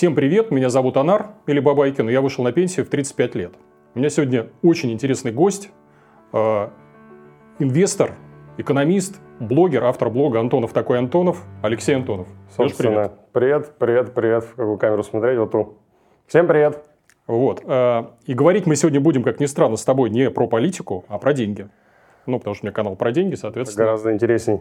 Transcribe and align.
Всем 0.00 0.14
привет, 0.14 0.50
меня 0.50 0.70
зовут 0.70 0.96
Анар 0.96 1.32
или 1.46 1.60
Бабайкин, 1.60 2.08
и 2.08 2.12
я 2.12 2.22
вышел 2.22 2.42
на 2.42 2.52
пенсию 2.52 2.86
в 2.86 2.88
35 2.88 3.34
лет. 3.34 3.52
У 3.94 3.98
меня 3.98 4.08
сегодня 4.08 4.46
очень 4.62 4.90
интересный 4.92 5.30
гость, 5.30 5.68
э, 6.32 6.68
инвестор, 7.58 8.14
экономист, 8.56 9.20
блогер, 9.40 9.84
автор 9.84 10.08
блога 10.08 10.40
Антонов 10.40 10.72
такой 10.72 10.98
Антонов, 10.98 11.44
Алексей 11.62 11.94
Антонов. 11.94 12.28
Собственно, 12.56 13.10
привет. 13.34 13.74
привет, 13.74 13.74
привет, 13.78 14.14
привет. 14.14 14.44
В 14.44 14.54
какую 14.56 14.78
камеру 14.78 15.02
смотреть? 15.02 15.38
Вот 15.38 15.50
ту. 15.50 15.76
Всем 16.26 16.46
привет. 16.46 16.82
Вот. 17.26 17.62
Э, 17.66 18.04
и 18.24 18.32
говорить 18.32 18.64
мы 18.64 18.76
сегодня 18.76 19.02
будем, 19.02 19.22
как 19.22 19.38
ни 19.38 19.44
странно, 19.44 19.76
с 19.76 19.84
тобой 19.84 20.08
не 20.08 20.30
про 20.30 20.46
политику, 20.46 21.04
а 21.08 21.18
про 21.18 21.34
деньги. 21.34 21.68
Ну, 22.24 22.38
потому 22.38 22.54
что 22.54 22.64
у 22.64 22.66
меня 22.68 22.72
канал 22.72 22.96
про 22.96 23.12
деньги, 23.12 23.34
соответственно. 23.34 23.84
Гораздо 23.84 24.14
интересней. 24.14 24.60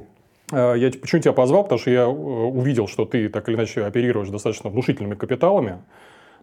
Э, 0.52 0.74
я 0.78 0.92
почему 0.92 1.22
тебя 1.22 1.34
позвал? 1.34 1.64
Потому 1.64 1.80
что 1.80 1.92
я 1.92 2.02
э, 2.02 2.08
увидел, 2.08 2.88
что 2.88 3.06
ты 3.06 3.30
так 3.30 3.48
или 3.50 3.56
иначе 3.56 3.84
оперируешь 3.84 4.30
достаточно 4.30 4.70
внушительными 4.70 5.16
капиталами, 5.16 5.80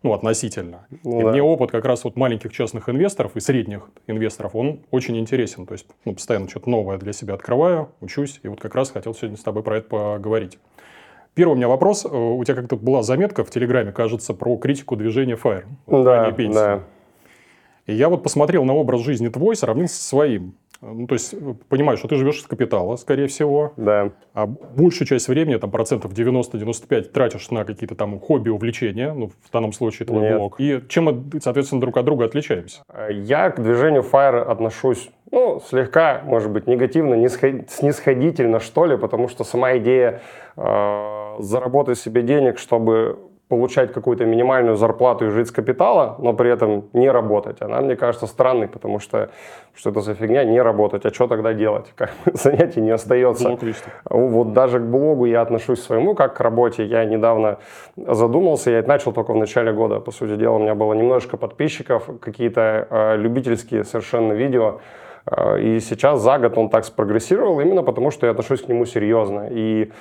ну, 0.02 0.12
относительно. 0.12 0.86
Ну, 1.04 1.20
и 1.20 1.24
да. 1.24 1.30
мне 1.30 1.42
опыт 1.42 1.70
как 1.70 1.84
раз 1.84 2.04
вот 2.04 2.16
маленьких 2.16 2.52
частных 2.52 2.88
инвесторов 2.88 3.36
и 3.36 3.40
средних 3.40 3.88
инвесторов, 4.06 4.54
он 4.54 4.80
очень 4.90 5.16
интересен. 5.18 5.66
То 5.66 5.72
есть, 5.72 5.86
ну, 6.04 6.14
постоянно 6.14 6.48
что-то 6.48 6.70
новое 6.70 6.98
для 6.98 7.12
себя 7.12 7.34
открываю, 7.34 7.90
учусь, 8.00 8.40
и 8.42 8.48
вот 8.48 8.60
как 8.60 8.74
раз 8.74 8.90
хотел 8.90 9.14
сегодня 9.14 9.36
с 9.36 9.42
тобой 9.42 9.62
про 9.62 9.78
это 9.78 9.88
поговорить. 9.88 10.58
Первый 11.34 11.52
у 11.52 11.56
меня 11.56 11.68
вопрос. 11.68 12.04
Э, 12.04 12.08
у 12.08 12.42
тебя 12.44 12.54
как-то 12.54 12.76
была 12.76 13.02
заметка 13.02 13.44
в 13.44 13.50
Телеграме, 13.50 13.92
кажется, 13.92 14.32
про 14.34 14.56
критику 14.56 14.96
движения 14.96 15.34
FIRE. 15.36 15.64
Да, 15.86 16.30
да. 16.54 16.82
И 17.86 17.94
я 17.94 18.08
вот 18.08 18.22
посмотрел 18.22 18.64
на 18.64 18.74
образ 18.74 19.02
жизни 19.02 19.28
твой, 19.28 19.54
сравнил 19.54 19.86
со 19.88 20.02
своим. 20.02 20.54
Ну, 20.80 21.06
то 21.06 21.14
есть, 21.14 21.34
э, 21.34 21.54
понимаешь, 21.68 21.98
что 21.98 22.08
ты 22.08 22.16
живешь 22.16 22.38
из 22.38 22.46
капитала, 22.46 22.96
скорее 22.96 23.26
всего. 23.26 23.72
Да. 23.76 24.12
А 24.34 24.46
большую 24.46 25.06
часть 25.06 25.28
времени, 25.28 25.56
там, 25.56 25.70
процентов 25.70 26.12
90-95 26.12 27.12
тратишь 27.12 27.50
на 27.50 27.64
какие-то 27.64 27.94
там 27.94 28.18
хобби, 28.20 28.50
увлечения, 28.50 29.12
ну, 29.12 29.28
в 29.28 29.50
данном 29.52 29.72
случае 29.72 30.06
твой 30.06 30.22
Нет. 30.22 30.36
блог. 30.36 30.56
И 30.60 30.82
чем 30.88 31.04
мы, 31.04 31.40
соответственно, 31.40 31.80
друг 31.80 31.96
от 31.96 32.04
друга 32.04 32.26
отличаемся? 32.26 32.82
Я 33.10 33.50
к 33.50 33.62
движению 33.62 34.02
FIRE 34.02 34.42
отношусь, 34.42 35.10
ну, 35.30 35.60
слегка, 35.66 36.22
может 36.24 36.50
быть, 36.50 36.66
негативно, 36.66 37.16
снисходительно, 37.28 38.60
что 38.60 38.86
ли, 38.86 38.96
потому 38.96 39.28
что 39.28 39.44
сама 39.44 39.76
идея 39.78 40.20
э, 40.56 41.36
заработать 41.38 41.98
себе 41.98 42.22
денег, 42.22 42.58
чтобы 42.58 43.18
получать 43.48 43.92
какую-то 43.92 44.24
минимальную 44.24 44.76
зарплату 44.76 45.26
и 45.26 45.30
жить 45.30 45.48
с 45.48 45.52
капитала, 45.52 46.16
но 46.18 46.32
при 46.32 46.50
этом 46.50 46.88
не 46.92 47.08
работать. 47.08 47.62
Она, 47.62 47.80
мне 47.80 47.94
кажется, 47.94 48.26
странной, 48.26 48.66
потому 48.66 48.98
что 48.98 49.30
что 49.74 49.90
это 49.90 50.00
за 50.00 50.14
фигня 50.14 50.42
не 50.44 50.60
работать, 50.60 51.04
а 51.04 51.12
что 51.12 51.26
тогда 51.26 51.52
делать? 51.52 51.92
Как 51.94 52.10
занятий 52.32 52.80
не 52.80 52.90
остается. 52.90 53.44
Вот 54.08 54.52
даже 54.52 54.80
к 54.80 54.84
блогу 54.84 55.26
я 55.26 55.42
отношусь 55.42 55.82
своему 55.82 56.14
как 56.14 56.36
к 56.36 56.40
работе. 56.40 56.84
Я 56.84 57.04
недавно 57.04 57.58
задумался, 57.96 58.70
я 58.70 58.82
начал 58.82 59.12
только 59.12 59.32
в 59.32 59.36
начале 59.36 59.72
года, 59.72 60.00
по 60.00 60.10
сути 60.10 60.36
дела, 60.36 60.56
у 60.56 60.58
меня 60.58 60.74
было 60.74 60.94
немножко 60.94 61.36
подписчиков, 61.36 62.08
какие-то 62.20 62.88
э, 62.90 63.16
любительские 63.16 63.84
совершенно 63.84 64.32
видео, 64.32 64.80
э, 65.30 65.60
и 65.60 65.80
сейчас 65.80 66.20
за 66.20 66.38
год 66.38 66.56
он 66.58 66.68
так 66.68 66.84
спрогрессировал 66.84 67.60
именно 67.60 67.82
потому, 67.82 68.10
что 68.10 68.26
я 68.26 68.32
отношусь 68.32 68.62
к 68.62 68.68
нему 68.68 68.86
серьезно. 68.86 69.48
И 69.50 69.92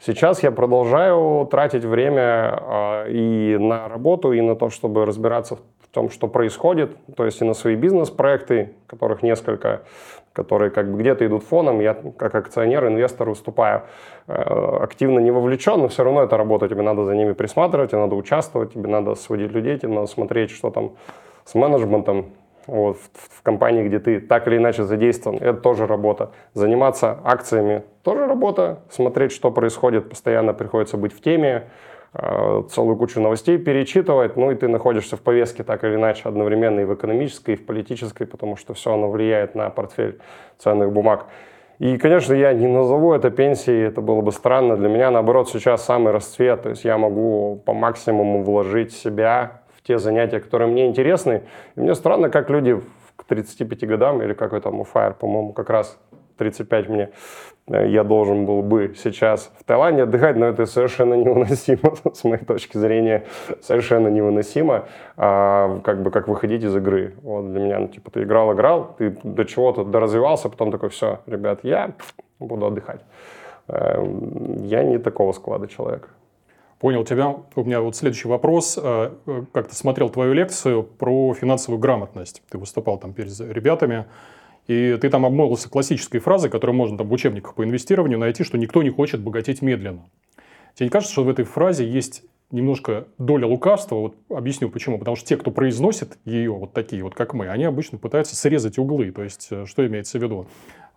Сейчас 0.00 0.44
я 0.44 0.52
продолжаю 0.52 1.46
тратить 1.50 1.84
время 1.84 2.60
э, 2.60 3.10
и 3.10 3.56
на 3.58 3.88
работу, 3.88 4.32
и 4.32 4.40
на 4.40 4.54
то, 4.54 4.70
чтобы 4.70 5.04
разбираться 5.04 5.56
в 5.56 5.88
том, 5.90 6.08
что 6.08 6.28
происходит, 6.28 6.96
то 7.16 7.24
есть 7.24 7.40
и 7.40 7.44
на 7.44 7.52
свои 7.52 7.74
бизнес-проекты, 7.74 8.74
которых 8.86 9.24
несколько, 9.24 9.82
которые 10.32 10.70
как 10.70 10.92
бы 10.92 11.00
где-то 11.00 11.26
идут 11.26 11.42
фоном. 11.42 11.80
Я 11.80 11.94
как 11.94 12.36
акционер, 12.36 12.86
инвестор 12.86 13.30
выступаю 13.30 13.82
э, 14.28 14.32
активно 14.34 15.18
не 15.18 15.32
вовлечен, 15.32 15.80
но 15.80 15.88
все 15.88 16.04
равно 16.04 16.22
это 16.22 16.36
работа, 16.36 16.68
тебе 16.68 16.82
надо 16.82 17.04
за 17.04 17.16
ними 17.16 17.32
присматривать, 17.32 17.90
тебе 17.90 18.00
надо 18.00 18.14
участвовать, 18.14 18.74
тебе 18.74 18.88
надо 18.88 19.16
сводить 19.16 19.50
людей, 19.50 19.78
тебе 19.78 19.92
надо 19.92 20.06
смотреть, 20.06 20.52
что 20.52 20.70
там 20.70 20.92
с 21.44 21.56
менеджментом, 21.56 22.26
вот, 22.68 22.98
в, 22.98 23.38
в 23.38 23.42
компании, 23.42 23.82
где 23.82 23.98
ты 23.98 24.20
так 24.20 24.46
или 24.46 24.58
иначе 24.58 24.84
задействован, 24.84 25.38
это 25.38 25.54
тоже 25.54 25.86
работа. 25.86 26.30
Заниматься 26.54 27.18
акциями 27.24 27.82
тоже 28.02 28.26
работа, 28.26 28.80
смотреть, 28.90 29.32
что 29.32 29.50
происходит, 29.50 30.08
постоянно 30.08 30.52
приходится 30.52 30.98
быть 30.98 31.12
в 31.12 31.20
теме, 31.20 31.64
э, 32.12 32.62
целую 32.70 32.96
кучу 32.96 33.20
новостей 33.20 33.58
перечитывать, 33.58 34.36
ну 34.36 34.50
и 34.50 34.54
ты 34.54 34.68
находишься 34.68 35.16
в 35.16 35.22
повестке 35.22 35.64
так 35.64 35.82
или 35.82 35.94
иначе 35.94 36.28
одновременно 36.28 36.80
и 36.80 36.84
в 36.84 36.94
экономической, 36.94 37.54
и 37.54 37.56
в 37.56 37.66
политической, 37.66 38.26
потому 38.26 38.56
что 38.56 38.74
все 38.74 38.92
оно 38.92 39.10
влияет 39.10 39.54
на 39.54 39.70
портфель 39.70 40.20
ценных 40.58 40.92
бумаг. 40.92 41.26
И, 41.78 41.96
конечно, 41.96 42.34
я 42.34 42.52
не 42.52 42.66
назову 42.66 43.14
это 43.14 43.30
пенсией, 43.30 43.86
это 43.86 44.00
было 44.00 44.20
бы 44.20 44.32
странно. 44.32 44.76
Для 44.76 44.88
меня, 44.88 45.10
наоборот, 45.12 45.48
сейчас 45.48 45.84
самый 45.84 46.12
расцвет. 46.12 46.62
То 46.62 46.70
есть 46.70 46.84
я 46.84 46.98
могу 46.98 47.62
по 47.64 47.72
максимуму 47.72 48.42
вложить 48.42 48.92
себя 48.92 49.62
те 49.88 49.98
занятия, 49.98 50.38
которые 50.38 50.68
мне 50.68 50.86
интересны. 50.86 51.42
И 51.74 51.80
мне 51.80 51.94
странно, 51.94 52.28
как 52.28 52.50
люди 52.50 52.80
к 53.16 53.24
35 53.24 53.88
годам, 53.88 54.22
или 54.22 54.34
какой 54.34 54.60
там 54.60 54.80
у 54.80 54.84
Fire, 54.84 55.14
по-моему, 55.14 55.52
как 55.54 55.70
раз 55.70 55.98
35 56.36 56.88
мне, 56.88 57.10
э, 57.68 57.88
я 57.88 58.04
должен 58.04 58.44
был 58.44 58.62
бы 58.62 58.94
сейчас 58.96 59.50
в 59.58 59.64
Таиланде 59.64 60.02
отдыхать, 60.02 60.36
но 60.36 60.46
это 60.46 60.66
совершенно 60.66 61.14
невыносимо, 61.14 61.94
с 62.12 62.22
моей 62.24 62.44
точки 62.44 62.76
зрения, 62.76 63.24
совершенно 63.62 64.08
невыносимо, 64.08 64.84
а, 65.16 65.80
как 65.82 66.02
бы 66.02 66.10
как 66.10 66.28
выходить 66.28 66.62
из 66.62 66.76
игры. 66.76 67.14
Вот 67.22 67.50
для 67.50 67.60
меня, 67.60 67.78
ну, 67.78 67.88
типа, 67.88 68.10
ты 68.10 68.22
играл, 68.24 68.52
играл, 68.52 68.94
ты 68.98 69.16
до 69.24 69.44
чего-то 69.44 69.84
доразвивался, 69.84 70.50
потом 70.50 70.70
такой, 70.70 70.90
все, 70.90 71.20
ребят, 71.26 71.60
я 71.62 71.92
буду 72.38 72.66
отдыхать. 72.66 73.00
Э, 73.68 74.04
я 74.64 74.84
не 74.84 74.98
такого 74.98 75.32
склада 75.32 75.66
человека. 75.66 76.08
Понял 76.78 77.04
тебя. 77.04 77.36
У 77.56 77.64
меня 77.64 77.80
вот 77.80 77.96
следующий 77.96 78.28
вопрос. 78.28 78.78
Э, 78.80 79.12
э, 79.26 79.44
как 79.52 79.68
ты 79.68 79.74
смотрел 79.74 80.10
твою 80.10 80.32
лекцию 80.32 80.84
про 80.84 81.34
финансовую 81.34 81.80
грамотность? 81.80 82.42
Ты 82.50 82.58
выступал 82.58 82.98
там 82.98 83.14
перед 83.14 83.38
ребятами, 83.40 84.06
и 84.68 84.96
ты 85.00 85.10
там 85.10 85.26
обмолвился 85.26 85.68
классической 85.68 86.20
фразой, 86.20 86.50
которую 86.50 86.76
можно 86.76 86.96
там 86.96 87.08
в 87.08 87.12
учебниках 87.12 87.54
по 87.54 87.64
инвестированию 87.64 88.18
найти, 88.18 88.44
что 88.44 88.58
никто 88.58 88.82
не 88.84 88.90
хочет 88.90 89.20
богатеть 89.20 89.60
медленно. 89.60 90.08
Тебе 90.74 90.86
не 90.86 90.90
кажется, 90.90 91.12
что 91.12 91.24
в 91.24 91.28
этой 91.28 91.44
фразе 91.44 91.88
есть 91.88 92.22
немножко 92.52 93.08
доля 93.18 93.46
лукавства. 93.46 93.96
Вот 93.96 94.16
объясню 94.30 94.70
почему. 94.70 94.98
Потому 94.98 95.16
что 95.16 95.26
те, 95.26 95.36
кто 95.36 95.50
произносит 95.50 96.18
ее, 96.24 96.52
вот 96.52 96.74
такие 96.74 97.02
вот, 97.02 97.14
как 97.14 97.34
мы, 97.34 97.48
они 97.48 97.64
обычно 97.64 97.98
пытаются 97.98 98.36
срезать 98.36 98.78
углы. 98.78 99.10
То 99.10 99.24
есть, 99.24 99.48
э, 99.50 99.66
что 99.66 99.84
имеется 99.84 100.18
в 100.18 100.22
виду? 100.22 100.46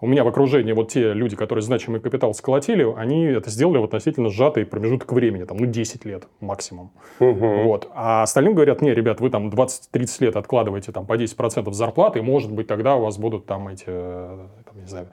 У 0.01 0.07
меня 0.07 0.23
в 0.23 0.27
окружении 0.27 0.73
вот 0.73 0.89
те 0.89 1.13
люди, 1.13 1.35
которые 1.35 1.61
значимый 1.61 2.01
капитал 2.01 2.33
сколотили, 2.33 2.91
они 2.97 3.25
это 3.25 3.51
сделали 3.51 3.77
в 3.77 3.83
относительно 3.83 4.29
сжатый 4.29 4.65
промежуток 4.65 5.13
времени, 5.13 5.43
там, 5.43 5.57
ну, 5.57 5.67
10 5.67 6.05
лет 6.05 6.27
максимум. 6.39 6.91
Угу. 7.19 7.63
Вот. 7.63 7.87
А 7.93 8.23
остальным 8.23 8.55
говорят, 8.55 8.81
не, 8.81 8.95
ребят, 8.95 9.21
вы 9.21 9.29
там 9.29 9.49
20-30 9.49 10.23
лет 10.25 10.35
откладываете 10.35 10.91
там 10.91 11.05
по 11.05 11.13
10% 11.13 11.71
зарплаты, 11.71 12.17
и, 12.17 12.21
может 12.23 12.51
быть, 12.51 12.65
тогда 12.65 12.95
у 12.95 13.03
вас 13.03 13.19
будут 13.19 13.45
там 13.45 13.67
эти, 13.67 13.85
э, 13.87 14.47
там, 14.65 14.81
не 14.81 14.87
знаю, 14.87 15.07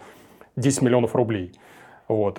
10 0.56 0.80
миллионов 0.80 1.14
рублей. 1.14 1.52
Вот. 2.08 2.38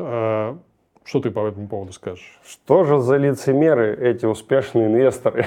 Что 1.04 1.22
ты 1.22 1.32
по 1.32 1.48
этому 1.48 1.68
поводу 1.68 1.92
скажешь? 1.92 2.40
Что 2.46 2.84
же 2.84 3.00
за 3.00 3.18
лицемеры 3.18 3.98
эти 4.00 4.26
успешные 4.26 4.88
инвесторы? 4.88 5.46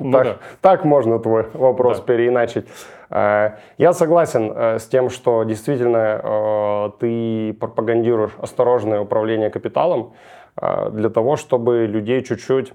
Ну, 0.00 0.12
так, 0.12 0.24
да. 0.24 0.38
так 0.60 0.84
можно 0.84 1.18
твой 1.18 1.46
вопрос 1.52 1.98
да. 1.98 2.04
переиначить. 2.04 2.66
Э, 3.10 3.52
я 3.78 3.92
согласен 3.92 4.52
э, 4.52 4.78
с 4.78 4.86
тем, 4.86 5.10
что 5.10 5.44
действительно 5.44 6.20
э, 6.22 6.90
ты 6.98 7.52
пропагандируешь 7.54 8.32
осторожное 8.38 9.00
управление 9.00 9.50
капиталом 9.50 10.14
для 10.56 11.10
того, 11.10 11.36
чтобы 11.36 11.86
людей 11.86 12.22
чуть-чуть... 12.22 12.72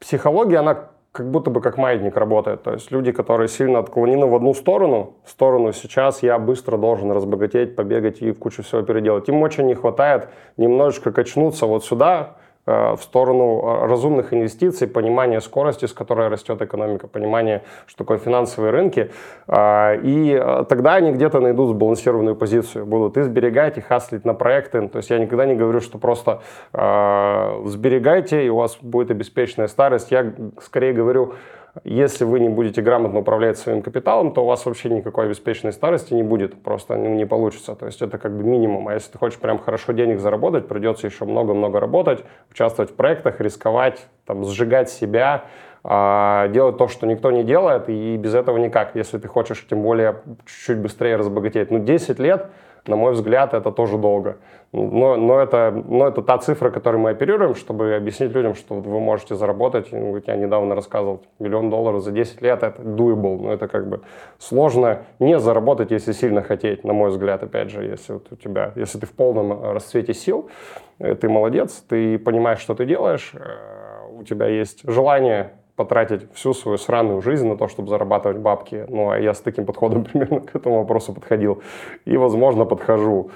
Психология, 0.00 0.58
она 0.58 0.90
как 1.16 1.30
будто 1.30 1.50
бы 1.50 1.62
как 1.62 1.78
маятник 1.78 2.14
работает. 2.16 2.62
То 2.62 2.74
есть 2.74 2.90
люди, 2.90 3.10
которые 3.10 3.48
сильно 3.48 3.78
отклонены 3.78 4.26
в 4.26 4.34
одну 4.34 4.52
сторону, 4.52 5.14
в 5.24 5.30
сторону 5.30 5.72
сейчас 5.72 6.22
я 6.22 6.38
быстро 6.38 6.76
должен 6.76 7.10
разбогатеть, 7.10 7.74
побегать 7.74 8.20
и 8.20 8.32
кучу 8.32 8.62
всего 8.62 8.82
переделать. 8.82 9.26
Им 9.28 9.40
очень 9.40 9.66
не 9.66 9.74
хватает 9.74 10.28
немножечко 10.58 11.12
качнуться 11.12 11.64
вот 11.64 11.86
сюда, 11.86 12.36
в 12.66 12.98
сторону 13.00 13.62
э, 13.62 13.86
разумных 13.86 14.32
инвестиций, 14.32 14.88
понимания 14.88 15.40
скорости, 15.40 15.86
с 15.86 15.92
которой 15.92 16.28
растет 16.28 16.60
экономика, 16.60 17.06
понимания, 17.06 17.62
что 17.86 17.98
такое 17.98 18.18
финансовые 18.18 18.72
рынки. 18.72 19.10
Э, 19.46 19.98
и 20.02 20.36
тогда 20.68 20.94
они 20.94 21.12
где-то 21.12 21.40
найдут 21.40 21.70
сбалансированную 21.70 22.34
позицию, 22.34 22.86
будут 22.86 23.16
и 23.16 23.22
сберегать, 23.22 23.78
и 23.78 23.80
хаслить 23.80 24.24
на 24.24 24.34
проекты. 24.34 24.88
То 24.88 24.98
есть 24.98 25.10
я 25.10 25.18
никогда 25.18 25.46
не 25.46 25.54
говорю, 25.54 25.80
что 25.80 25.98
просто 25.98 26.40
сберегайте, 26.72 28.44
и 28.46 28.48
у 28.48 28.56
вас 28.56 28.78
будет 28.80 29.10
обеспеченная 29.10 29.68
старость. 29.68 30.10
Я 30.10 30.32
скорее 30.60 30.92
говорю, 30.92 31.34
если 31.84 32.24
вы 32.24 32.40
не 32.40 32.48
будете 32.48 32.82
грамотно 32.82 33.20
управлять 33.20 33.58
своим 33.58 33.82
капиталом, 33.82 34.32
то 34.32 34.42
у 34.42 34.46
вас 34.46 34.64
вообще 34.64 34.88
никакой 34.88 35.26
обеспеченной 35.26 35.72
старости 35.72 36.14
не 36.14 36.22
будет, 36.22 36.60
просто 36.62 36.96
ну, 36.96 37.14
не 37.14 37.26
получится. 37.26 37.74
То 37.74 37.86
есть 37.86 38.00
это 38.02 38.18
как 38.18 38.36
бы 38.36 38.44
минимум. 38.44 38.88
А 38.88 38.94
если 38.94 39.12
ты 39.12 39.18
хочешь 39.18 39.38
прям 39.38 39.58
хорошо 39.58 39.92
денег 39.92 40.20
заработать, 40.20 40.68
придется 40.68 41.06
еще 41.06 41.24
много-много 41.24 41.80
работать, 41.80 42.24
участвовать 42.50 42.90
в 42.90 42.94
проектах, 42.94 43.40
рисковать, 43.40 44.06
там, 44.24 44.44
сжигать 44.44 44.90
себя, 44.90 45.44
а, 45.84 46.48
делать 46.48 46.78
то, 46.78 46.88
что 46.88 47.06
никто 47.06 47.30
не 47.30 47.44
делает, 47.44 47.88
и 47.88 48.16
без 48.16 48.34
этого 48.34 48.56
никак, 48.56 48.96
если 48.96 49.18
ты 49.18 49.28
хочешь 49.28 49.64
тем 49.68 49.82
более 49.82 50.22
чуть-чуть 50.44 50.78
быстрее 50.78 51.16
разбогатеть. 51.16 51.70
Ну, 51.70 51.78
10 51.78 52.18
лет 52.18 52.48
на 52.88 52.96
мой 52.96 53.12
взгляд, 53.12 53.54
это 53.54 53.70
тоже 53.70 53.98
долго. 53.98 54.38
Но, 54.72 55.16
но, 55.16 55.40
это, 55.40 55.70
но 55.86 56.08
это 56.08 56.22
та 56.22 56.38
цифра, 56.38 56.70
которой 56.70 56.96
мы 56.96 57.10
оперируем, 57.10 57.54
чтобы 57.54 57.94
объяснить 57.94 58.32
людям, 58.32 58.54
что 58.54 58.74
вы 58.74 59.00
можете 59.00 59.34
заработать, 59.34 59.92
ну, 59.92 60.16
я 60.26 60.36
недавно 60.36 60.74
рассказывал, 60.74 61.22
миллион 61.38 61.70
долларов 61.70 62.02
за 62.02 62.12
10 62.12 62.42
лет, 62.42 62.62
это 62.62 62.82
doable, 62.82 63.38
но 63.40 63.52
это 63.52 63.68
как 63.68 63.88
бы 63.88 64.00
сложно 64.38 65.04
не 65.18 65.38
заработать, 65.38 65.90
если 65.90 66.12
сильно 66.12 66.42
хотеть, 66.42 66.84
на 66.84 66.92
мой 66.92 67.10
взгляд, 67.10 67.42
опять 67.42 67.70
же, 67.70 67.84
если 67.84 68.14
вот 68.14 68.26
у 68.30 68.36
тебя, 68.36 68.72
если 68.76 68.98
ты 68.98 69.06
в 69.06 69.12
полном 69.12 69.72
расцвете 69.72 70.12
сил, 70.12 70.50
э, 70.98 71.14
ты 71.14 71.28
молодец, 71.28 71.84
ты 71.88 72.18
понимаешь, 72.18 72.58
что 72.58 72.74
ты 72.74 72.84
делаешь, 72.84 73.32
э, 73.34 74.18
у 74.18 74.24
тебя 74.24 74.46
есть 74.46 74.80
желание 74.84 75.52
потратить 75.76 76.32
всю 76.32 76.54
свою 76.54 76.78
сраную 76.78 77.20
жизнь 77.20 77.46
на 77.46 77.56
то, 77.56 77.68
чтобы 77.68 77.88
зарабатывать 77.88 78.38
бабки. 78.38 78.86
Ну, 78.88 79.10
а 79.10 79.18
я 79.18 79.34
с 79.34 79.40
таким 79.40 79.66
подходом 79.66 80.04
примерно 80.12 80.40
к 80.40 80.56
этому 80.56 80.78
вопросу 80.78 81.12
подходил. 81.12 81.62
И, 82.06 82.16
возможно, 82.16 82.64
подхожу. 82.64 83.30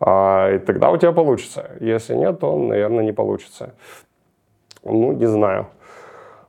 А, 0.00 0.50
и 0.50 0.58
тогда 0.58 0.90
у 0.90 0.96
тебя 0.96 1.12
получится. 1.12 1.70
Если 1.80 2.14
нет, 2.14 2.40
то, 2.40 2.56
наверное, 2.56 3.04
не 3.04 3.12
получится. 3.12 3.74
Ну, 4.82 5.12
не 5.12 5.26
знаю. 5.26 5.68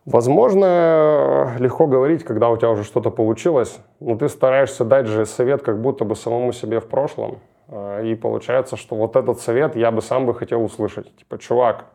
Возможно, 0.06 1.56
легко 1.58 1.88
говорить, 1.88 2.24
когда 2.24 2.50
у 2.50 2.58
тебя 2.58 2.70
уже 2.70 2.84
что-то 2.84 3.10
получилось, 3.10 3.80
но 4.00 4.16
ты 4.16 4.30
стараешься 4.30 4.86
дать 4.86 5.08
же 5.08 5.26
совет 5.26 5.64
как 5.64 5.82
будто 5.82 6.06
бы 6.06 6.16
самому 6.16 6.52
себе 6.52 6.80
в 6.80 6.88
прошлом. 6.88 7.40
А, 7.68 8.02
и 8.02 8.16
получается, 8.16 8.78
что 8.78 8.96
вот 8.96 9.16
этот 9.16 9.40
совет 9.40 9.76
я 9.76 9.92
бы 9.92 10.02
сам 10.02 10.26
бы 10.26 10.34
хотел 10.34 10.64
услышать. 10.64 11.16
Типа, 11.16 11.38
чувак, 11.38 11.86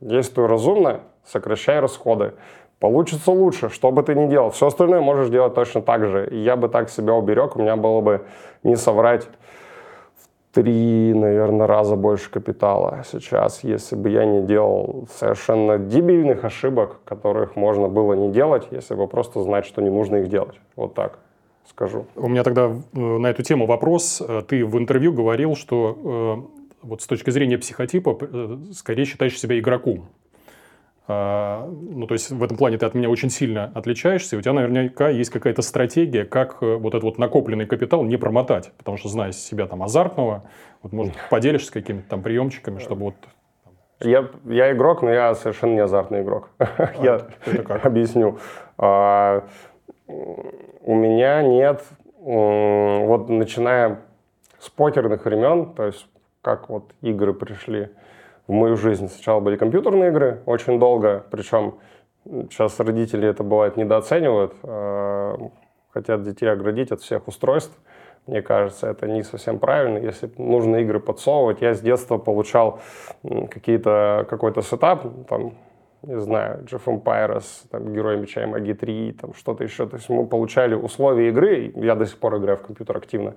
действуй 0.00 0.46
разумно, 0.46 1.00
сокращай 1.24 1.80
расходы, 1.80 2.34
Получится 2.80 3.32
лучше, 3.32 3.70
что 3.70 3.90
бы 3.90 4.02
ты 4.02 4.14
ни 4.14 4.28
делал. 4.28 4.50
Все 4.50 4.68
остальное 4.68 5.00
можешь 5.00 5.30
делать 5.30 5.54
точно 5.54 5.82
так 5.82 6.06
же. 6.06 6.28
Я 6.30 6.56
бы 6.56 6.68
так 6.68 6.90
себя 6.90 7.14
уберег, 7.14 7.56
у 7.56 7.60
меня 7.60 7.76
было 7.76 8.00
бы 8.00 8.24
не 8.62 8.76
соврать 8.76 9.24
в 9.24 10.54
три, 10.54 11.12
наверное, 11.12 11.66
раза 11.66 11.96
больше 11.96 12.30
капитала 12.30 13.02
сейчас, 13.10 13.64
если 13.64 13.96
бы 13.96 14.10
я 14.10 14.24
не 14.24 14.42
делал 14.42 15.08
совершенно 15.12 15.78
дебильных 15.78 16.44
ошибок, 16.44 17.00
которых 17.04 17.56
можно 17.56 17.88
было 17.88 18.14
не 18.14 18.30
делать, 18.30 18.68
если 18.70 18.94
бы 18.94 19.08
просто 19.08 19.42
знать, 19.42 19.66
что 19.66 19.82
не 19.82 19.90
нужно 19.90 20.16
их 20.16 20.28
делать. 20.28 20.60
Вот 20.76 20.94
так 20.94 21.18
скажу. 21.68 22.06
У 22.16 22.28
меня 22.28 22.44
тогда 22.44 22.70
э, 22.70 22.98
на 22.98 23.26
эту 23.26 23.42
тему 23.42 23.66
вопрос. 23.66 24.22
Ты 24.48 24.64
в 24.64 24.78
интервью 24.78 25.12
говорил, 25.12 25.54
что 25.54 26.46
э, 26.52 26.58
вот 26.82 27.02
с 27.02 27.06
точки 27.06 27.30
зрения 27.30 27.58
психотипа 27.58 28.16
э, 28.20 28.56
скорее 28.72 29.04
считаешь 29.04 29.38
себя 29.38 29.58
игроком. 29.58 30.08
А, 31.10 31.66
ну, 31.66 32.06
то 32.06 32.12
есть 32.12 32.30
в 32.30 32.44
этом 32.44 32.58
плане 32.58 32.76
ты 32.76 32.84
от 32.84 32.92
меня 32.92 33.08
очень 33.08 33.30
сильно 33.30 33.72
отличаешься, 33.74 34.36
и 34.36 34.38
у 34.38 34.42
тебя 34.42 34.52
наверняка 34.52 35.08
есть 35.08 35.30
какая-то 35.30 35.62
стратегия, 35.62 36.26
как 36.26 36.62
э, 36.62 36.76
вот 36.76 36.90
этот 36.90 37.04
вот 37.04 37.18
накопленный 37.18 37.64
капитал 37.64 38.04
не 38.04 38.18
промотать, 38.18 38.72
потому 38.76 38.98
что 38.98 39.08
зная 39.08 39.32
себя 39.32 39.66
там 39.66 39.82
азартного, 39.82 40.44
вот 40.82 40.92
может 40.92 41.14
поделишься 41.30 41.72
какими-то 41.72 42.10
там 42.10 42.22
приемчиками, 42.22 42.78
чтобы 42.78 43.06
вот 43.06 43.14
я, 44.00 44.28
я 44.44 44.72
игрок, 44.72 45.00
но 45.00 45.10
я 45.10 45.34
совершенно 45.34 45.72
не 45.72 45.80
азартный 45.80 46.20
игрок. 46.20 46.50
А, 46.58 46.92
я 47.02 47.22
это 47.46 47.62
как? 47.62 47.86
объясню. 47.86 48.38
А, 48.76 49.44
у 50.06 50.94
меня 50.94 51.42
нет, 51.42 51.84
вот 52.18 53.30
начиная 53.30 54.00
с 54.58 54.68
покерных 54.68 55.24
времен, 55.24 55.72
то 55.72 55.86
есть 55.86 56.06
как 56.42 56.68
вот 56.68 56.92
игры 57.00 57.32
пришли, 57.32 57.88
в 58.48 58.52
мою 58.52 58.76
жизнь. 58.76 59.08
Сначала 59.08 59.40
были 59.40 59.56
компьютерные 59.56 60.10
игры 60.10 60.42
очень 60.46 60.80
долго, 60.80 61.24
причем 61.30 61.74
сейчас 62.24 62.80
родители 62.80 63.28
это 63.28 63.44
бывает 63.44 63.76
недооценивают, 63.76 64.54
э, 64.62 65.36
хотят 65.90 66.22
детей 66.22 66.46
оградить 66.46 66.90
от 66.90 67.00
всех 67.00 67.28
устройств. 67.28 67.78
Мне 68.26 68.42
кажется, 68.42 68.88
это 68.88 69.06
не 69.06 69.22
совсем 69.22 69.58
правильно. 69.58 69.98
Если 69.98 70.30
нужно 70.36 70.76
игры 70.76 71.00
подсовывать, 71.00 71.62
я 71.62 71.72
с 71.72 71.80
детства 71.80 72.18
получал 72.18 72.80
какие-то, 73.50 74.26
какой-то 74.28 74.60
сетап, 74.60 75.06
там, 75.28 75.54
не 76.02 76.20
знаю, 76.20 76.64
Jeff 76.70 76.84
Empires, 76.86 77.44
там, 77.70 77.92
Герой 77.92 78.18
Меча 78.18 78.42
и 78.42 78.46
Магии 78.46 78.72
3, 78.72 79.12
там, 79.20 79.34
что-то 79.34 79.64
еще. 79.64 79.86
То 79.86 79.96
есть 79.96 80.08
мы 80.08 80.26
получали 80.26 80.74
условия 80.74 81.28
игры, 81.28 81.72
я 81.74 81.96
до 81.96 82.06
сих 82.06 82.18
пор 82.18 82.36
играю 82.36 82.56
в 82.56 82.62
компьютер 82.62 82.96
активно. 82.96 83.34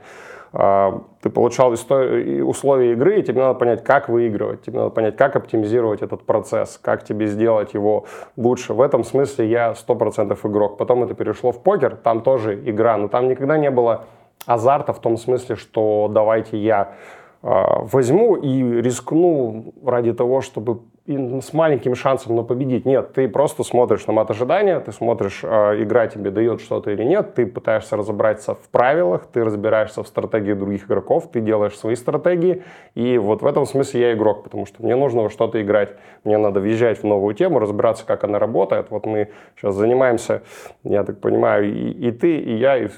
А, 0.54 1.02
ты 1.22 1.30
получал 1.30 1.72
условия 1.72 2.92
игры, 2.94 3.20
и 3.20 3.24
тебе 3.24 3.42
надо 3.42 3.58
понять, 3.58 3.84
как 3.84 4.10
выигрывать, 4.10 4.62
тебе 4.62 4.78
надо 4.78 4.92
понять, 4.92 5.18
как 5.18 5.36
оптимизировать 5.36 6.04
этот 6.04 6.24
процесс, 6.24 6.78
как 6.78 7.04
тебе 7.04 7.26
сделать 7.26 7.74
его 7.74 8.06
лучше. 8.38 8.74
В 8.74 8.82
этом 8.82 9.04
смысле 9.04 9.50
я 9.50 9.72
100% 9.72 10.38
игрок. 10.48 10.78
Потом 10.78 11.04
это 11.04 11.16
перешло 11.16 11.52
в 11.52 11.64
покер, 11.64 11.96
там 11.96 12.22
тоже 12.22 12.62
игра, 12.70 12.96
но 12.98 13.08
там 13.08 13.28
никогда 13.28 13.58
не 13.58 13.72
было 13.72 14.06
азарта 14.46 14.94
в 14.94 15.00
том 15.00 15.18
смысле, 15.18 15.56
что 15.56 16.10
давайте 16.12 16.58
я 16.58 16.94
а, 17.42 17.80
возьму 17.82 18.36
и 18.36 18.82
рискну 18.82 19.74
ради 19.84 20.14
того, 20.14 20.42
чтобы 20.42 20.82
с 21.08 21.54
маленьким 21.54 21.96
шансом, 21.96 22.36
но 22.36 22.44
победить. 22.44 22.86
Нет, 22.86 23.14
ты 23.14 23.28
просто 23.28 23.64
смотришь 23.64 24.06
на 24.06 24.14
мат 24.14 24.30
ожидания, 24.30 24.80
ты 24.80 24.92
смотришь, 24.92 25.42
э, 25.44 25.82
игра 25.82 26.08
тебе 26.08 26.30
дает 26.30 26.62
что-то 26.62 26.92
или 26.92 27.04
нет, 27.04 27.34
ты 27.34 27.48
пытаешься 27.48 27.98
разобраться 27.98 28.54
в 28.54 28.70
правилах, 28.70 29.26
ты 29.26 29.44
разбираешься 29.44 30.04
в 30.04 30.08
стратегии 30.08 30.54
других 30.54 30.86
игроков, 30.86 31.30
ты 31.32 31.42
делаешь 31.42 31.78
свои 31.78 31.96
стратегии, 31.96 32.64
и 32.94 33.18
вот 33.18 33.42
в 33.42 33.46
этом 33.46 33.66
смысле 33.66 34.02
я 34.02 34.14
игрок, 34.14 34.44
потому 34.44 34.66
что 34.66 34.84
мне 34.84 34.96
нужно 34.96 35.24
во 35.24 35.30
что-то 35.30 35.62
играть, 35.62 35.90
мне 36.24 36.38
надо 36.38 36.60
въезжать 36.60 37.00
в 37.00 37.04
новую 37.04 37.34
тему, 37.34 37.60
разбираться, 37.60 38.06
как 38.06 38.24
она 38.24 38.38
работает. 38.38 38.88
Вот 38.92 39.06
мы 39.06 39.30
сейчас 39.58 39.76
занимаемся, 39.76 40.44
я 40.84 41.04
так 41.04 41.20
понимаю, 41.20 41.74
и, 41.74 41.92
и 41.92 42.12
ты, 42.12 42.38
и 42.38 42.56
я, 42.58 42.78
и 42.78 42.90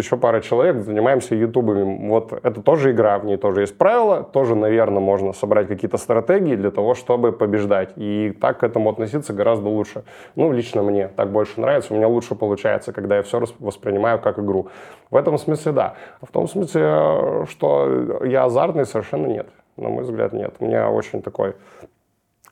еще 0.00 0.16
пара 0.16 0.40
человек, 0.40 0.82
занимаемся 0.82 1.34
ютубами. 1.34 2.08
Вот 2.08 2.32
это 2.32 2.62
тоже 2.62 2.92
игра, 2.92 3.18
в 3.18 3.24
ней 3.24 3.36
тоже 3.36 3.60
есть 3.60 3.76
правила, 3.76 4.22
тоже, 4.22 4.54
наверное, 4.54 5.00
можно 5.00 5.32
собрать 5.32 5.68
какие-то 5.68 5.98
стратегии 5.98 6.56
для 6.56 6.70
того, 6.70 6.94
чтобы 6.94 7.32
побеждать. 7.32 7.92
И 7.96 8.36
так 8.40 8.60
к 8.60 8.64
этому 8.64 8.90
относиться 8.90 9.32
гораздо 9.34 9.68
лучше. 9.68 10.04
Ну, 10.34 10.50
лично 10.52 10.82
мне 10.82 11.08
так 11.08 11.30
больше 11.30 11.60
нравится, 11.60 11.92
у 11.92 11.96
меня 11.96 12.08
лучше 12.08 12.34
получается, 12.34 12.92
когда 12.92 13.16
я 13.16 13.22
все 13.22 13.42
воспринимаю 13.58 14.18
как 14.18 14.38
игру. 14.38 14.68
В 15.10 15.16
этом 15.16 15.36
смысле 15.36 15.72
да. 15.72 15.94
В 16.22 16.32
том 16.32 16.48
смысле, 16.48 17.46
что 17.50 18.22
я 18.24 18.44
азартный, 18.44 18.86
совершенно 18.86 19.26
нет. 19.26 19.48
На 19.76 19.88
мой 19.88 20.04
взгляд, 20.04 20.32
нет. 20.32 20.54
У 20.60 20.66
меня 20.66 20.90
очень 20.90 21.22
такой 21.22 21.54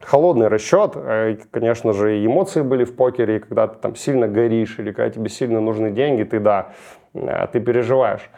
холодный 0.01 0.49
расчет. 0.49 0.93
Э, 0.95 1.37
конечно 1.51 1.93
же, 1.93 2.25
эмоции 2.25 2.63
были 2.63 2.85
в 2.85 2.97
покере, 2.97 3.37
и 3.37 3.39
когда 3.39 3.69
ты 3.69 3.79
там 3.79 3.95
сильно 3.95 4.29
горишь, 4.29 4.79
или 4.79 4.93
когда 4.93 5.11
тебе 5.11 5.29
сильно 5.29 5.61
нужны 5.61 5.91
деньги, 5.91 6.25
ты, 6.25 6.41
да, 6.41 6.73
э, 7.15 7.47
ты 7.53 7.61
переживаешь. 7.61 8.31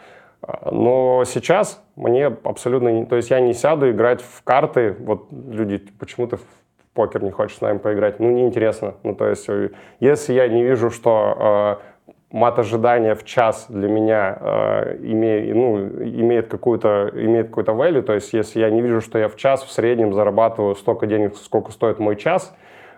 Но 0.69 1.23
сейчас 1.25 1.81
мне 1.95 2.25
абсолютно 2.25 2.89
не... 2.89 3.05
То 3.05 3.15
есть 3.15 3.29
я 3.29 3.39
не 3.39 3.53
сяду 3.53 3.89
играть 3.89 4.21
в 4.21 4.43
карты. 4.43 4.93
Вот 4.99 5.27
люди, 5.31 5.81
почему 5.99 6.27
ты 6.27 6.35
в 6.35 6.43
покер 6.93 7.23
не 7.23 7.31
хочешь 7.31 7.57
с 7.57 7.61
нами 7.61 7.77
поиграть? 7.77 8.19
Ну, 8.19 8.29
неинтересно. 8.29 8.95
Ну, 9.03 9.15
то 9.15 9.29
есть 9.29 9.47
э, 9.47 9.69
если 9.99 10.33
я 10.33 10.47
не 10.49 10.63
вижу, 10.63 10.89
что 10.89 11.79
мат 12.33 12.57
ожидания 12.59 13.13
в 13.13 13.23
час 13.23 13.67
для 13.69 13.87
меня 13.87 14.37
э, 14.39 14.97
имеет, 15.01 15.55
ну, 15.55 15.77
имеет 16.03 16.47
какую-то 16.47 17.11
имеет 17.13 17.47
какой-то 17.49 17.73
value, 17.73 18.01
то 18.01 18.13
есть 18.13 18.33
если 18.33 18.59
я 18.59 18.71
не 18.71 18.81
вижу, 18.81 19.01
что 19.01 19.19
я 19.19 19.29
в 19.29 19.35
час 19.35 19.63
в 19.63 19.71
среднем 19.71 20.13
зарабатываю 20.13 20.75
столько 20.75 21.05
денег, 21.05 21.35
сколько 21.37 21.71
стоит 21.71 21.99
мой 21.99 22.15
час, 22.15 22.53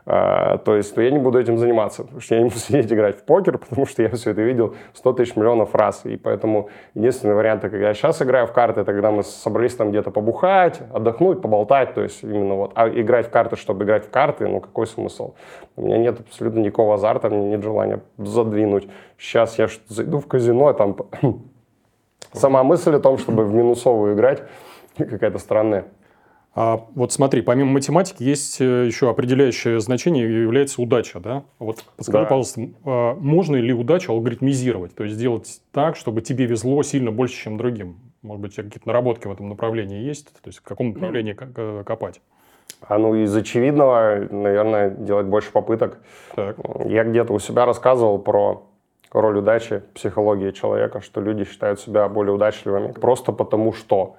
а, 0.07 0.59
то 0.59 0.75
есть, 0.75 0.93
то 0.93 1.01
я 1.01 1.09
не 1.09 1.17
буду 1.17 1.39
этим 1.39 1.57
заниматься, 1.57 2.03
потому 2.03 2.21
что 2.21 2.35
я 2.35 2.41
не 2.41 2.49
буду 2.49 2.59
сидеть 2.59 2.91
играть 2.93 3.17
в 3.17 3.23
покер, 3.23 3.57
потому 3.57 3.85
что 3.87 4.03
я 4.03 4.09
все 4.09 4.31
это 4.31 4.41
видел 4.41 4.75
100 4.93 5.13
тысяч 5.13 5.35
миллионов 5.35 5.73
раз. 5.73 6.01
И 6.05 6.15
поэтому 6.15 6.69
единственный 6.93 7.33
вариант, 7.33 7.61
когда 7.61 7.87
я 7.87 7.93
сейчас 7.93 8.21
играю 8.21 8.45
в 8.45 8.53
карты, 8.53 8.81
это 8.81 8.93
когда 8.93 9.11
мы 9.11 9.23
собрались 9.23 9.75
там 9.75 9.89
где-то 9.89 10.11
побухать, 10.11 10.79
отдохнуть, 10.93 11.41
поболтать, 11.41 11.95
то 11.95 12.01
есть 12.01 12.23
именно 12.23 12.55
вот. 12.55 12.71
А 12.75 12.87
играть 12.87 13.27
в 13.27 13.29
карты, 13.31 13.55
чтобы 13.55 13.85
играть 13.85 14.05
в 14.05 14.11
карты, 14.11 14.47
ну 14.47 14.59
какой 14.59 14.85
смысл? 14.85 15.33
У 15.75 15.81
меня 15.81 15.97
нет 15.97 16.19
абсолютно 16.19 16.59
никакого 16.59 16.95
азарта, 16.95 17.29
мне 17.29 17.49
нет 17.49 17.63
желания 17.63 18.01
задвинуть. 18.17 18.87
Сейчас 19.17 19.57
я 19.57 19.67
зайду 19.87 20.19
в 20.19 20.27
казино, 20.27 20.71
там 20.73 20.97
сама 22.31 22.63
мысль 22.63 22.95
о 22.95 22.99
том, 22.99 23.17
чтобы 23.17 23.43
в 23.45 23.53
минусовую 23.53 24.13
играть, 24.13 24.43
какая-то 24.97 25.39
странная. 25.39 25.85
А 26.55 26.85
вот 26.95 27.11
смотри, 27.11 27.41
помимо 27.41 27.69
математики 27.73 28.23
есть 28.23 28.61
э, 28.61 28.85
еще 28.85 29.09
определяющее 29.09 29.81
значение 29.81 30.43
является 30.43 30.81
удача, 30.81 31.19
да? 31.19 31.43
Вот 31.59 31.83
подскажи, 31.97 32.23
да. 32.23 32.29
пожалуйста, 32.29 32.61
а 32.85 33.15
можно 33.15 33.57
ли 33.57 33.73
удачу 33.73 34.13
алгоритмизировать, 34.13 34.95
то 34.95 35.03
есть 35.03 35.17
сделать 35.17 35.61
так, 35.73 35.97
чтобы 35.97 36.21
тебе 36.21 36.45
везло 36.45 36.81
сильно 36.81 37.11
больше, 37.11 37.35
чем 37.35 37.57
другим? 37.57 37.97
Может 38.21 38.41
быть, 38.41 38.55
какие-то 38.55 38.87
наработки 38.87 39.27
в 39.27 39.33
этом 39.33 39.49
направлении 39.49 40.01
есть? 40.01 40.27
То 40.27 40.47
есть 40.47 40.59
в 40.59 40.61
каком 40.61 40.93
направлении 40.93 41.35
э, 41.37 41.83
копать? 41.85 42.21
А 42.81 42.97
ну 42.97 43.15
из 43.15 43.35
очевидного, 43.35 44.25
наверное, 44.31 44.89
делать 44.91 45.27
больше 45.27 45.51
попыток. 45.51 45.99
Так. 46.35 46.55
Я 46.85 47.03
где-то 47.03 47.33
у 47.33 47.39
себя 47.39 47.65
рассказывал 47.65 48.17
про 48.17 48.63
роль 49.11 49.37
удачи, 49.37 49.83
психологии 49.93 50.51
человека, 50.51 51.01
что 51.01 51.21
люди 51.21 51.43
считают 51.45 51.79
себя 51.79 52.07
более 52.07 52.33
удачливыми 52.33 52.91
просто 52.91 53.31
потому 53.31 53.73
что 53.73 54.15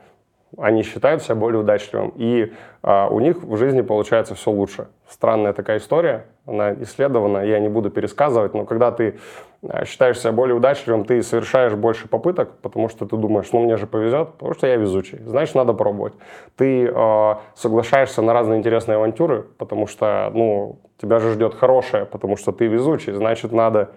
они 0.58 0.82
считают 0.82 1.22
себя 1.22 1.34
более 1.34 1.60
удачливым. 1.60 2.12
И 2.16 2.52
а, 2.82 3.08
у 3.08 3.20
них 3.20 3.42
в 3.42 3.56
жизни 3.56 3.82
получается 3.82 4.34
все 4.34 4.50
лучше. 4.50 4.88
Странная 5.08 5.52
такая 5.52 5.78
история, 5.78 6.26
она 6.46 6.72
исследована, 6.75 7.44
я 7.44 7.58
не 7.58 7.68
буду 7.68 7.90
пересказывать, 7.90 8.54
но 8.54 8.64
когда 8.64 8.90
ты 8.90 9.18
а, 9.62 9.84
считаешь 9.84 10.18
себя 10.18 10.32
более 10.32 10.54
удачливым, 10.54 11.04
ты 11.04 11.22
совершаешь 11.22 11.75
больше 11.75 12.08
попыток, 12.08 12.52
потому 12.62 12.88
что 12.88 13.06
ты 13.06 13.16
думаешь, 13.16 13.48
ну 13.52 13.60
мне 13.60 13.76
же 13.76 13.86
повезет, 13.86 14.32
потому 14.32 14.54
что 14.54 14.66
я 14.66 14.76
везучий, 14.76 15.18
значит 15.25 15.54
надо 15.54 15.72
пробовать. 15.75 16.14
Ты 16.56 16.86
э, 16.86 17.34
соглашаешься 17.54 18.22
на 18.22 18.32
разные 18.32 18.58
интересные 18.58 18.96
авантюры, 18.96 19.42
потому 19.58 19.86
что, 19.86 20.30
ну, 20.34 20.78
тебя 21.00 21.18
же 21.18 21.32
ждет 21.32 21.54
хорошее, 21.54 22.06
потому 22.06 22.36
что 22.36 22.52
ты 22.52 22.66
везучий, 22.66 23.12
значит 23.12 23.52
надо 23.52 23.90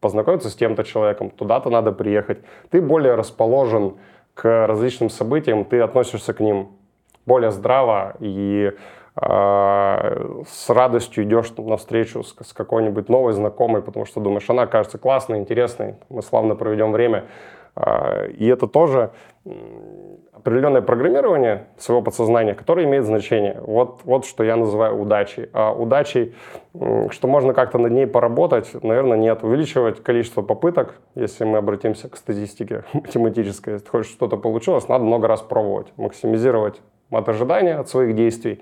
познакомиться 0.00 0.50
с 0.50 0.54
тем-то 0.54 0.84
человеком, 0.84 1.30
туда-то 1.30 1.70
надо 1.70 1.92
приехать. 1.92 2.38
Ты 2.70 2.80
более 2.80 3.14
расположен 3.14 3.96
к 4.36 4.66
различным 4.66 5.08
событиям, 5.08 5.64
ты 5.64 5.80
относишься 5.80 6.34
к 6.34 6.40
ним 6.40 6.68
более 7.24 7.50
здраво 7.50 8.14
и 8.20 8.70
э, 9.20 10.42
с 10.46 10.68
радостью 10.68 11.24
идешь 11.24 11.50
на 11.56 11.78
встречу 11.78 12.22
с, 12.22 12.36
с 12.40 12.52
какой-нибудь 12.52 13.08
новой 13.08 13.32
знакомой, 13.32 13.80
потому 13.80 14.04
что 14.04 14.20
думаешь, 14.20 14.48
она 14.50 14.66
кажется 14.66 14.98
классной, 14.98 15.38
интересной, 15.38 15.94
мы 16.10 16.22
славно 16.22 16.54
проведем 16.54 16.92
время. 16.92 17.24
Э, 17.76 18.28
и 18.28 18.46
это 18.46 18.66
тоже 18.66 19.10
определенное 20.36 20.82
программирование 20.82 21.66
своего 21.78 22.02
подсознания, 22.02 22.54
которое 22.54 22.84
имеет 22.84 23.04
значение. 23.04 23.58
Вот, 23.60 24.00
вот 24.04 24.26
что 24.26 24.44
я 24.44 24.56
называю 24.56 25.00
удачей. 25.00 25.48
А 25.52 25.72
удачей, 25.72 26.34
что 27.10 27.26
можно 27.26 27.54
как-то 27.54 27.78
над 27.78 27.92
ней 27.92 28.06
поработать, 28.06 28.70
наверное, 28.82 29.16
нет. 29.16 29.42
Увеличивать 29.42 30.02
количество 30.02 30.42
попыток, 30.42 30.96
если 31.14 31.44
мы 31.44 31.58
обратимся 31.58 32.08
к 32.08 32.16
статистике 32.16 32.84
математической, 32.92 33.74
если 33.74 33.88
хочешь 33.88 34.12
что-то 34.12 34.36
получилось, 34.36 34.88
надо 34.88 35.04
много 35.04 35.26
раз 35.26 35.40
пробовать, 35.40 35.88
максимизировать 35.96 36.80
от 37.10 37.28
ожидания 37.28 37.76
от 37.76 37.88
своих 37.88 38.14
действий. 38.14 38.60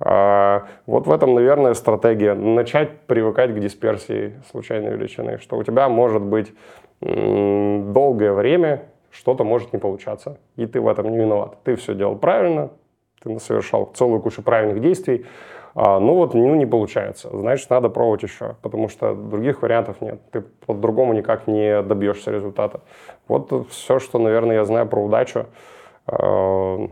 А, 0.00 0.66
вот 0.86 1.06
в 1.06 1.12
этом, 1.12 1.34
наверное, 1.34 1.74
стратегия. 1.74 2.34
Начать 2.34 3.00
привыкать 3.06 3.54
к 3.54 3.58
дисперсии 3.58 4.34
случайной 4.50 4.90
величины, 4.96 5.38
что 5.38 5.56
у 5.56 5.62
тебя 5.62 5.88
может 5.88 6.22
быть 6.22 6.52
долгое 7.00 8.32
время 8.32 8.84
что-то 9.12 9.44
может 9.44 9.72
не 9.72 9.78
получаться. 9.78 10.38
И 10.56 10.66
ты 10.66 10.80
в 10.80 10.88
этом 10.88 11.10
не 11.10 11.18
виноват. 11.18 11.58
Ты 11.64 11.76
все 11.76 11.94
делал 11.94 12.16
правильно, 12.16 12.70
ты 13.22 13.38
совершал 13.38 13.92
целую 13.94 14.20
кучу 14.20 14.42
правильных 14.42 14.80
действий, 14.80 15.26
а, 15.74 16.00
ну 16.00 16.14
вот 16.14 16.34
ну, 16.34 16.54
не 16.54 16.66
получается. 16.66 17.30
Значит, 17.32 17.70
надо 17.70 17.88
пробовать 17.88 18.22
еще, 18.22 18.56
потому 18.62 18.88
что 18.88 19.14
других 19.14 19.62
вариантов 19.62 20.00
нет. 20.00 20.20
Ты 20.30 20.42
по-другому 20.66 21.14
никак 21.14 21.46
не 21.46 21.82
добьешься 21.82 22.30
результата. 22.30 22.80
Вот 23.28 23.68
все, 23.70 23.98
что, 23.98 24.18
наверное, 24.18 24.56
я 24.56 24.64
знаю 24.64 24.86
про 24.86 25.02
удачу. 25.02 25.46
А, 26.06 26.88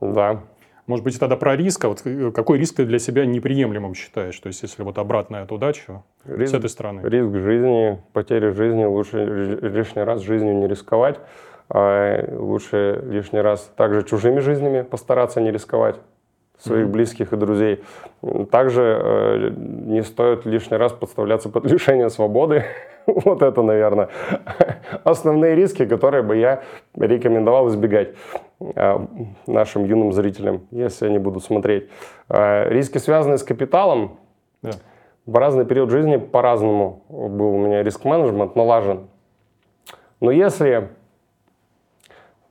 да. 0.00 0.40
Может 0.86 1.04
быть, 1.04 1.18
тогда 1.20 1.36
про 1.36 1.54
риск. 1.54 1.84
А 1.84 1.88
вот 1.88 2.00
э, 2.06 2.30
какой 2.32 2.58
риск 2.58 2.76
ты 2.76 2.86
для 2.86 2.98
себя 2.98 3.26
неприемлемым 3.26 3.94
считаешь? 3.94 4.38
То 4.40 4.46
есть, 4.46 4.62
если 4.62 4.82
вот 4.82 4.98
обратно 4.98 5.36
эту 5.36 5.56
удачу 5.56 6.02
риск, 6.24 6.52
с 6.52 6.54
этой 6.54 6.70
стороны. 6.70 7.02
Риск 7.04 7.34
жизни, 7.34 8.02
потери 8.12 8.50
жизни, 8.50 8.84
лучше 8.84 9.24
лишний 9.62 10.02
раз 10.02 10.22
жизнью 10.22 10.56
не 10.56 10.66
рисковать. 10.66 11.18
А 11.70 12.24
лучше 12.34 13.02
лишний 13.04 13.40
раз 13.40 13.70
также 13.76 14.02
чужими 14.02 14.40
жизнями 14.40 14.82
постараться 14.82 15.40
не 15.40 15.50
рисковать 15.50 15.96
своих 16.58 16.86
mm-hmm. 16.86 16.90
близких 16.90 17.32
и 17.32 17.36
друзей. 17.36 17.84
Также 18.50 18.82
э, 18.82 19.50
не 19.56 20.02
стоит 20.02 20.44
лишний 20.44 20.76
раз 20.76 20.92
подставляться 20.92 21.48
под 21.48 21.70
лишение 21.70 22.10
свободы. 22.10 22.64
вот 23.06 23.42
это, 23.42 23.62
наверное, 23.62 24.08
основные 25.04 25.54
риски, 25.54 25.86
которые 25.86 26.22
бы 26.22 26.36
я 26.36 26.62
рекомендовал 26.94 27.68
избегать 27.68 28.14
э, 28.60 28.98
нашим 29.46 29.84
юным 29.84 30.12
зрителям, 30.12 30.66
если 30.70 31.06
они 31.06 31.18
будут 31.18 31.44
смотреть. 31.44 31.88
Э, 32.28 32.68
риски, 32.68 32.98
связанные 32.98 33.38
с 33.38 33.44
капиталом, 33.44 34.18
yeah. 34.62 34.74
в 35.26 35.36
разный 35.36 35.64
период 35.64 35.90
жизни 35.90 36.16
по-разному 36.16 37.04
был 37.08 37.54
у 37.54 37.58
меня 37.58 37.82
риск-менеджмент 37.82 38.56
налажен. 38.56 39.08
Но 40.20 40.32
если 40.32 40.88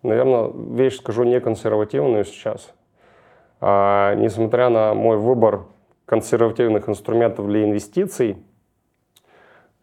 наверное, 0.04 0.52
вещь 0.76 0.98
скажу 0.98 1.24
не 1.24 1.40
консервативную 1.40 2.26
сейчас. 2.26 2.74
А, 3.60 4.16
несмотря 4.16 4.70
на 4.70 4.94
мой 4.94 5.18
выбор 5.18 5.66
консервативных 6.06 6.88
инструментов 6.88 7.48
для 7.48 7.64
инвестиций, 7.64 8.38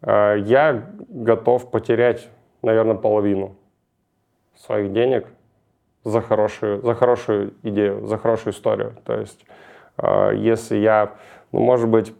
а, 0.01 0.35
я 0.35 0.89
готов 1.09 1.69
потерять, 1.71 2.29
наверное, 2.61 2.95
половину 2.95 3.55
своих 4.55 4.93
денег 4.93 5.27
за 6.03 6.21
хорошую, 6.21 6.81
за 6.81 6.93
хорошую 6.93 7.53
идею, 7.63 8.05
за 8.05 8.17
хорошую 8.17 8.53
историю. 8.53 8.95
То 9.03 9.19
есть, 9.19 9.45
а, 9.97 10.31
если 10.31 10.77
я, 10.77 11.15
ну, 11.51 11.59
может 11.59 11.89
быть, 11.89 12.13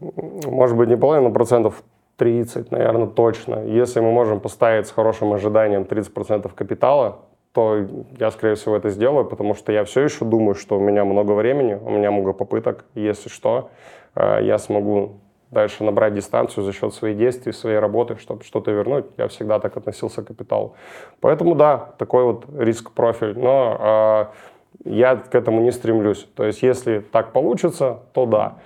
может 0.00 0.76
быть, 0.76 0.88
не 0.88 0.96
половину 0.96 1.32
процентов 1.32 1.82
30, 2.16 2.70
наверное, 2.70 3.06
точно. 3.06 3.64
Если 3.64 4.00
мы 4.00 4.12
можем 4.12 4.40
поставить 4.40 4.86
с 4.86 4.90
хорошим 4.90 5.32
ожиданием 5.32 5.82
30% 5.82 6.50
капитала, 6.54 7.20
то 7.52 7.86
я, 8.18 8.30
скорее 8.30 8.54
всего, 8.54 8.76
это 8.76 8.88
сделаю, 8.90 9.24
потому 9.24 9.54
что 9.54 9.72
я 9.72 9.84
все 9.84 10.02
еще 10.02 10.24
думаю, 10.24 10.54
что 10.54 10.78
у 10.78 10.80
меня 10.80 11.04
много 11.04 11.32
времени, 11.32 11.74
у 11.74 11.90
меня 11.90 12.10
много 12.10 12.32
попыток. 12.32 12.84
Если 12.94 13.28
что, 13.28 13.70
э, 14.14 14.38
я 14.42 14.58
смогу 14.58 15.20
дальше 15.50 15.84
набрать 15.84 16.14
дистанцию 16.14 16.64
за 16.64 16.72
счет 16.72 16.94
своих 16.94 17.18
действий, 17.18 17.52
своей 17.52 17.78
работы, 17.78 18.16
чтобы 18.16 18.42
что-то 18.42 18.70
вернуть. 18.70 19.04
Я 19.18 19.28
всегда 19.28 19.58
так 19.58 19.76
относился 19.76 20.22
к 20.22 20.28
капиталу. 20.28 20.74
Поэтому 21.20 21.54
да, 21.54 21.94
такой 21.98 22.24
вот 22.24 22.46
риск-профиль. 22.56 23.38
Но 23.38 24.30
э, 24.84 24.90
я 24.90 25.16
к 25.16 25.34
этому 25.34 25.60
не 25.60 25.72
стремлюсь. 25.72 26.26
То 26.34 26.44
есть 26.44 26.62
если 26.62 27.00
так 27.00 27.32
получится, 27.32 28.00
то 28.14 28.24
да. 28.24 28.58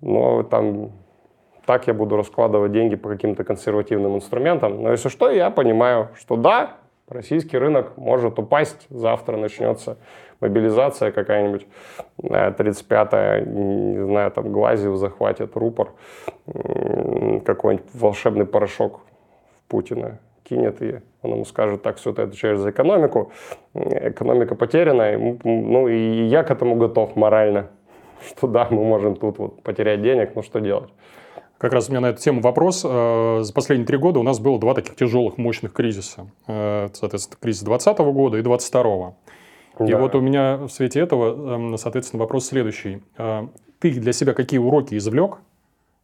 Но 0.00 0.42
там 0.42 0.90
так 1.66 1.86
я 1.86 1.94
буду 1.94 2.16
раскладывать 2.16 2.72
деньги 2.72 2.96
по 2.96 3.08
каким-то 3.08 3.44
консервативным 3.44 4.16
инструментам. 4.16 4.82
Но 4.82 4.90
если 4.90 5.08
что, 5.08 5.30
я 5.30 5.50
понимаю, 5.50 6.08
что 6.18 6.36
да, 6.36 6.76
российский 7.08 7.58
рынок 7.58 7.96
может 7.96 8.38
упасть, 8.38 8.86
завтра 8.90 9.36
начнется 9.36 9.96
мобилизация 10.40 11.12
какая-нибудь, 11.12 11.66
35-я, 12.20 13.38
э, 13.38 13.44
не 13.44 14.04
знаю, 14.04 14.30
там 14.32 14.50
Глазьев 14.52 14.96
захватит 14.96 15.56
рупор, 15.56 15.92
какой-нибудь 17.44 17.86
волшебный 17.94 18.44
порошок 18.44 19.00
в 19.00 19.70
Путина 19.70 20.18
кинет, 20.42 20.82
и 20.82 21.00
он 21.22 21.32
ему 21.32 21.44
скажет, 21.44 21.82
так, 21.82 21.96
все, 21.96 22.10
отвечаешь 22.10 22.58
за 22.58 22.70
экономику, 22.70 23.30
экономика 23.74 24.56
потеряна, 24.56 25.14
и, 25.14 25.38
ну 25.44 25.86
и 25.86 26.24
я 26.24 26.42
к 26.42 26.50
этому 26.50 26.74
готов 26.74 27.14
морально, 27.14 27.68
что 28.26 28.48
да, 28.48 28.66
мы 28.70 28.84
можем 28.84 29.14
тут 29.14 29.38
вот 29.38 29.62
потерять 29.62 30.02
денег, 30.02 30.34
но 30.34 30.42
что 30.42 30.60
делать? 30.60 30.90
Как 31.62 31.72
раз 31.72 31.88
у 31.88 31.92
меня 31.92 32.00
на 32.00 32.06
эту 32.06 32.20
тему 32.20 32.40
вопрос. 32.40 32.84
Э, 32.84 33.38
за 33.42 33.52
последние 33.52 33.86
три 33.86 33.96
года 33.96 34.18
у 34.18 34.24
нас 34.24 34.40
было 34.40 34.58
два 34.58 34.74
таких 34.74 34.96
тяжелых, 34.96 35.38
мощных 35.38 35.72
кризиса. 35.72 36.28
Э, 36.48 36.88
соответственно, 36.92 37.38
кризис 37.40 37.62
2020 37.62 37.98
года 38.12 38.36
и 38.36 38.42
2022. 38.42 39.14
Да. 39.78 39.86
И 39.86 39.94
вот 39.94 40.16
у 40.16 40.20
меня 40.20 40.56
в 40.56 40.70
свете 40.70 40.98
этого, 40.98 41.54
эм, 41.54 41.78
соответственно, 41.78 42.20
вопрос 42.20 42.46
следующий. 42.46 43.00
Э, 43.16 43.46
ты 43.78 43.92
для 43.92 44.12
себя 44.12 44.34
какие 44.34 44.58
уроки 44.58 44.96
извлек 44.96 45.38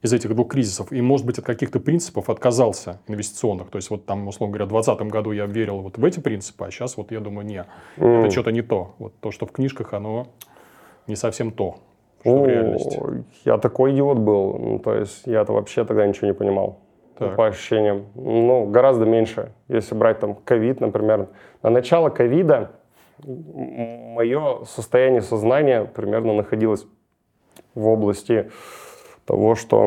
из 0.00 0.12
этих 0.12 0.33
двух 0.33 0.47
кризисов? 0.47 0.93
И, 0.93 1.00
может 1.00 1.27
быть, 1.27 1.41
от 1.41 1.45
каких-то 1.45 1.81
принципов 1.81 2.31
отказался 2.31 3.00
инвестиционных? 3.09 3.69
То 3.69 3.79
есть, 3.79 3.91
вот 3.91 4.07
там, 4.07 4.29
условно 4.29 4.53
говоря, 4.53 4.67
в 4.67 4.69
2020 4.69 5.12
году 5.12 5.33
я 5.33 5.47
верил 5.47 5.81
вот 5.81 5.99
в 5.99 6.05
эти 6.05 6.21
принципы, 6.21 6.67
а 6.67 6.71
сейчас 6.71 6.97
вот 6.97 7.11
я 7.11 7.19
думаю, 7.19 7.45
нет, 7.45 7.67
mm. 7.97 8.21
это 8.21 8.31
что-то 8.31 8.53
не 8.53 8.62
то. 8.62 8.95
Вот 9.00 9.12
то, 9.19 9.33
что 9.33 9.45
в 9.45 9.50
книжках, 9.50 9.93
оно 9.93 10.29
не 11.09 11.17
совсем 11.17 11.50
то. 11.50 11.81
Что 12.28 13.04
О, 13.04 13.25
Я 13.44 13.58
такой 13.58 13.92
идиот 13.92 14.18
был. 14.18 14.58
Ну, 14.58 14.78
то 14.78 14.94
есть 14.94 15.26
я 15.26 15.42
это 15.42 15.52
вообще 15.52 15.85
тогда 15.85 16.06
ничего 16.06 16.26
не 16.28 16.35
понимал. 16.35 16.78
Так. 17.18 17.37
По 17.37 17.47
ощущениям. 17.47 18.06
Ну, 18.14 18.66
гораздо 18.66 19.04
меньше. 19.04 19.52
Если 19.68 19.94
брать 19.94 20.20
там 20.20 20.35
ковид, 20.35 20.80
например. 20.80 21.28
На 21.62 21.70
начало 21.70 22.11
ковида 22.11 22.70
мое 23.25 24.64
состояние 24.64 25.23
сознания 25.23 25.85
примерно 25.85 26.35
находилось 26.35 26.87
в 27.75 27.88
области 27.88 28.50
того, 29.25 29.54
что 29.54 29.85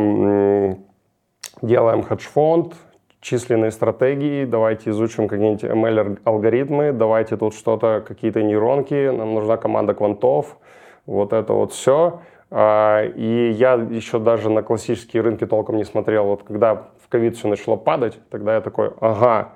делаем 1.62 2.04
хедж-фонд, 2.04 2.76
численные 3.22 3.72
стратегии, 3.72 4.46
давайте 4.46 4.90
изучим 4.90 5.28
какие-нибудь 5.28 5.64
ML-алгоритмы, 5.64 6.92
давайте 6.92 7.38
тут 7.38 7.54
что-то, 7.54 8.04
какие-то 8.06 8.44
нейронки, 8.44 9.10
нам 9.10 9.34
нужна 9.34 9.58
команда 9.58 9.94
квантов, 9.94 10.58
вот 11.06 11.34
это 11.34 11.54
вот 11.54 11.72
все. 11.72 12.22
А, 12.52 13.06
и 13.06 13.52
я 13.52 13.74
еще 13.74 14.20
даже 14.20 14.50
на 14.50 14.62
классические 14.62 15.24
рынки 15.24 15.46
толком 15.46 15.78
не 15.78 15.86
смотрел. 15.86 16.26
Вот 16.26 16.44
когда 16.44 16.90
в 17.00 17.08
ковид 17.08 17.38
все 17.38 17.48
начало 17.48 17.78
падать, 17.78 18.20
тогда 18.30 18.56
я 18.56 18.62
такой, 18.62 18.92
ага, 19.00 19.54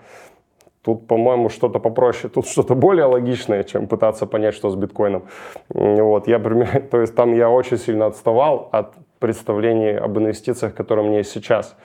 тут, 0.81 1.05
по-моему, 1.05 1.49
что-то 1.49 1.79
попроще, 1.79 2.31
тут 2.33 2.47
что-то 2.47 2.73
более 2.73 3.05
логичное, 3.05 3.63
чем 3.63 3.87
пытаться 3.87 4.25
понять, 4.25 4.53
что 4.55 4.69
с 4.69 4.75
биткоином. 4.75 5.23
Вот, 5.69 6.27
я, 6.27 6.39
то 6.91 7.01
есть 7.01 7.15
там 7.15 7.33
я 7.33 7.49
очень 7.49 7.77
сильно 7.77 8.05
отставал 8.05 8.69
от 8.71 8.93
представлений 9.19 9.97
об 9.97 10.17
инвестициях, 10.17 10.73
которые 10.73 11.05
у 11.05 11.09
меня 11.09 11.17
есть 11.19 11.31
сейчас. 11.31 11.75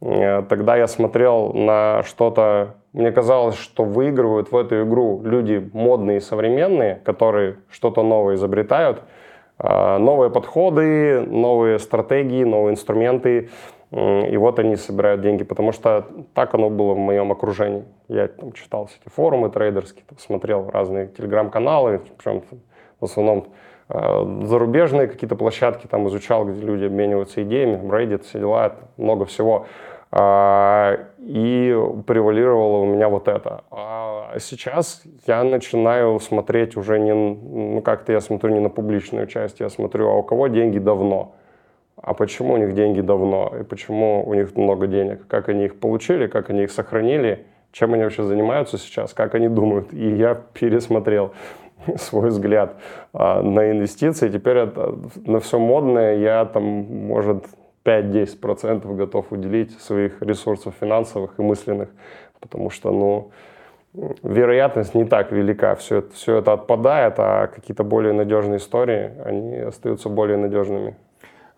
Э, 0.00 0.42
тогда 0.48 0.76
я 0.76 0.86
смотрел 0.86 1.52
на 1.52 2.02
что-то, 2.04 2.76
мне 2.92 3.12
казалось, 3.12 3.56
что 3.56 3.84
выигрывают 3.84 4.52
в 4.52 4.56
эту 4.56 4.82
игру 4.84 5.20
люди 5.24 5.68
модные 5.72 6.20
современные, 6.20 6.96
которые 7.04 7.56
что-то 7.70 8.02
новое 8.02 8.36
изобретают, 8.36 9.02
новые 9.58 10.30
подходы, 10.30 11.20
новые 11.20 11.78
стратегии, 11.78 12.44
новые 12.44 12.72
инструменты. 12.72 13.50
И 13.92 14.36
вот 14.36 14.58
они 14.58 14.74
собирают 14.74 15.20
деньги, 15.20 15.44
потому 15.44 15.70
что 15.70 16.06
так 16.34 16.54
оно 16.54 16.68
было 16.68 16.94
в 16.94 16.98
моем 16.98 17.30
окружении. 17.30 17.84
Я 18.08 18.26
там, 18.26 18.52
читал 18.52 18.86
все 18.86 18.96
эти 19.00 19.12
форумы 19.12 19.50
трейдерские, 19.50 20.04
там, 20.08 20.18
смотрел 20.18 20.68
разные 20.68 21.06
телеграм-каналы, 21.06 22.00
причем 22.18 22.42
в 22.98 23.04
основном 23.04 23.46
э, 23.88 24.42
зарубежные 24.46 25.06
какие-то 25.06 25.36
площадки 25.36 25.86
там 25.86 26.08
изучал, 26.08 26.44
где 26.44 26.60
люди 26.60 26.86
обмениваются 26.86 27.44
идеями, 27.44 27.76
Reddit, 27.88 28.24
все 28.24 28.40
дела, 28.40 28.74
много 28.96 29.26
всего. 29.26 29.66
А, 30.16 30.96
и 31.18 31.76
превалировало 32.06 32.78
у 32.78 32.86
меня 32.86 33.08
вот 33.08 33.26
это. 33.26 33.64
А 33.72 34.36
сейчас 34.38 35.02
я 35.26 35.42
начинаю 35.42 36.20
смотреть 36.20 36.76
уже 36.76 37.00
не, 37.00 37.12
ну 37.12 37.82
как-то 37.82 38.12
я 38.12 38.20
смотрю 38.20 38.52
не 38.52 38.60
на 38.60 38.70
публичную 38.70 39.26
часть, 39.26 39.58
я 39.58 39.68
смотрю, 39.68 40.08
а 40.08 40.14
у 40.14 40.22
кого 40.22 40.46
деньги 40.46 40.78
давно? 40.78 41.34
А 41.96 42.14
почему 42.14 42.54
у 42.54 42.56
них 42.58 42.74
деньги 42.74 43.00
давно? 43.00 43.52
И 43.60 43.64
почему 43.64 44.24
у 44.24 44.34
них 44.34 44.54
много 44.54 44.86
денег? 44.86 45.26
Как 45.26 45.48
они 45.48 45.64
их 45.64 45.80
получили, 45.80 46.28
как 46.28 46.48
они 46.48 46.62
их 46.62 46.70
сохранили? 46.70 47.46
Чем 47.72 47.94
они 47.94 48.04
вообще 48.04 48.22
занимаются 48.22 48.78
сейчас? 48.78 49.14
Как 49.14 49.34
они 49.34 49.48
думают? 49.48 49.92
И 49.92 50.14
я 50.14 50.36
пересмотрел 50.36 51.32
свой 51.96 52.28
взгляд 52.28 52.76
а, 53.12 53.42
на 53.42 53.72
инвестиции. 53.72 54.28
Теперь 54.28 54.58
это, 54.58 54.96
на 55.26 55.40
все 55.40 55.58
модное 55.58 56.18
я 56.18 56.44
там, 56.44 56.62
может, 56.62 57.46
5-10% 57.84 58.94
готов 58.94 59.30
уделить 59.30 59.78
своих 59.80 60.22
ресурсов 60.22 60.74
финансовых 60.80 61.38
и 61.38 61.42
мысленных, 61.42 61.90
потому 62.40 62.70
что, 62.70 62.90
ну, 62.90 63.30
вероятность 64.22 64.94
не 64.94 65.04
так 65.04 65.32
велика. 65.32 65.74
Все, 65.76 65.98
это, 65.98 66.12
все 66.14 66.38
это 66.38 66.52
отпадает, 66.52 67.14
а 67.18 67.46
какие-то 67.46 67.84
более 67.84 68.12
надежные 68.12 68.58
истории, 68.58 69.12
они 69.24 69.56
остаются 69.56 70.08
более 70.08 70.36
надежными. 70.36 70.96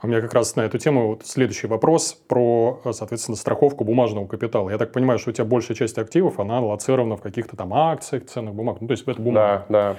У 0.03 0.09
меня 0.09 0.21
как 0.21 0.35
раз 0.35 0.57
на 0.57 0.61
эту 0.61 0.77
тему 0.77 1.09
вот 1.09 1.25
следующий 1.25 1.67
вопрос 1.67 2.13
про, 2.13 2.81
соответственно, 2.93 3.37
страховку 3.37 3.83
бумажного 3.85 4.27
капитала. 4.27 4.69
Я 4.69 4.77
так 4.77 4.93
понимаю, 4.93 5.19
что 5.19 5.31
у 5.31 5.33
тебя 5.33 5.47
большая 5.47 5.75
часть 5.75 5.97
активов, 5.97 6.39
она 6.39 6.61
лоцирована 6.61 7.17
в 7.17 7.23
каких-то 7.23 7.57
там 7.57 7.73
акциях, 7.73 8.27
ценных 8.27 8.55
бумагах. 8.55 8.83
Ну, 8.83 8.89
то 8.89 8.93
есть 8.93 9.09
это 9.09 9.21
бумага. 9.21 9.65
Да, 9.69 9.93
да. 9.93 9.97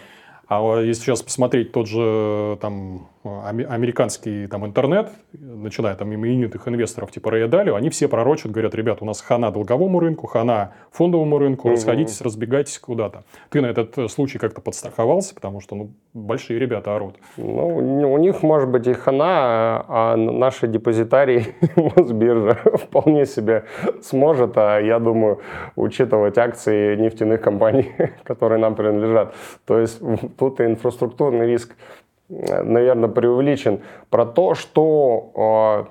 А 0.47 0.79
если 0.79 1.01
сейчас 1.01 1.23
посмотреть 1.23 1.71
тот 1.71 1.87
же 1.87 2.57
там 2.61 3.09
американский 3.43 4.47
там 4.47 4.65
интернет, 4.65 5.11
начиная 5.33 5.95
там 5.95 6.13
именитых 6.13 6.67
инвесторов 6.67 7.11
типа 7.11 7.31
Рэя 7.31 7.47
Далио, 7.47 7.75
они 7.75 7.89
все 7.89 8.07
пророчат, 8.07 8.51
говорят, 8.51 8.75
ребят, 8.75 9.01
у 9.01 9.05
нас 9.05 9.21
хана 9.21 9.51
долговому 9.51 9.99
рынку, 9.99 10.27
хана 10.27 10.73
фондовому 10.91 11.37
рынку, 11.37 11.69
расходитесь, 11.69 12.21
разбегайтесь 12.21 12.79
куда-то. 12.79 13.23
Ты 13.49 13.61
на 13.61 13.67
этот 13.67 13.97
э, 13.97 14.07
случай 14.07 14.39
как-то 14.39 14.61
подстраховался, 14.61 15.35
потому 15.35 15.61
что 15.61 15.75
ну, 15.75 15.91
большие 16.13 16.59
ребята 16.59 16.95
орут. 16.95 17.15
Ну, 17.37 18.13
у 18.13 18.17
них 18.17 18.43
может 18.43 18.69
быть 18.69 18.87
и 18.87 18.93
хана, 18.93 19.85
а 19.87 20.15
наши 20.15 20.67
депозитарии 20.67 21.55
Мосбиржа 21.75 22.55
вполне 22.77 23.25
себе 23.25 23.65
сможет, 24.01 24.57
а 24.57 24.79
я 24.79 24.99
думаю, 24.99 25.39
учитывать 25.75 26.37
акции 26.37 26.95
нефтяных 26.95 27.41
компаний, 27.41 27.91
которые 28.23 28.59
нам 28.59 28.75
принадлежат. 28.75 29.33
То 29.65 29.79
есть 29.79 30.01
тут 30.37 30.59
и 30.59 30.65
инфраструктурный 30.65 31.47
риск 31.47 31.75
наверное, 32.29 33.09
преувеличен, 33.09 33.81
про 34.09 34.25
то, 34.25 34.53
что 34.53 35.87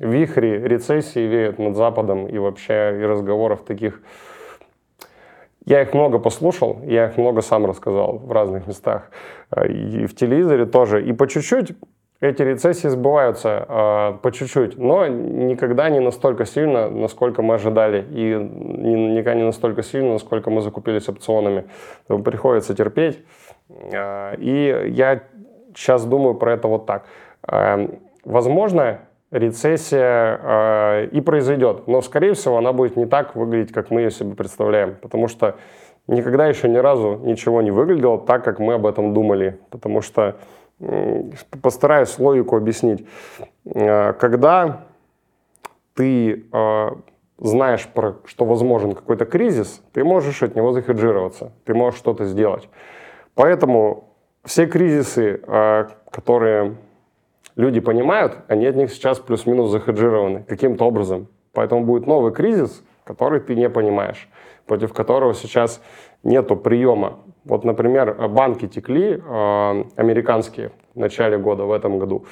э, 0.00 0.06
вихри 0.06 0.60
рецессии 0.62 1.20
веют 1.20 1.58
над 1.58 1.76
Западом 1.76 2.26
и 2.26 2.38
вообще 2.38 2.98
и 3.00 3.04
разговоров 3.04 3.62
таких. 3.64 4.02
Я 5.66 5.80
их 5.82 5.94
много 5.94 6.18
послушал, 6.18 6.80
я 6.84 7.06
их 7.06 7.16
много 7.16 7.40
сам 7.40 7.64
рассказал 7.64 8.18
в 8.18 8.30
разных 8.32 8.66
местах. 8.66 9.10
А, 9.50 9.66
и 9.66 10.04
в 10.06 10.14
телевизоре 10.14 10.66
тоже. 10.66 11.02
И 11.02 11.12
по 11.14 11.26
чуть-чуть 11.26 11.72
эти 12.20 12.42
рецессии 12.42 12.88
сбываются, 12.88 13.66
э, 13.68 14.18
по 14.22 14.30
чуть-чуть, 14.32 14.78
но 14.78 15.06
никогда 15.06 15.88
не 15.90 16.00
настолько 16.00 16.44
сильно, 16.44 16.90
насколько 16.90 17.42
мы 17.42 17.54
ожидали. 17.54 18.04
И 18.10 18.34
никогда 18.34 19.34
не 19.34 19.44
настолько 19.44 19.82
сильно, 19.82 20.12
насколько 20.12 20.50
мы 20.50 20.60
закупились 20.60 21.08
опционами. 21.08 21.64
Приходится 22.08 22.74
терпеть. 22.74 23.18
И 23.70 24.90
я 24.90 25.22
сейчас 25.74 26.04
думаю 26.04 26.34
про 26.34 26.52
это 26.54 26.68
вот 26.68 26.86
так. 26.86 27.04
Эм, 27.46 27.98
возможно, 28.24 29.00
рецессия 29.30 30.40
э, 30.42 31.06
и 31.06 31.20
произойдет, 31.20 31.86
но, 31.86 32.00
скорее 32.00 32.34
всего, 32.34 32.58
она 32.58 32.72
будет 32.72 32.96
не 32.96 33.06
так 33.06 33.34
выглядеть, 33.34 33.72
как 33.72 33.90
мы 33.90 34.02
ее 34.02 34.10
себе 34.10 34.34
представляем, 34.34 34.96
потому 35.00 35.28
что 35.28 35.56
никогда 36.06 36.46
еще 36.46 36.68
ни 36.68 36.76
разу 36.76 37.20
ничего 37.22 37.62
не 37.62 37.70
выглядело 37.70 38.18
так, 38.18 38.44
как 38.44 38.58
мы 38.58 38.74
об 38.74 38.86
этом 38.86 39.12
думали, 39.14 39.58
потому 39.70 40.00
что 40.00 40.36
постараюсь 41.62 42.18
логику 42.18 42.56
объяснить. 42.56 43.06
Э, 43.64 44.12
когда 44.14 44.86
ты 45.94 46.44
э, 46.52 46.90
знаешь, 47.38 47.86
про, 47.86 48.16
что 48.26 48.44
возможен 48.44 48.92
какой-то 48.92 49.24
кризис, 49.24 49.82
ты 49.92 50.04
можешь 50.04 50.42
от 50.42 50.54
него 50.54 50.72
захеджироваться, 50.72 51.52
ты 51.64 51.74
можешь 51.74 51.98
что-то 51.98 52.24
сделать. 52.24 52.68
Поэтому 53.34 54.13
все 54.44 54.66
кризисы, 54.66 55.40
а, 55.46 55.88
которые 56.10 56.76
люди 57.56 57.80
понимают, 57.80 58.38
они 58.48 58.66
от 58.66 58.76
них 58.76 58.90
сейчас 58.90 59.18
плюс-минус 59.18 59.70
захеджированы 59.70 60.42
каким-то 60.42 60.84
образом. 60.84 61.28
Поэтому 61.52 61.84
будет 61.84 62.06
новый 62.06 62.32
кризис, 62.32 62.82
который 63.04 63.40
ты 63.40 63.54
не 63.54 63.68
понимаешь, 63.70 64.28
против 64.66 64.92
которого 64.92 65.34
сейчас 65.34 65.80
нету 66.22 66.56
приема. 66.56 67.18
Вот, 67.44 67.64
например, 67.64 68.28
банки 68.28 68.66
текли, 68.66 69.22
э, 69.22 69.84
американские, 69.96 70.72
в 70.94 70.98
начале 70.98 71.38
года, 71.38 71.64
в 71.64 71.72
этом 71.72 71.98
году. 71.98 72.24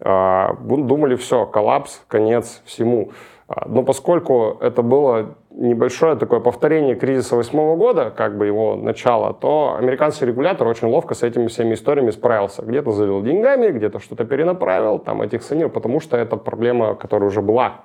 Э, 0.00 0.54
думали, 0.62 1.14
все, 1.16 1.46
коллапс, 1.46 2.02
конец 2.08 2.62
всему. 2.64 3.10
А, 3.50 3.66
но 3.68 3.82
поскольку 3.82 4.58
это 4.60 4.82
было 4.82 5.34
небольшое 5.50 6.14
такое 6.14 6.38
повторение 6.38 6.94
кризиса 6.94 7.34
восьмого 7.34 7.74
года, 7.76 8.12
как 8.16 8.38
бы 8.38 8.46
его 8.46 8.76
начало, 8.76 9.34
то 9.34 9.74
американский 9.76 10.24
регулятор 10.24 10.68
очень 10.68 10.86
ловко 10.86 11.14
с 11.14 11.24
этими 11.24 11.48
всеми 11.48 11.74
историями 11.74 12.10
справился. 12.10 12.62
Где-то 12.62 12.92
залил 12.92 13.22
деньгами, 13.22 13.72
где-то 13.72 13.98
что-то 13.98 14.24
перенаправил, 14.24 15.00
там 15.00 15.20
этих 15.20 15.42
санировал, 15.42 15.72
потому 15.72 15.98
что 15.98 16.16
это 16.16 16.36
проблема, 16.36 16.94
которая 16.94 17.28
уже 17.28 17.42
была. 17.42 17.80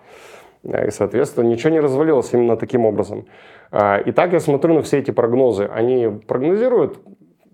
И, 0.63 0.89
соответственно, 0.91 1.47
ничего 1.47 1.73
не 1.73 1.79
развалилось 1.79 2.31
именно 2.33 2.57
таким 2.57 2.85
образом. 2.85 3.25
А, 3.71 3.97
и 3.97 4.11
так 4.11 4.33
я 4.33 4.39
смотрю 4.39 4.75
на 4.75 4.81
все 4.83 4.99
эти 4.99 5.11
прогнозы. 5.11 5.65
Они 5.65 6.07
прогнозируют 6.27 6.99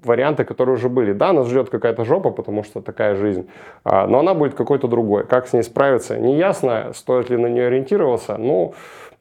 варианты, 0.04 0.44
которые 0.44 0.76
уже 0.76 0.90
были. 0.90 1.14
Да, 1.14 1.34
нас 1.34 1.48
ждет 1.48 1.70
какая-то 1.70 2.06
жопа, 2.06 2.32
потому 2.32 2.64
что 2.64 2.82
такая 2.82 3.16
жизнь, 3.16 3.48
а, 3.84 4.08
но 4.08 4.20
она 4.20 4.34
будет 4.34 4.56
какой-то 4.56 4.88
другой. 4.88 5.26
Как 5.26 5.48
с 5.48 5.54
ней 5.54 5.64
справиться, 5.64 6.18
не 6.18 6.38
ясно. 6.38 6.92
Стоит 6.94 7.30
ли 7.30 7.38
на 7.38 7.48
нее 7.48 7.68
ориентироваться? 7.68 8.38
Ну, 8.38 8.74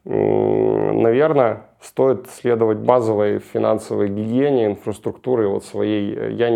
наверное, 0.03 1.63
стоит 1.79 2.27
следовать 2.29 2.79
базовой 2.79 3.39
финансовой 3.39 4.09
гигиене, 4.09 4.65
инфраструктуре 4.67 5.47
вот 5.47 5.63
своей. 5.63 6.33
Я, 6.33 6.47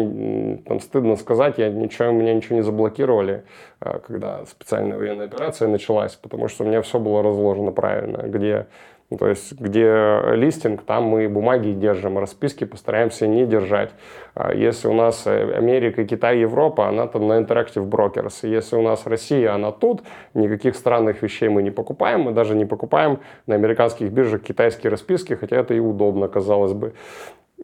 там, 0.66 0.80
стыдно 0.80 1.16
сказать, 1.16 1.58
я 1.58 1.70
ничего, 1.70 2.12
меня 2.12 2.34
ничего 2.34 2.56
не 2.56 2.64
заблокировали, 2.64 3.44
а, 3.80 4.00
когда 4.00 4.46
специальная 4.46 4.98
военная 4.98 5.26
операция 5.26 5.68
началась, 5.68 6.16
потому 6.16 6.48
что 6.48 6.64
у 6.64 6.68
меня 6.68 6.82
все 6.82 7.00
было 7.00 7.22
разложено 7.22 7.72
правильно, 7.72 8.24
где 8.28 8.68
то 9.10 9.28
есть, 9.28 9.54
где 9.54 10.20
листинг, 10.34 10.82
там 10.82 11.04
мы 11.04 11.30
бумаги 11.30 11.72
держим, 11.72 12.18
расписки 12.18 12.64
постараемся 12.64 13.28
не 13.28 13.46
держать. 13.46 13.92
А 14.34 14.52
если 14.52 14.88
у 14.88 14.94
нас 14.94 15.28
Америка, 15.28 16.06
Китай, 16.06 16.40
Европа, 16.40 16.88
она 16.88 17.06
там 17.06 17.28
на 17.28 17.40
Interactive 17.40 17.88
Brokers. 17.88 18.48
Если 18.48 18.76
у 18.76 18.82
нас 18.82 19.06
Россия, 19.06 19.54
она 19.54 19.72
тут, 19.72 20.02
никаких 20.34 20.76
странных 20.76 21.22
вещей 21.22 21.50
мы 21.50 21.62
не 21.62 21.72
покупаем, 21.72 22.22
мы 22.22 22.32
даже 22.32 22.56
не 22.56 22.66
покупаем 22.66 23.20
на 23.46 23.54
американских 23.54 24.12
биржах 24.12 24.42
китайские 24.42 24.90
расписки, 24.90 25.36
хотя 25.36 25.58
это 25.58 25.76
и 25.76 25.80
удобно, 25.80 26.28
казалось 26.28 26.74
бы. 26.74 26.94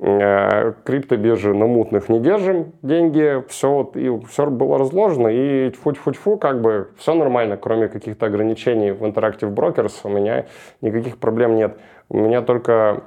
Э, 0.04 0.74
криптобиржи 0.84 1.54
на 1.54 1.68
мутных 1.68 2.10
не 2.10 2.20
держим 2.20 2.74
деньги, 2.82 3.44
все, 3.48 3.92
и 3.94 4.10
все 4.26 4.48
было 4.48 4.80
разложено, 4.80 5.28
и 5.28 5.70
тьфу-тьфу-тьфу, 5.70 6.40
как 6.40 6.60
бы 6.60 6.90
все 6.98 7.14
нормально, 7.14 7.56
кроме 7.56 7.88
каких-то 7.88 8.26
ограничений 8.26 8.94
в 8.94 9.04
Interactive 9.04 9.54
Brokers, 9.54 9.94
у 10.04 10.10
меня 10.10 10.48
никаких 10.82 11.20
проблем 11.20 11.56
нет. 11.56 11.78
У 12.10 12.18
меня 12.18 12.42
только 12.42 13.04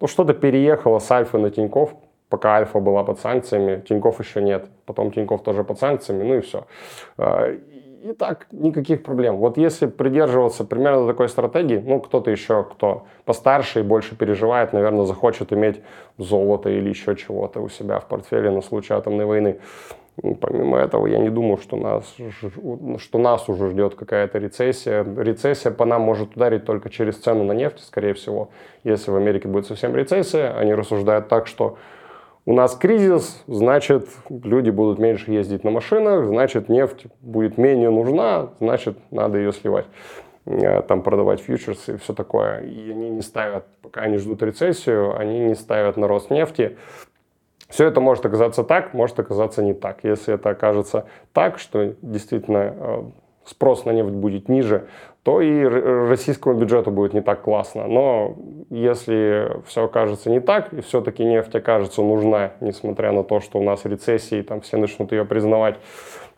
ну, 0.00 0.08
что-то 0.08 0.34
переехало 0.34 0.98
с 0.98 1.08
Альфы 1.12 1.38
на 1.38 1.52
Тиньков, 1.52 1.94
пока 2.28 2.56
Альфа 2.56 2.80
была 2.80 3.04
под 3.04 3.20
санкциями, 3.20 3.80
Тиньков 3.80 4.18
еще 4.18 4.42
нет, 4.42 4.66
потом 4.86 5.12
Тиньков 5.12 5.44
тоже 5.44 5.62
под 5.62 5.78
санкциями, 5.78 6.24
ну 6.24 6.34
и 6.38 6.40
все. 6.40 6.66
И 8.02 8.14
так 8.14 8.46
никаких 8.50 9.02
проблем. 9.02 9.36
Вот 9.36 9.58
если 9.58 9.86
придерживаться 9.86 10.64
примерно 10.64 11.06
такой 11.06 11.28
стратегии, 11.28 11.82
ну, 11.84 12.00
кто-то 12.00 12.30
еще, 12.30 12.64
кто 12.64 13.06
постарше 13.26 13.80
и 13.80 13.82
больше 13.82 14.16
переживает, 14.16 14.72
наверное, 14.72 15.04
захочет 15.04 15.52
иметь 15.52 15.82
золото 16.16 16.70
или 16.70 16.88
еще 16.88 17.14
чего-то 17.14 17.60
у 17.60 17.68
себя 17.68 18.00
в 18.00 18.06
портфеле 18.06 18.50
на 18.50 18.62
случай 18.62 18.94
атомной 18.94 19.26
войны. 19.26 19.60
Помимо 20.40 20.78
этого, 20.78 21.06
я 21.08 21.18
не 21.18 21.28
думаю, 21.28 21.58
что 21.58 21.76
нас, 21.76 22.16
что 22.98 23.18
нас 23.18 23.48
уже 23.50 23.70
ждет 23.70 23.96
какая-то 23.96 24.38
рецессия. 24.38 25.04
Рецессия 25.04 25.70
по 25.70 25.84
нам 25.84 26.00
может 26.00 26.36
ударить 26.36 26.64
только 26.64 26.88
через 26.88 27.18
цену 27.18 27.44
на 27.44 27.52
нефть, 27.52 27.80
скорее 27.80 28.14
всего. 28.14 28.48
Если 28.82 29.10
в 29.10 29.16
Америке 29.16 29.46
будет 29.46 29.66
совсем 29.66 29.94
рецессия, 29.94 30.56
они 30.56 30.72
рассуждают 30.72 31.28
так, 31.28 31.46
что 31.46 31.76
у 32.46 32.54
нас 32.54 32.74
кризис, 32.74 33.42
значит, 33.46 34.08
люди 34.28 34.70
будут 34.70 34.98
меньше 34.98 35.30
ездить 35.30 35.62
на 35.64 35.70
машинах, 35.70 36.26
значит, 36.26 36.68
нефть 36.68 37.06
будет 37.20 37.58
менее 37.58 37.90
нужна, 37.90 38.50
значит, 38.60 38.96
надо 39.10 39.38
ее 39.38 39.52
сливать 39.52 39.86
э, 40.46 40.82
там 40.82 41.02
продавать 41.02 41.40
фьючерсы 41.40 41.94
и 41.94 41.96
все 41.98 42.14
такое. 42.14 42.60
И 42.60 42.90
они 42.90 43.10
не 43.10 43.22
ставят, 43.22 43.66
пока 43.82 44.02
они 44.02 44.16
ждут 44.16 44.42
рецессию, 44.42 45.16
они 45.18 45.40
не 45.40 45.54
ставят 45.54 45.96
на 45.96 46.08
рост 46.08 46.30
нефти. 46.30 46.76
Все 47.68 47.86
это 47.86 48.00
может 48.00 48.26
оказаться 48.26 48.64
так, 48.64 48.94
может 48.94 49.20
оказаться 49.20 49.62
не 49.62 49.74
так. 49.74 49.98
Если 50.02 50.34
это 50.34 50.50
окажется 50.50 51.06
так, 51.32 51.58
что 51.58 51.94
действительно 52.02 52.74
э, 52.76 53.02
спрос 53.50 53.84
на 53.84 53.90
нефть 53.90 54.10
будет 54.10 54.48
ниже, 54.48 54.86
то 55.22 55.40
и 55.42 55.64
российскому 55.64 56.54
бюджету 56.58 56.90
будет 56.90 57.12
не 57.12 57.20
так 57.20 57.42
классно. 57.42 57.86
Но 57.86 58.36
если 58.70 59.52
все 59.66 59.84
окажется 59.84 60.30
не 60.30 60.40
так, 60.40 60.72
и 60.72 60.80
все-таки 60.80 61.24
нефть 61.24 61.54
окажется 61.54 62.02
нужна, 62.02 62.52
несмотря 62.60 63.12
на 63.12 63.22
то, 63.22 63.40
что 63.40 63.58
у 63.58 63.62
нас 63.62 63.84
рецессии, 63.84 64.42
там 64.42 64.60
все 64.62 64.78
начнут 64.78 65.12
ее 65.12 65.24
признавать, 65.24 65.76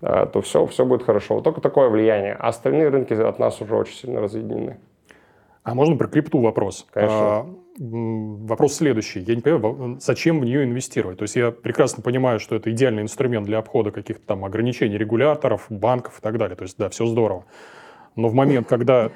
э, 0.00 0.26
то 0.32 0.40
все, 0.40 0.66
все 0.66 0.84
будет 0.84 1.04
хорошо. 1.04 1.40
Только 1.40 1.60
такое 1.60 1.88
влияние. 1.90 2.34
А 2.38 2.48
остальные 2.48 2.88
рынки 2.88 3.12
от 3.12 3.38
нас 3.38 3.60
уже 3.60 3.76
очень 3.76 3.94
сильно 3.94 4.20
разъединены. 4.20 4.78
А 5.62 5.74
можно 5.74 5.96
про 5.96 6.08
крипту 6.08 6.40
вопрос? 6.40 6.86
Конечно. 6.90 7.46
Вопрос 7.78 8.74
следующий. 8.74 9.20
Я 9.20 9.34
не 9.34 9.40
понимаю, 9.40 9.98
зачем 10.00 10.40
в 10.40 10.44
нее 10.44 10.64
инвестировать? 10.64 11.18
То 11.18 11.22
есть 11.22 11.36
я 11.36 11.50
прекрасно 11.50 12.02
понимаю, 12.02 12.38
что 12.38 12.54
это 12.54 12.70
идеальный 12.70 13.02
инструмент 13.02 13.46
для 13.46 13.58
обхода 13.58 13.90
каких-то 13.90 14.26
там 14.26 14.44
ограничений 14.44 14.98
регуляторов, 14.98 15.66
банков 15.70 16.18
и 16.18 16.22
так 16.22 16.36
далее. 16.36 16.56
То 16.56 16.64
есть 16.64 16.76
да, 16.76 16.90
все 16.90 17.06
здорово. 17.06 17.46
Но 18.14 18.28
в 18.28 18.34
момент, 18.34 18.68
когда 18.68 19.10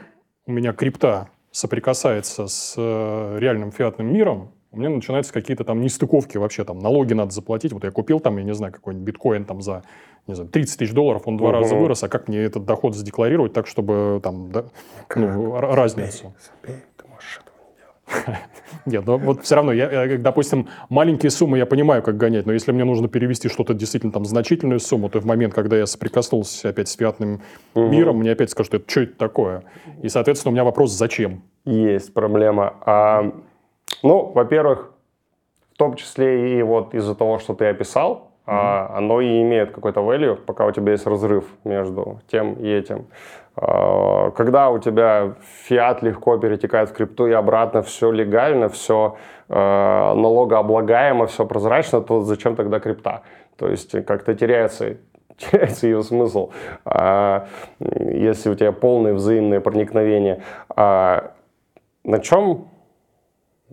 у 0.46 0.52
меня 0.52 0.72
крипта 0.72 1.28
соприкасается 1.50 2.46
с 2.46 2.74
э, 2.78 3.38
реальным 3.38 3.72
фиатным 3.72 4.12
миром, 4.12 4.52
у 4.76 4.78
меня 4.78 4.90
начинаются 4.90 5.32
какие-то 5.32 5.64
там 5.64 5.80
нестыковки 5.80 6.36
вообще, 6.36 6.64
там 6.64 6.78
налоги 6.78 7.14
надо 7.14 7.30
заплатить. 7.30 7.72
Вот 7.72 7.84
я 7.84 7.90
купил 7.90 8.20
там, 8.20 8.36
я 8.36 8.44
не 8.44 8.54
знаю, 8.54 8.72
какой-нибудь 8.72 9.06
биткоин 9.06 9.44
там 9.44 9.62
за, 9.62 9.82
не 10.26 10.34
знаю, 10.34 10.50
30 10.50 10.78
тысяч 10.78 10.92
долларов, 10.92 11.22
он 11.26 11.36
два 11.36 11.48
угу. 11.48 11.58
раза 11.58 11.74
вырос, 11.76 12.02
а 12.02 12.08
как 12.08 12.28
мне 12.28 12.38
этот 12.38 12.64
доход 12.64 12.94
задекларировать 12.94 13.52
так, 13.52 13.66
чтобы 13.66 14.20
там, 14.22 14.52
да, 14.52 14.64
ну, 15.14 15.58
разницу? 15.58 16.34
Забей, 16.62 16.82
Нет, 18.86 19.06
но 19.06 19.18
вот 19.18 19.42
все 19.42 19.56
равно, 19.56 19.72
я, 19.72 20.18
допустим, 20.18 20.68
маленькие 20.88 21.30
суммы 21.30 21.58
я 21.58 21.66
понимаю, 21.66 22.02
как 22.02 22.16
гонять, 22.16 22.46
но 22.46 22.52
если 22.52 22.72
мне 22.72 22.84
нужно 22.84 23.08
перевести 23.08 23.48
что-то 23.48 23.74
действительно 23.74 24.12
там 24.12 24.24
значительную 24.24 24.80
сумму, 24.80 25.08
то 25.08 25.20
в 25.20 25.24
момент, 25.24 25.54
когда 25.54 25.76
я 25.76 25.86
соприкоснулся 25.86 26.68
опять 26.68 26.88
с 26.88 26.96
фиатным 26.96 27.42
угу. 27.74 27.86
миром, 27.88 28.18
мне 28.18 28.32
опять 28.32 28.50
скажут, 28.50 28.74
это 28.74 28.90
что 28.90 29.00
это 29.02 29.16
такое? 29.16 29.64
И, 30.02 30.08
соответственно, 30.08 30.50
у 30.50 30.54
меня 30.54 30.64
вопрос, 30.64 30.92
зачем? 30.92 31.42
Есть 31.64 32.14
проблема. 32.14 32.74
А, 32.82 33.32
ну, 34.02 34.32
во-первых, 34.32 34.92
в 35.74 35.78
том 35.78 35.94
числе 35.96 36.58
и 36.58 36.62
вот 36.62 36.94
из-за 36.94 37.14
того, 37.14 37.38
что 37.38 37.54
ты 37.54 37.66
описал. 37.66 38.30
А, 38.46 38.92
оно 38.96 39.20
и 39.20 39.42
имеет 39.42 39.72
какой-то 39.72 40.00
value, 40.00 40.36
пока 40.36 40.66
у 40.66 40.70
тебя 40.70 40.92
есть 40.92 41.06
разрыв 41.06 41.44
между 41.64 42.20
тем 42.30 42.54
и 42.54 42.68
этим. 42.68 43.06
А, 43.56 44.30
когда 44.30 44.70
у 44.70 44.78
тебя 44.78 45.34
фиат 45.64 46.02
легко 46.02 46.38
перетекает 46.38 46.90
в 46.90 46.92
крипту 46.92 47.26
и 47.26 47.32
обратно, 47.32 47.82
все 47.82 48.10
легально, 48.10 48.68
все 48.68 49.16
а, 49.48 50.14
налогооблагаемо, 50.14 51.26
все 51.26 51.44
прозрачно, 51.44 52.00
то 52.00 52.20
зачем 52.20 52.54
тогда 52.54 52.78
крипта? 52.78 53.22
То 53.56 53.68
есть 53.68 54.04
как-то 54.04 54.34
теряется 54.34 54.96
теряется 55.36 55.86
ее 55.86 56.02
смысл, 56.02 56.50
а, 56.84 57.48
если 57.80 58.50
у 58.50 58.54
тебя 58.54 58.72
полное 58.72 59.12
взаимное 59.12 59.60
проникновение. 59.60 60.42
А, 60.68 61.32
на 62.04 62.20
чем 62.20 62.68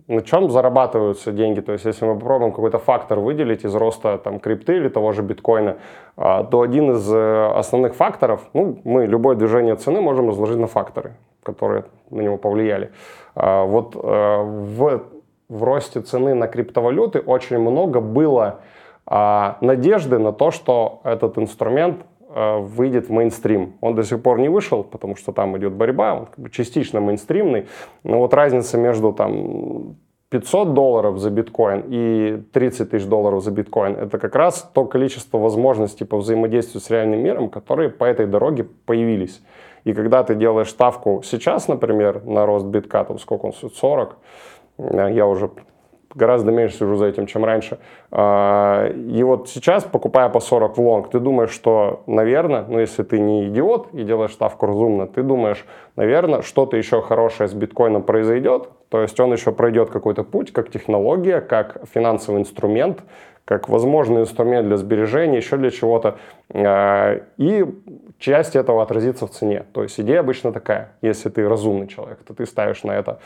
на 0.06 0.20
чем 0.22 0.50
зарабатываются 0.50 1.32
деньги. 1.32 1.60
То 1.60 1.72
есть, 1.72 1.84
если 1.84 2.04
мы 2.04 2.14
попробуем 2.14 2.52
какой-то 2.52 2.78
фактор 2.78 3.20
выделить 3.20 3.64
из 3.64 3.74
роста 3.74 4.18
там, 4.18 4.38
крипты 4.38 4.76
или 4.76 4.88
того 4.88 5.12
же 5.12 5.22
биткоина, 5.22 5.78
а, 6.16 6.44
то 6.44 6.60
один 6.60 6.92
из 6.92 7.10
э, 7.10 7.52
основных 7.54 7.94
факторов, 7.94 8.42
ну, 8.52 8.78
мы 8.84 9.06
любое 9.06 9.34
движение 9.34 9.76
цены 9.76 10.00
можем 10.00 10.28
разложить 10.28 10.58
на 10.58 10.66
факторы, 10.66 11.14
которые 11.42 11.84
на 12.10 12.20
него 12.20 12.36
повлияли. 12.36 12.90
А, 13.34 13.64
вот 13.64 13.96
э, 13.96 13.98
в, 13.98 15.02
в 15.48 15.64
росте 15.64 16.00
цены 16.00 16.34
на 16.34 16.48
криптовалюты 16.48 17.20
очень 17.20 17.58
много 17.58 18.00
было 18.00 18.60
а, 19.06 19.58
надежды 19.60 20.18
на 20.18 20.32
то, 20.32 20.50
что 20.50 21.00
этот 21.04 21.38
инструмент 21.38 22.04
выйдет 22.34 23.08
в 23.08 23.12
мейнстрим. 23.12 23.74
Он 23.80 23.94
до 23.94 24.02
сих 24.02 24.22
пор 24.22 24.40
не 24.40 24.48
вышел, 24.48 24.82
потому 24.82 25.16
что 25.16 25.32
там 25.32 25.56
идет 25.56 25.72
борьба, 25.72 26.14
он 26.14 26.26
как 26.26 26.38
бы 26.38 26.50
частично 26.50 27.00
мейнстримный, 27.00 27.66
но 28.02 28.18
вот 28.18 28.34
разница 28.34 28.76
между 28.76 29.12
там 29.12 29.96
500 30.34 30.74
долларов 30.74 31.18
за 31.18 31.30
биткоин 31.30 31.84
и 31.88 32.42
30 32.52 32.90
тысяч 32.90 33.06
долларов 33.06 33.44
за 33.44 33.52
биткоин, 33.52 33.94
это 33.94 34.18
как 34.18 34.34
раз 34.34 34.68
то 34.74 34.84
количество 34.84 35.38
возможностей 35.38 36.04
по 36.04 36.16
взаимодействию 36.16 36.80
с 36.80 36.90
реальным 36.90 37.20
миром, 37.20 37.48
которые 37.48 37.88
по 37.88 38.02
этой 38.02 38.26
дороге 38.26 38.64
появились. 38.64 39.40
И 39.84 39.92
когда 39.92 40.24
ты 40.24 40.34
делаешь 40.34 40.70
ставку 40.70 41.22
сейчас, 41.24 41.68
например, 41.68 42.24
на 42.24 42.46
рост 42.46 42.66
битка, 42.66 43.04
там 43.04 43.20
сколько 43.20 43.46
он 43.46 43.52
стоит, 43.52 43.74
40, 43.74 44.16
э, 44.78 45.10
я 45.12 45.26
уже 45.28 45.50
гораздо 46.14 46.52
меньше 46.52 46.78
сижу 46.78 46.96
за 46.96 47.06
этим, 47.06 47.26
чем 47.26 47.44
раньше. 47.44 47.78
А, 48.10 48.88
и 48.88 49.22
вот 49.22 49.48
сейчас, 49.48 49.84
покупая 49.84 50.28
по 50.28 50.40
40 50.40 50.76
в 50.76 50.80
лонг, 50.80 51.10
ты 51.10 51.20
думаешь, 51.20 51.50
что, 51.50 52.02
наверное, 52.06 52.64
ну 52.68 52.78
если 52.78 53.02
ты 53.02 53.18
не 53.18 53.48
идиот 53.48 53.88
и 53.92 54.04
делаешь 54.04 54.32
ставку 54.32 54.66
разумно, 54.66 55.06
ты 55.06 55.22
думаешь, 55.22 55.64
наверное, 55.96 56.42
что-то 56.42 56.76
еще 56.76 57.00
хорошее 57.02 57.48
с 57.48 57.54
биткоином 57.54 58.02
произойдет, 58.02 58.68
то 58.88 59.02
есть 59.02 59.18
он 59.18 59.32
еще 59.32 59.52
пройдет 59.52 59.90
какой-то 59.90 60.22
путь, 60.22 60.52
как 60.52 60.70
технология, 60.70 61.40
как 61.40 61.78
финансовый 61.92 62.40
инструмент, 62.40 63.02
как 63.44 63.68
возможный 63.68 64.22
инструмент 64.22 64.66
для 64.66 64.76
сбережения, 64.76 65.36
еще 65.36 65.56
для 65.56 65.70
чего-то. 65.70 66.16
А, 66.52 67.20
и 67.36 67.66
часть 68.18 68.56
этого 68.56 68.82
отразится 68.82 69.26
в 69.26 69.30
цене. 69.30 69.64
То 69.72 69.82
есть 69.82 69.98
идея 70.00 70.20
обычно 70.20 70.52
такая, 70.52 70.92
если 71.02 71.28
ты 71.28 71.46
разумный 71.46 71.86
человек, 71.86 72.18
то 72.26 72.34
ты 72.34 72.46
ставишь 72.46 72.82
на 72.84 72.92
это, 72.92 73.20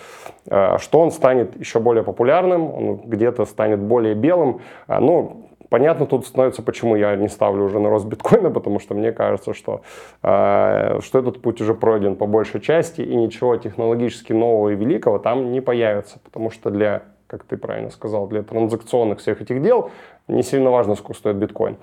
а, 0.51 0.79
что 0.79 1.01
он 1.01 1.13
станет 1.13 1.59
еще 1.59 1.79
более 1.79 2.03
популярным, 2.03 2.75
он 2.75 2.97
где-то 3.05 3.45
станет 3.45 3.79
более 3.79 4.15
белым. 4.15 4.61
А, 4.87 5.01
ну, 5.01 5.45
Понятно 5.69 6.07
тут 6.07 6.27
становится, 6.27 6.63
почему 6.63 6.97
я 6.97 7.15
не 7.17 7.29
ставлю 7.29 7.65
уже 7.65 7.79
на 7.79 7.91
рост 7.91 8.07
биткоина, 8.07 8.51
потому 8.55 8.81
что 8.81 8.95
мне 8.95 9.13
кажется, 9.13 9.53
что, 9.53 9.83
э, 10.23 11.01
что 11.03 11.19
этот 11.19 11.43
путь 11.43 11.61
уже 11.61 11.75
пройден 11.75 12.17
по 12.17 12.27
большей 12.27 12.61
части, 12.61 13.03
и 13.03 13.15
ничего 13.15 13.57
технологически 13.57 14.33
нового 14.33 14.71
и 14.71 14.77
великого 14.77 15.19
там 15.19 15.53
не 15.53 15.61
появится, 15.61 16.21
потому 16.21 16.51
что 16.51 16.71
для 16.71 17.03
как 17.29 17.45
ты 17.45 17.57
правильно 17.57 17.91
сказал, 17.91 18.27
для 18.27 18.43
транзакционных 18.43 19.21
всех 19.21 19.41
этих 19.41 19.63
дел 19.63 19.91
не 20.27 20.43
сильно 20.43 20.71
важно, 20.71 20.97
сколько 20.97 21.19
стоит 21.19 21.37
биткоин. 21.37 21.77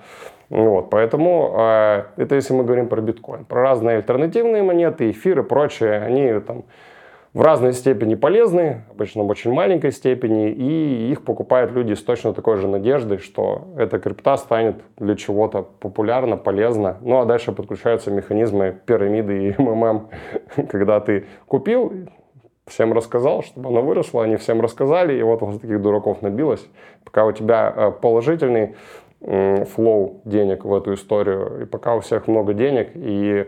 Вот, 0.50 0.90
поэтому 0.90 1.54
э, 1.58 2.04
это 2.16 2.34
если 2.34 2.52
мы 2.52 2.64
говорим 2.64 2.88
про 2.88 3.00
биткоин. 3.00 3.44
Про 3.44 3.62
разные 3.62 3.96
альтернативные 3.96 4.62
монеты, 4.62 5.10
эфир 5.10 5.38
и 5.40 5.42
прочее, 5.42 6.00
они 6.02 6.40
там 6.40 6.64
в 7.32 7.42
разной 7.42 7.74
степени 7.74 8.14
полезны, 8.14 8.84
обычно 8.90 9.22
в 9.22 9.28
очень 9.28 9.52
маленькой 9.52 9.92
степени, 9.92 10.50
и 10.50 11.10
их 11.12 11.22
покупают 11.22 11.70
люди 11.72 11.92
с 11.92 12.02
точно 12.02 12.32
такой 12.32 12.56
же 12.56 12.66
надеждой, 12.66 13.18
что 13.18 13.68
эта 13.76 13.98
крипта 13.98 14.36
станет 14.38 14.76
для 14.96 15.16
чего-то 15.16 15.62
популярна, 15.62 16.36
полезна. 16.36 16.96
Ну 17.02 17.20
а 17.20 17.24
дальше 17.24 17.52
подключаются 17.52 18.10
механизмы 18.10 18.74
пирамиды 18.86 19.48
и 19.48 19.62
МММ, 19.62 20.08
когда 20.70 20.98
ты 21.00 21.26
купил, 21.46 22.08
всем 22.66 22.92
рассказал, 22.92 23.42
чтобы 23.42 23.68
оно 23.68 23.82
выросло, 23.82 24.24
они 24.24 24.36
всем 24.36 24.60
рассказали, 24.60 25.18
и 25.18 25.22
вот 25.22 25.42
у 25.42 25.58
таких 25.58 25.80
дураков 25.80 26.22
набилось. 26.22 26.66
Пока 27.04 27.24
у 27.24 27.32
тебя 27.32 27.72
э, 27.74 27.90
положительный 27.92 28.74
флоу 29.20 30.20
денег 30.24 30.64
в 30.64 30.74
эту 30.74 30.94
историю, 30.94 31.62
и 31.62 31.64
пока 31.64 31.96
у 31.96 32.00
всех 32.00 32.28
много 32.28 32.52
денег 32.54 32.90
и 32.94 33.46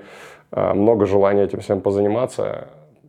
э, 0.50 0.72
много 0.74 1.06
желания 1.06 1.44
этим 1.44 1.60
всем 1.60 1.80
позаниматься, 1.80 2.68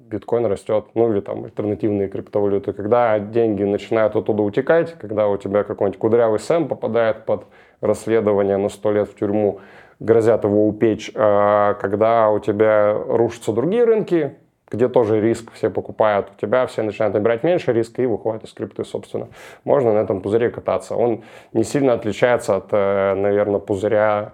биткоин 0.10 0.46
растет, 0.46 0.86
ну 0.94 1.12
или 1.12 1.22
там 1.22 1.46
альтернативные 1.46 2.10
криптовалюты. 2.10 2.74
Когда 2.74 3.20
деньги 3.20 3.64
начинают 3.64 4.16
оттуда 4.16 4.44
утекать, 4.44 4.94
когда 4.94 5.28
у 5.28 5.38
тебя 5.38 5.64
какой-нибудь 5.64 6.00
кудрявый 6.00 6.40
Сэм 6.40 6.68
попадает 6.68 7.26
под 7.26 7.46
расследование 7.82 8.58
на 8.58 8.70
сто 8.70 8.92
лет 8.92 9.08
в 9.08 9.16
тюрьму, 9.16 9.60
грозят 10.00 10.44
его 10.44 10.68
упечь, 10.68 11.12
а 11.16 11.76
когда 11.76 12.30
у 12.30 12.40
тебя 12.40 12.94
рушатся 12.94 13.54
другие 13.54 13.84
рынки, 13.84 14.36
где 14.72 14.88
тоже 14.88 15.20
риск 15.22 15.52
все 15.54 15.70
покупают, 15.70 16.30
у 16.36 16.40
тебя 16.40 16.66
все 16.68 16.84
начинают 16.84 17.14
набирать 17.14 17.44
меньше 17.44 17.74
риска 17.74 18.02
и 18.02 18.06
выходят 18.06 18.44
из 18.44 18.54
крипты, 18.54 18.84
собственно. 18.84 19.28
Можно 19.64 19.94
на 19.94 20.00
этом 20.00 20.22
пузыре 20.22 20.50
кататься. 20.50 20.96
Он 20.96 21.24
не 21.54 21.64
сильно 21.64 21.94
отличается 21.94 22.58
от, 22.58 22.68
э, 22.72 23.14
наверное, 23.16 23.60
пузыря 23.60 24.34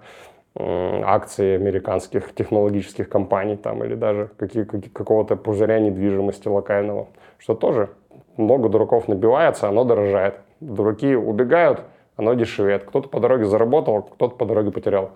акций 0.58 1.54
американских 1.54 2.34
технологических 2.34 3.08
компаний 3.08 3.56
там, 3.56 3.84
или 3.84 3.94
даже 3.94 4.30
какие, 4.38 4.64
какого-то 4.64 5.36
пузыря 5.36 5.78
недвижимости 5.80 6.48
локального, 6.48 7.08
что 7.38 7.54
тоже 7.54 7.90
много 8.36 8.68
дураков 8.68 9.08
набивается, 9.08 9.68
оно 9.68 9.84
дорожает. 9.84 10.36
Дураки 10.60 11.14
убегают, 11.14 11.82
оно 12.16 12.32
дешевеет. 12.32 12.84
Кто-то 12.84 13.08
по 13.08 13.20
дороге 13.20 13.44
заработал, 13.44 14.02
кто-то 14.02 14.36
по 14.36 14.46
дороге 14.46 14.70
потерял. 14.70 15.10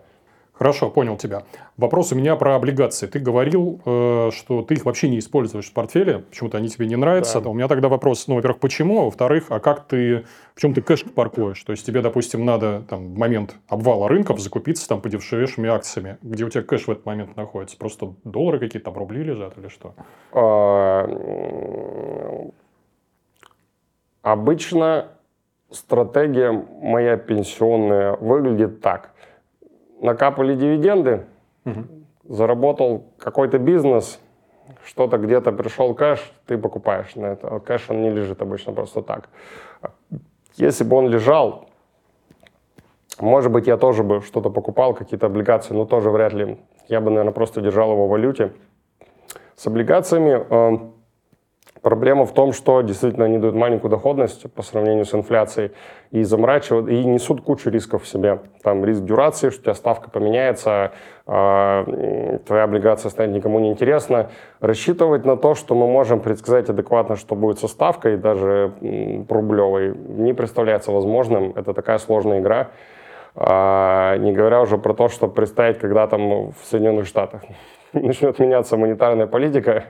Хорошо, 0.60 0.90
понял 0.90 1.16
тебя. 1.16 1.44
Вопрос 1.78 2.12
у 2.12 2.16
меня 2.16 2.36
про 2.36 2.54
облигации. 2.54 3.06
Ты 3.06 3.18
говорил, 3.18 3.80
э, 3.86 4.28
что 4.30 4.60
ты 4.60 4.74
их 4.74 4.84
вообще 4.84 5.08
не 5.08 5.18
используешь 5.18 5.70
в 5.70 5.72
портфеле, 5.72 6.18
почему-то 6.18 6.58
они 6.58 6.68
тебе 6.68 6.86
не 6.86 6.96
нравятся. 6.96 7.40
Да. 7.40 7.48
У 7.48 7.54
меня 7.54 7.66
тогда 7.66 7.88
вопрос, 7.88 8.28
ну, 8.28 8.34
во-первых, 8.34 8.60
почему, 8.60 9.00
а 9.00 9.04
во-вторых, 9.06 9.46
а 9.48 9.58
как 9.58 9.86
ты, 9.86 10.26
в 10.54 10.60
чем 10.60 10.74
ты 10.74 10.82
кэш 10.82 11.04
паркуешь? 11.14 11.64
То 11.64 11.72
есть 11.72 11.86
тебе, 11.86 12.02
допустим, 12.02 12.44
надо 12.44 12.82
там 12.90 13.14
в 13.14 13.16
момент 13.16 13.54
обвала 13.68 14.06
рынков 14.06 14.38
закупиться 14.38 14.86
там 14.86 15.00
подешевевшими 15.00 15.66
акциями. 15.70 16.18
Где 16.20 16.44
у 16.44 16.50
тебя 16.50 16.62
кэш 16.62 16.88
в 16.88 16.90
этот 16.90 17.06
момент 17.06 17.38
находится? 17.38 17.78
Просто 17.78 18.12
доллары 18.24 18.58
какие-то, 18.58 18.90
там 18.90 18.98
рубли 18.98 19.22
лежат 19.22 19.56
или 19.56 19.68
что? 19.68 19.94
А, 20.32 21.08
обычно 24.20 25.08
стратегия 25.70 26.52
моя 26.52 27.16
пенсионная 27.16 28.14
выглядит 28.16 28.82
так– 28.82 29.14
накапали 30.00 30.54
дивиденды, 30.54 31.26
угу. 31.64 31.84
заработал 32.24 33.04
какой-то 33.18 33.58
бизнес, 33.58 34.20
что-то 34.84 35.18
где-то 35.18 35.52
пришел 35.52 35.94
кэш, 35.94 36.32
ты 36.46 36.58
покупаешь 36.58 37.14
на 37.14 37.26
это. 37.26 37.60
Кэш 37.60 37.90
он 37.90 38.02
не 38.02 38.10
лежит 38.10 38.42
обычно 38.42 38.72
просто 38.72 39.02
так. 39.02 39.28
Если 40.56 40.84
бы 40.84 40.96
он 40.96 41.08
лежал, 41.08 41.68
может 43.20 43.52
быть, 43.52 43.66
я 43.66 43.76
тоже 43.76 44.02
бы 44.02 44.22
что-то 44.22 44.50
покупал, 44.50 44.94
какие-то 44.94 45.26
облигации, 45.26 45.74
но 45.74 45.84
тоже 45.84 46.10
вряд 46.10 46.32
ли. 46.32 46.58
Я 46.88 47.00
бы, 47.00 47.10
наверное, 47.10 47.32
просто 47.32 47.60
держал 47.60 47.92
его 47.92 48.06
в 48.06 48.10
валюте. 48.10 48.52
С 49.56 49.66
облигациями 49.66 50.46
э, 50.48 50.90
Проблема 51.82 52.26
в 52.26 52.34
том, 52.34 52.52
что 52.52 52.82
действительно 52.82 53.24
они 53.24 53.38
дают 53.38 53.54
маленькую 53.54 53.90
доходность 53.90 54.52
по 54.52 54.62
сравнению 54.62 55.06
с 55.06 55.14
инфляцией 55.14 55.72
и 56.10 56.22
заморачивают, 56.24 56.88
и 56.88 57.04
несут 57.04 57.40
кучу 57.40 57.70
рисков 57.70 58.02
в 58.02 58.06
себе. 58.06 58.40
Там 58.62 58.84
риск 58.84 59.02
дюрации, 59.02 59.48
что 59.48 59.60
у 59.60 59.62
тебя 59.62 59.74
ставка 59.74 60.10
поменяется, 60.10 60.92
э, 61.26 62.38
твоя 62.46 62.64
облигация 62.64 63.08
станет 63.08 63.34
никому 63.34 63.60
не 63.60 63.70
интересна. 63.70 64.30
Рассчитывать 64.60 65.24
на 65.24 65.38
то, 65.38 65.54
что 65.54 65.74
мы 65.74 65.86
можем 65.86 66.20
предсказать 66.20 66.68
адекватно, 66.68 67.16
что 67.16 67.34
будет 67.34 67.58
со 67.58 67.68
ставкой, 67.68 68.18
даже 68.18 68.74
рублевой, 69.28 69.96
не 69.96 70.34
представляется 70.34 70.92
возможным. 70.92 71.52
Это 71.56 71.72
такая 71.72 71.96
сложная 71.96 72.40
игра. 72.40 72.70
А, 73.34 74.16
не 74.18 74.32
говоря 74.32 74.60
уже 74.60 74.76
про 74.76 74.92
то, 74.92 75.08
что 75.08 75.28
представить, 75.28 75.78
когда 75.78 76.06
там 76.06 76.50
в 76.50 76.56
Соединенных 76.64 77.06
Штатах 77.06 77.42
начнет 77.94 78.38
меняться 78.38 78.76
монетарная 78.76 79.26
политика, 79.26 79.84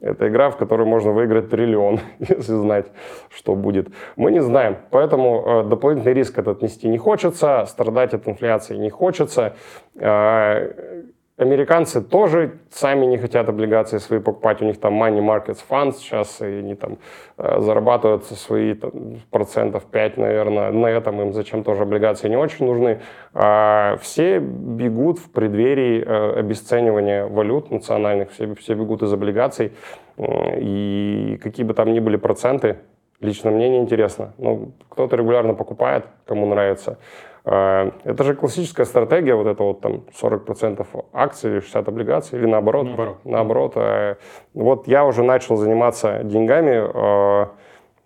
это 0.00 0.28
игра, 0.28 0.50
в 0.50 0.56
которой 0.56 0.86
можно 0.86 1.12
выиграть 1.12 1.50
триллион, 1.50 2.00
если 2.18 2.52
знать, 2.52 2.86
что 3.28 3.54
будет. 3.54 3.88
Мы 4.16 4.32
не 4.32 4.40
знаем, 4.40 4.78
поэтому 4.90 5.64
э, 5.64 5.68
дополнительный 5.68 6.14
риск 6.14 6.38
этот 6.38 6.62
нести 6.62 6.88
не 6.88 6.98
хочется, 6.98 7.64
страдать 7.66 8.14
от 8.14 8.26
инфляции 8.26 8.76
не 8.76 8.90
хочется. 8.90 9.54
Э, 9.96 11.02
Американцы 11.40 12.02
тоже 12.02 12.58
сами 12.70 13.06
не 13.06 13.16
хотят 13.16 13.48
облигации 13.48 13.96
свои 13.96 14.20
покупать, 14.20 14.60
у 14.60 14.66
них 14.66 14.78
там 14.78 15.02
money 15.02 15.20
markets 15.20 15.64
funds 15.66 15.94
сейчас, 15.94 16.42
и 16.42 16.44
они 16.44 16.74
там 16.74 16.98
э, 17.38 17.60
зарабатывают 17.60 18.26
свои 18.26 18.74
там, 18.74 18.90
процентов 19.30 19.86
5, 19.86 20.18
наверное, 20.18 20.70
на 20.70 20.86
этом 20.86 21.18
им 21.22 21.32
зачем 21.32 21.64
тоже 21.64 21.84
облигации 21.84 22.28
не 22.28 22.36
очень 22.36 22.66
нужны. 22.66 23.00
А 23.32 23.96
все 24.02 24.38
бегут 24.38 25.18
в 25.18 25.30
преддверии 25.30 26.04
э, 26.06 26.40
обесценивания 26.40 27.26
валют 27.26 27.70
национальных, 27.70 28.32
все, 28.32 28.54
все 28.56 28.74
бегут 28.74 29.02
из 29.02 29.10
облигаций, 29.10 29.72
и 30.18 31.40
какие 31.42 31.64
бы 31.64 31.72
там 31.72 31.94
ни 31.94 32.00
были 32.00 32.18
проценты, 32.18 32.76
лично 33.22 33.50
мне 33.50 33.70
не 33.70 33.78
интересно. 33.78 34.34
Ну, 34.36 34.72
кто-то 34.90 35.16
регулярно 35.16 35.54
покупает, 35.54 36.04
кому 36.26 36.44
нравится. 36.44 36.98
А, 37.44 37.92
это 38.04 38.24
же 38.24 38.34
классическая 38.34 38.84
стратегия, 38.84 39.34
вот 39.34 39.46
это 39.46 39.62
вот 39.62 39.80
там 39.80 40.04
40% 40.12 40.86
акций, 41.12 41.60
60 41.60 41.88
облигаций, 41.88 42.38
или 42.38 42.46
наоборот. 42.46 42.86
Наоборот. 42.86 43.16
наоборот. 43.24 43.72
А, 43.76 44.16
вот 44.54 44.86
я 44.86 45.04
уже 45.04 45.22
начал 45.22 45.56
заниматься 45.56 46.22
деньгами, 46.22 46.74
а, 46.76 47.50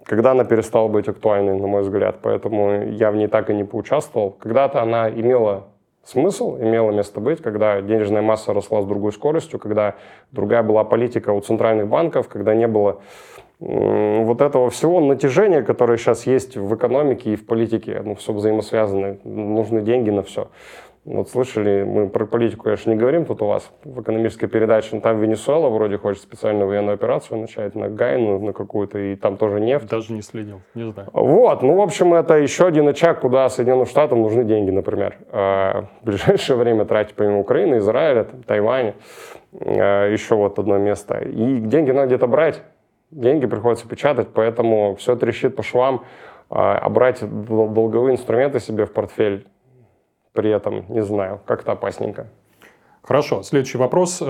когда 0.05 0.33
она 0.33 0.45
перестала 0.45 0.89
быть 0.89 1.09
актуальной, 1.09 1.59
на 1.59 1.67
мой 1.67 1.83
взгляд, 1.83 2.19
поэтому 2.23 2.85
я 2.91 3.11
в 3.11 3.17
ней 3.17 3.27
так 3.27 3.51
и 3.51 3.55
не 3.55 3.65
поучаствовал. 3.65 4.31
Когда-то 4.31 4.83
она 4.83 5.09
имела 5.11 5.65
смысл, 6.05 6.59
имела 6.59 6.91
место 6.91 7.21
быть, 7.21 7.43
когда 7.43 7.81
денежная 7.81 8.23
масса 8.23 8.53
росла 8.53 8.83
с 8.83 8.85
другой 8.85 9.13
скоростью, 9.13 9.59
когда 9.59 9.95
другая 10.31 10.63
была 10.63 10.85
политика 10.85 11.31
у 11.31 11.41
центральных 11.41 11.89
банков, 11.89 12.29
когда 12.29 12.55
не 12.55 12.69
было 12.69 13.01
вот 13.67 14.43
этого 14.43 14.69
всего 14.69 15.01
натяжения, 15.01 15.63
которое 15.63 15.97
сейчас 15.97 16.27
есть 16.27 16.57
в 16.57 16.75
экономике 16.75 17.33
и 17.33 17.37
в 17.37 17.47
политике, 17.47 18.03
ну, 18.05 18.15
все 18.15 18.33
взаимосвязано, 18.33 19.17
нужны 19.25 19.81
деньги 19.81 20.11
на 20.11 20.23
все. 20.23 20.49
Вот 21.07 21.29
слышали, 21.29 21.83
мы 21.83 22.09
про 22.09 22.25
политику, 22.25 22.65
конечно, 22.65 22.91
не 22.91 22.97
говорим 22.97 23.27
тут 23.27 23.43
у 23.43 23.47
вас 23.47 23.71
в 23.85 24.01
экономической 24.01 24.47
передаче, 24.47 24.89
но 24.93 25.01
там 25.01 25.21
Венесуэла 25.21 25.69
вроде 25.69 25.99
хочет 25.99 26.23
специальную 26.23 26.67
военную 26.67 26.95
операцию 26.95 27.39
начать 27.39 27.75
на 27.75 27.91
Гайну, 27.91 28.39
на 28.39 28.55
какую-то, 28.55 28.99
и 28.99 29.15
там 29.15 29.37
тоже 29.37 29.61
нефть. 29.61 29.87
Даже 29.87 30.15
не 30.15 30.23
следил, 30.23 30.63
не 30.75 30.91
знаю. 30.91 31.09
Вот, 31.13 31.63
ну, 31.63 31.77
в 31.77 31.81
общем, 31.83 32.15
это 32.15 32.39
еще 32.39 32.67
один 32.67 32.89
очаг, 32.89 33.21
куда 33.21 33.51
Соединенным 33.51 33.85
Штатам 33.85 34.23
нужны 34.23 34.45
деньги, 34.45 34.71
например. 34.71 35.19
А 35.31 35.89
в 36.01 36.07
ближайшее 36.07 36.57
время 36.57 36.87
тратить 36.87 37.15
помимо 37.15 37.41
Украины, 37.41 37.77
Израиля, 37.77 38.27
Тайваня, 38.47 38.95
а, 39.61 40.11
еще 40.11 40.37
вот 40.37 40.59
одно 40.59 40.79
место. 40.79 41.19
И 41.19 41.61
деньги 41.61 41.91
надо 41.91 42.07
где-то 42.07 42.27
брать 42.27 42.63
деньги 43.15 43.47
приходится 43.47 43.89
печатать, 43.89 44.29
поэтому 44.35 44.97
все 44.97 45.17
трещит 45.17 45.57
по 45.57 45.63
швам, 45.63 46.05
а 46.51 46.89
брать 46.89 47.21
долговые 47.23 48.15
инструменты 48.15 48.61
себе 48.61 48.85
в 48.87 48.93
портфель 48.93 49.47
при 50.33 50.51
этом, 50.51 50.85
не 50.89 51.03
знаю, 51.03 51.41
как-то 51.47 51.73
опасненько. 51.73 52.27
Хорошо, 53.03 53.43
следующий 53.43 53.79
вопрос. 53.79 54.23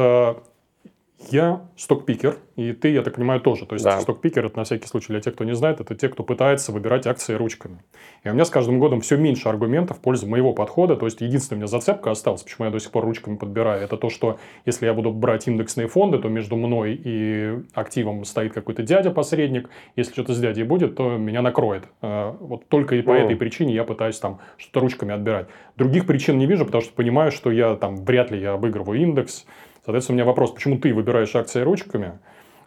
Я 1.31 1.63
стокпикер, 1.77 2.39
и 2.57 2.73
ты, 2.73 2.89
я 2.91 3.03
так 3.03 3.15
понимаю, 3.15 3.41
тоже. 3.41 3.67
То 3.67 3.77
есть 3.77 3.85
да. 3.85 4.01
стокпикер, 4.01 4.47
это 4.47 4.59
на 4.59 4.65
всякий 4.65 4.87
случай 4.87 5.09
для 5.09 5.21
тех, 5.21 5.35
кто 5.35 5.45
не 5.45 5.55
знает, 5.55 5.81
это 5.81 5.95
те, 5.95 6.09
кто 6.09 6.23
пытается 6.23 6.73
выбирать 6.73 7.07
акции 7.07 7.35
ручками. 7.35 7.79
И 8.25 8.29
у 8.29 8.35
меня 8.35 8.45
с 8.45 8.51
каждым 8.51 8.79
годом 8.79 9.01
все 9.01 9.17
меньше 9.17 9.49
аргументов 9.49 9.99
в 9.99 10.01
пользу 10.01 10.27
моего 10.27 10.53
подхода. 10.53 10.97
То 10.97 11.07
есть 11.07 11.21
единственная 11.21 11.59
у 11.59 11.61
меня 11.61 11.67
зацепка 11.69 12.11
осталась, 12.11 12.43
почему 12.43 12.67
я 12.67 12.71
до 12.71 12.79
сих 12.79 12.91
пор 12.91 13.05
ручками 13.05 13.37
подбираю, 13.37 13.81
это 13.83 13.97
то, 13.97 14.11
что 14.11 14.39
если 14.67 14.87
я 14.87 14.95
буду 14.95 15.13
брать 15.13 15.49
индексные 15.49 15.89
фонды, 15.89 16.19
то 16.19 16.29
между 16.29 16.57
мной 16.57 17.01
и 17.03 17.63
активом 17.73 18.25
стоит 18.25 18.53
какой-то 18.53 18.83
дядя-посредник. 18.83 19.71
Если 19.97 20.13
что-то 20.13 20.35
с 20.35 20.41
дядей 20.41 20.65
будет, 20.65 20.97
то 20.97 21.17
меня 21.17 21.43
накроет. 21.43 21.85
Э, 22.03 22.35
вот 22.39 22.69
только 22.69 22.97
и 22.97 23.03
по 23.03 23.11
mm. 23.11 23.25
этой 23.25 23.37
причине 23.37 23.73
я 23.75 23.85
пытаюсь 23.85 24.19
там 24.19 24.41
что-то 24.59 24.81
ручками 24.81 25.15
отбирать. 25.15 25.47
Других 25.77 26.07
причин 26.07 26.39
не 26.39 26.47
вижу, 26.47 26.67
потому 26.67 26.83
что 26.83 26.93
понимаю, 26.93 27.31
что 27.31 27.51
я 27.51 27.77
там 27.77 27.97
вряд 28.05 28.31
ли 28.31 28.41
я 28.41 28.53
обыгрываю 28.53 29.01
индекс, 29.01 29.47
Соответственно, 29.85 30.15
у 30.15 30.17
меня 30.19 30.25
вопрос, 30.27 30.53
почему 30.53 30.79
ты 30.79 30.95
выбираешь 30.95 31.35
акции 31.37 31.61
ручками, 31.61 32.19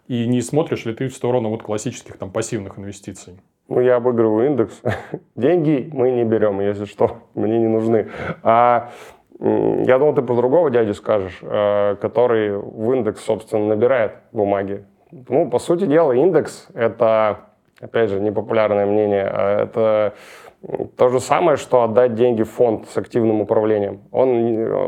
и 0.06 0.26
не 0.26 0.40
смотришь 0.40 0.84
ли 0.86 0.94
ты 0.94 1.08
в 1.08 1.14
сторону 1.14 1.50
вот 1.50 1.62
классических 1.62 2.16
там 2.16 2.30
пассивных 2.30 2.78
инвестиций? 2.78 3.40
Ну, 3.68 3.80
я 3.80 3.96
обыгрываю 3.96 4.46
индекс. 4.46 4.80
Деньги 5.36 5.90
мы 5.92 6.12
не 6.12 6.24
берем, 6.24 6.60
если 6.60 6.84
что, 6.84 7.18
мне 7.34 7.58
не 7.58 7.66
нужны. 7.66 8.08
А 8.42 8.90
я 9.40 9.98
думал, 9.98 10.14
ты 10.14 10.22
про 10.22 10.34
другого 10.34 10.70
дядю 10.70 10.94
скажешь, 10.94 11.38
э, 11.42 11.96
который 12.00 12.56
в 12.56 12.92
индекс, 12.92 13.24
собственно, 13.24 13.66
набирает 13.66 14.12
бумаги. 14.32 14.84
Ну, 15.10 15.50
по 15.50 15.58
сути 15.58 15.86
дела, 15.86 16.12
индекс– 16.12 16.68
это, 16.74 17.40
опять 17.80 18.10
же, 18.10 18.20
непопулярное 18.20 18.86
мнение, 18.86 19.24
а 19.24 19.62
это 19.64 20.14
то 20.96 21.08
же 21.08 21.20
самое, 21.20 21.56
что 21.56 21.82
отдать 21.82 22.14
деньги 22.14 22.42
в 22.42 22.50
фонд 22.50 22.88
с 22.88 22.96
активным 22.96 23.40
управлением. 23.40 24.00
Он, 24.10 24.28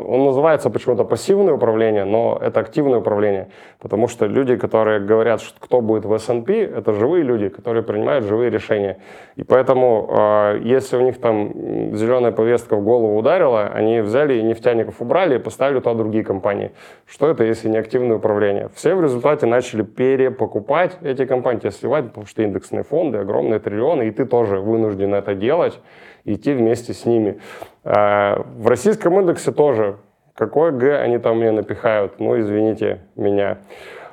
он 0.08 0.24
называется 0.24 0.68
почему-то 0.68 1.04
пассивное 1.04 1.54
управление, 1.54 2.04
но 2.04 2.36
это 2.42 2.58
активное 2.58 2.98
управление. 2.98 3.50
Потому 3.78 4.08
что 4.08 4.26
люди, 4.26 4.56
которые 4.56 4.98
говорят, 4.98 5.40
что 5.40 5.60
кто 5.60 5.80
будет 5.80 6.04
в 6.04 6.12
S&P, 6.12 6.64
это 6.64 6.92
живые 6.92 7.22
люди, 7.22 7.48
которые 7.48 7.84
принимают 7.84 8.24
живые 8.24 8.50
решения. 8.50 8.98
И 9.36 9.44
поэтому, 9.44 10.10
э, 10.10 10.60
если 10.64 10.96
у 10.96 11.02
них 11.02 11.20
там 11.20 11.52
зеленая 11.94 12.32
повестка 12.32 12.74
в 12.74 12.82
голову 12.82 13.16
ударила, 13.16 13.68
они 13.68 14.00
взяли 14.00 14.34
и 14.34 14.42
нефтяников 14.42 15.00
убрали 15.00 15.36
и 15.36 15.38
поставили 15.38 15.78
туда 15.78 15.94
другие 15.94 16.24
компании. 16.24 16.72
Что 17.06 17.30
это, 17.30 17.44
если 17.44 17.68
не 17.68 17.78
активное 17.78 18.16
управление? 18.16 18.70
Все 18.74 18.96
в 18.96 19.02
результате 19.02 19.46
начали 19.46 19.82
перепокупать 19.82 20.98
эти 21.02 21.26
компании, 21.26 21.70
сливать, 21.70 22.08
потому 22.08 22.26
что 22.26 22.42
индексные 22.42 22.82
фонды, 22.82 23.18
огромные 23.18 23.60
триллионы, 23.60 24.08
и 24.08 24.10
ты 24.10 24.24
тоже 24.24 24.58
вынужден 24.58 25.14
это 25.14 25.36
делать 25.36 25.59
делать, 25.60 25.80
идти 26.24 26.52
вместе 26.52 26.92
с 26.92 27.04
ними. 27.06 27.40
А, 27.84 28.44
в 28.56 28.66
российском 28.66 29.18
индексе 29.20 29.52
тоже. 29.52 29.96
Какой 30.34 30.72
Г 30.72 30.98
они 30.98 31.18
там 31.18 31.38
мне 31.38 31.50
напихают? 31.50 32.18
Ну, 32.18 32.38
извините 32.40 33.00
меня. 33.16 33.58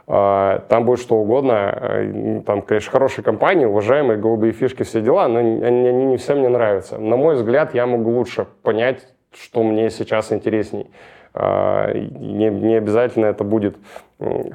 А, 0.08 0.60
там 0.68 0.86
будет 0.86 1.00
что 1.00 1.16
угодно. 1.16 1.54
А, 1.56 2.42
там, 2.46 2.62
конечно, 2.62 2.92
хорошие 2.92 3.24
компании, 3.24 3.66
уважаемые, 3.66 4.18
голубые 4.18 4.54
фишки, 4.54 4.84
все 4.84 5.02
дела, 5.02 5.28
но 5.28 5.40
они, 5.40 5.64
они 5.64 6.06
не 6.06 6.18
всем 6.18 6.40
мне 6.40 6.50
нравятся. 6.50 6.98
На 6.98 7.16
мой 7.16 7.36
взгляд, 7.36 7.74
я 7.74 7.86
могу 7.86 8.12
лучше 8.12 8.48
понять, 8.64 9.08
что 9.32 9.64
мне 9.64 9.90
сейчас 9.90 10.32
интересней. 10.32 10.90
Не, 11.36 12.50
не 12.50 12.76
обязательно 12.76 13.28
это 13.28 13.44
будет 13.44 13.78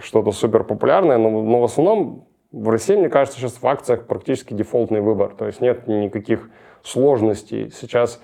что-то 0.02 0.33
супер 0.33 0.64
популярное, 0.64 1.16
но, 1.16 1.31
но 1.31 1.61
в 1.61 1.64
основном 1.64 2.24
В 2.52 2.68
России, 2.68 2.94
мне 2.94 3.08
кажется, 3.08 3.40
сейчас 3.40 3.62
в 3.62 3.66
акциях 3.66 4.06
практически 4.06 4.52
дефолтный 4.52 5.00
выбор. 5.00 5.34
То 5.36 5.46
есть 5.46 5.60
нет 5.60 5.88
никаких 5.88 6.50
сложностей. 6.82 7.70
Сейчас 7.70 8.20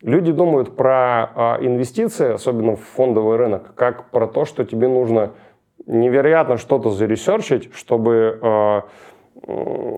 люди 0.00 0.32
думают 0.32 0.74
про 0.76 1.30
а, 1.34 1.58
инвестиции, 1.60 2.32
особенно 2.32 2.74
в 2.74 2.80
фондовый 2.80 3.36
рынок, 3.36 3.74
как 3.76 4.10
про 4.10 4.26
то, 4.26 4.44
что 4.44 4.64
тебе 4.64 4.88
нужно 4.88 5.30
невероятно 5.86 6.56
что-то 6.56 6.90
заресерчить, 6.90 7.72
чтобы 7.72 8.38
а, 8.42 8.82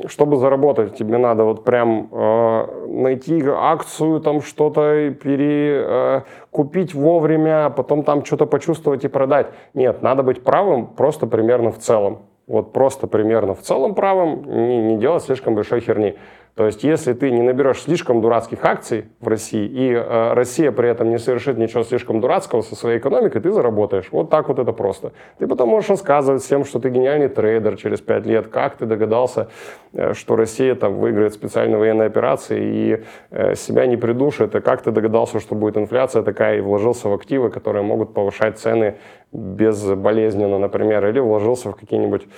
чтобы 0.07 0.37
заработать, 0.37 0.97
тебе 0.97 1.19
надо 1.19 1.45
вот 1.45 1.65
прям 1.65 2.09
э, 2.11 2.87
найти 2.87 3.43
акцию, 3.47 4.21
там 4.21 4.41
что-то 4.41 5.11
перекупить 5.11 6.95
э, 6.95 6.99
вовремя, 6.99 7.69
потом 7.71 8.05
там 8.05 8.25
что-то 8.25 8.47
почувствовать 8.47 9.05
и 9.05 9.09
продать. 9.09 9.49
Нет, 9.75 10.03
надо 10.03 10.23
быть 10.23 10.43
правым 10.45 10.87
просто 10.87 11.27
примерно 11.27 11.73
в 11.73 11.79
целом. 11.79 12.21
Вот 12.47 12.73
просто 12.73 13.07
примерно 13.07 13.55
в 13.55 13.63
целом 13.63 13.95
правым, 13.95 14.45
не, 14.45 14.83
не 14.83 14.99
делать 14.99 15.23
слишком 15.23 15.55
большой 15.55 15.81
херни. 15.81 16.17
То 16.55 16.67
есть, 16.67 16.85
если 16.85 17.15
ты 17.15 17.33
не 17.33 17.43
наберешь 17.43 17.83
слишком 17.83 18.21
дурацких 18.21 18.65
акций 18.65 19.07
в 19.19 19.27
России, 19.27 19.67
и 19.67 19.93
э, 19.93 20.33
Россия 20.35 20.71
при 20.71 20.89
этом 20.89 21.11
не 21.11 21.19
совершит 21.19 21.59
ничего 21.59 21.83
слишком 21.83 22.21
дурацкого 22.21 22.63
со 22.63 22.77
своей 22.77 22.99
экономикой, 22.99 23.41
ты 23.41 23.51
заработаешь. 23.51 24.07
Вот 24.13 24.31
так 24.31 24.47
вот 24.47 24.61
это 24.61 24.73
просто. 24.73 25.13
Ты 25.39 25.49
потом 25.49 25.71
можешь 25.71 25.91
рассказывать 25.91 26.45
всем, 26.45 26.65
что 26.65 26.79
ты 26.79 26.91
гениальный 26.91 27.29
трейдер 27.29 27.77
через 27.77 28.01
5 28.01 28.27
лет, 28.27 28.47
как 28.47 28.77
ты 28.77 28.87
догадался, 28.87 29.49
э, 29.93 30.15
что 30.15 30.37
Россия 30.37 30.77
там 30.77 31.01
выиграет 31.01 31.35
специальные 31.35 31.79
военные 31.79 32.07
операции 32.07 32.61
и 32.63 33.05
э, 33.31 33.57
себя 33.57 33.87
не 33.87 33.97
придушит, 33.97 34.55
и 34.55 34.61
как 34.61 34.83
ты 34.83 34.93
догадался, 34.93 35.41
что 35.41 35.57
будет 35.57 35.77
инфляция 35.77 36.23
такая, 36.23 36.59
и 36.59 36.61
вложился 36.61 37.09
в 37.09 37.15
активы, 37.15 37.51
которые 37.51 37.83
могут 37.83 38.15
повышать 38.15 38.59
цены 38.61 38.95
безболезненно, 39.33 40.61
например, 40.61 41.05
или 41.09 41.19
вложился 41.19 41.73
в 41.73 41.75
какие-нибудь 41.75 42.29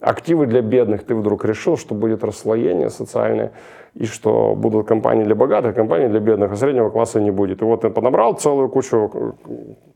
активы 0.00 0.46
для 0.46 0.62
бедных, 0.62 1.04
ты 1.04 1.14
вдруг 1.14 1.44
решил, 1.44 1.76
что 1.76 1.94
будет 1.94 2.24
расслоение 2.24 2.90
социальное, 2.90 3.52
и 3.94 4.06
что 4.06 4.54
будут 4.54 4.86
компании 4.86 5.24
для 5.24 5.34
богатых, 5.34 5.74
компании 5.74 6.08
для 6.08 6.20
бедных, 6.20 6.52
а 6.52 6.56
среднего 6.56 6.90
класса 6.90 7.20
не 7.20 7.30
будет. 7.30 7.60
И 7.62 7.64
вот 7.64 7.82
ты 7.82 7.90
подобрал 7.90 8.34
целую 8.34 8.68
кучу 8.68 9.10
э, 9.12 9.32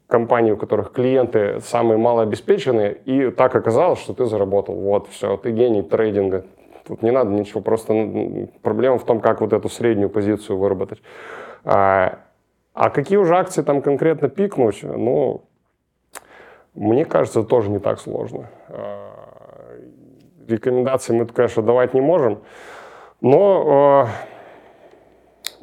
компаний, 0.09 0.53
у 0.53 0.57
которых 0.57 0.93
клиенты 0.93 1.61
самые 1.61 1.97
малообеспеченные, 1.99 2.93
и 2.93 3.31
так 3.31 3.55
оказалось, 3.55 4.01
что 4.01 4.13
ты 4.15 4.27
заработал. 4.27 4.75
Вот, 4.75 5.09
все, 5.09 5.37
ты 5.37 5.53
гений 5.53 5.83
трейдинга. 5.83 6.45
Тут 6.87 7.03
не 7.03 7.13
надо 7.13 7.31
ничего, 7.31 7.63
просто 7.63 8.49
проблема 8.63 8.99
в 8.99 9.05
том, 9.05 9.21
как 9.21 9.41
вот 9.41 9.53
эту 9.53 9.69
среднюю 9.69 10.11
позицию 10.11 10.59
выработать. 10.59 11.01
А, 11.65 12.19
а 12.75 12.91
какие 12.91 13.17
уже 13.17 13.37
акции 13.37 13.63
там 13.63 13.81
конкретно 13.81 14.29
пикнуть, 14.29 14.83
ну, 14.83 15.45
мне 16.75 17.05
кажется, 17.05 17.43
тоже 17.43 17.71
не 17.71 17.79
так 17.79 18.01
сложно. 18.01 18.51
Рекомендаций 20.49 21.15
мы, 21.17 21.27
конечно, 21.27 21.63
давать 21.63 21.95
не 21.95 22.01
можем, 22.01 22.41
но 23.21 24.07
э, 24.07 24.35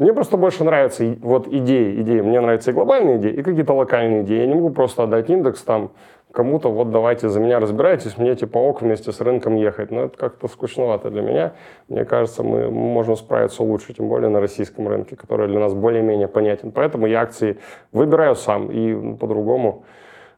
мне 0.01 0.13
просто 0.13 0.37
больше 0.37 0.63
нравятся 0.63 1.15
вот 1.21 1.47
идеи, 1.47 2.01
идеи. 2.01 2.21
Мне 2.21 2.41
нравятся 2.41 2.71
и 2.71 2.73
глобальные 2.73 3.17
идеи, 3.17 3.33
и 3.33 3.43
какие-то 3.43 3.73
локальные 3.73 4.23
идеи. 4.23 4.39
Я 4.39 4.47
не 4.47 4.55
могу 4.55 4.71
просто 4.71 5.03
отдать 5.03 5.29
индекс 5.29 5.61
там 5.61 5.91
кому-то, 6.31 6.71
вот 6.71 6.91
давайте 6.91 7.29
за 7.29 7.39
меня 7.39 7.59
разбирайтесь, 7.59 8.17
мне 8.17 8.35
типа 8.35 8.57
ок 8.57 8.81
вместе 8.81 9.11
с 9.11 9.21
рынком 9.21 9.55
ехать. 9.55 9.91
Но 9.91 10.05
это 10.05 10.17
как-то 10.17 10.47
скучновато 10.47 11.11
для 11.11 11.21
меня. 11.21 11.53
Мне 11.87 12.05
кажется, 12.05 12.41
мы 12.41 12.71
можем 12.71 13.15
справиться 13.15 13.63
лучше, 13.63 13.93
тем 13.93 14.07
более 14.09 14.29
на 14.29 14.39
российском 14.39 14.87
рынке, 14.87 15.15
который 15.15 15.47
для 15.47 15.59
нас 15.59 15.73
более-менее 15.73 16.27
понятен. 16.27 16.71
Поэтому 16.71 17.05
я 17.05 17.21
акции 17.21 17.59
выбираю 17.91 18.35
сам 18.35 18.71
и 18.71 18.93
ну, 18.93 19.17
по-другому 19.17 19.83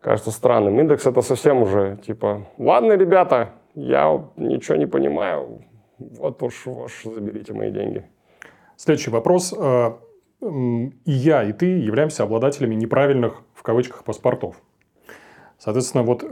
кажется 0.02 0.32
странным. 0.32 0.80
Индекс 0.80 1.06
это 1.06 1.22
совсем 1.22 1.62
уже 1.62 1.98
типа, 2.06 2.42
ладно, 2.58 2.94
ребята, 2.94 3.50
я 3.76 4.26
ничего 4.38 4.78
не 4.78 4.86
понимаю, 4.86 5.62
вот 6.00 6.42
уж, 6.44 6.68
уж 6.68 7.04
заберите 7.04 7.54
мои 7.54 7.72
деньги. 7.72 8.06
Следующий 8.76 9.12
вопрос. 9.12 9.54
Э, 9.58 9.94
и 10.42 11.12
я, 11.12 11.44
и 11.44 11.54
ты 11.54 11.66
являемся 11.66 12.24
обладателями 12.24 12.76
неправильных, 12.76 13.42
в 13.54 13.64
кавычках, 13.64 14.04
паспортов. 14.04 14.62
Соответственно, 15.58 16.04
вот 16.04 16.26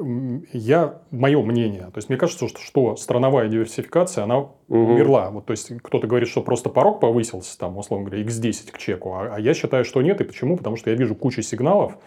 я, 0.52 1.02
мое 1.10 1.42
мнение, 1.42 1.84
то 1.84 1.98
есть 1.98 2.10
мне 2.10 2.18
кажется, 2.18 2.50
что, 2.50 2.60
что 2.60 2.96
страновая 2.98 3.48
диверсификация, 3.48 4.26
она 4.26 4.40
угу. 4.40 4.52
умерла. 4.68 5.30
Вот, 5.30 5.46
то 5.46 5.52
есть 5.52 5.72
кто-то 5.82 6.06
говорит, 6.06 6.28
что 6.28 6.42
просто 6.42 6.70
порог 6.70 7.00
повысился, 7.00 7.58
там, 7.58 7.78
условно 7.78 8.08
говоря, 8.10 8.24
x10 8.24 8.72
к 8.74 8.78
чеку, 8.78 9.14
а, 9.14 9.36
а 9.36 9.40
я 9.40 9.54
считаю, 9.54 9.86
что 9.86 10.02
нет. 10.02 10.20
И 10.20 10.26
почему? 10.26 10.58
Потому 10.58 10.76
что 10.76 10.90
я 10.90 10.98
вижу 10.98 11.16
кучу 11.16 11.42
сигналов, 11.44 11.98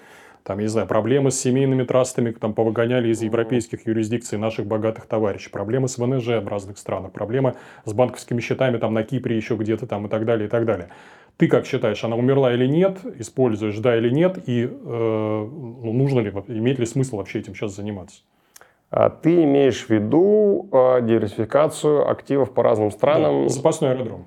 там, 0.44 0.58
я 0.58 0.64
не 0.64 0.68
знаю, 0.68 0.86
проблемы 0.86 1.30
с 1.30 1.40
семейными 1.40 1.84
трастами, 1.84 2.30
там, 2.30 2.52
повыгоняли 2.52 3.08
из 3.08 3.22
европейских 3.22 3.86
юрисдикций 3.86 4.38
наших 4.38 4.66
богатых 4.66 5.06
товарищей, 5.06 5.50
проблемы 5.50 5.88
с 5.88 5.96
ВНЖ 5.96 6.26
в 6.42 6.48
разных 6.48 6.76
странах, 6.76 7.12
проблемы 7.12 7.54
с 7.86 7.92
банковскими 7.94 8.40
счетами 8.40 8.76
там 8.76 8.92
на 8.92 9.02
Кипре 9.04 9.36
еще 9.36 9.56
где-то 9.56 9.86
там 9.86 10.06
и 10.06 10.08
так 10.10 10.26
далее, 10.26 10.46
и 10.46 10.50
так 10.50 10.66
далее. 10.66 10.90
Ты 11.38 11.48
как 11.48 11.66
считаешь, 11.66 12.04
она 12.04 12.16
умерла 12.16 12.52
или 12.52 12.66
нет, 12.66 12.98
используешь, 13.18 13.78
да 13.78 13.96
или 13.96 14.10
нет, 14.10 14.38
и 14.46 14.64
э, 14.64 14.68
ну, 14.70 15.92
нужно 15.92 16.20
ли, 16.20 16.30
имеет 16.48 16.78
ли 16.78 16.86
смысл 16.86 17.16
вообще 17.16 17.40
этим 17.40 17.54
сейчас 17.54 17.74
заниматься? 17.74 18.20
А 18.90 19.08
ты 19.08 19.42
имеешь 19.42 19.86
в 19.86 19.90
виду 19.90 20.68
э, 20.70 21.00
диверсификацию 21.02 22.08
активов 22.08 22.52
по 22.52 22.62
разным 22.62 22.90
странам? 22.90 23.44
Да, 23.44 23.48
запасной 23.48 23.92
аэродром. 23.92 24.26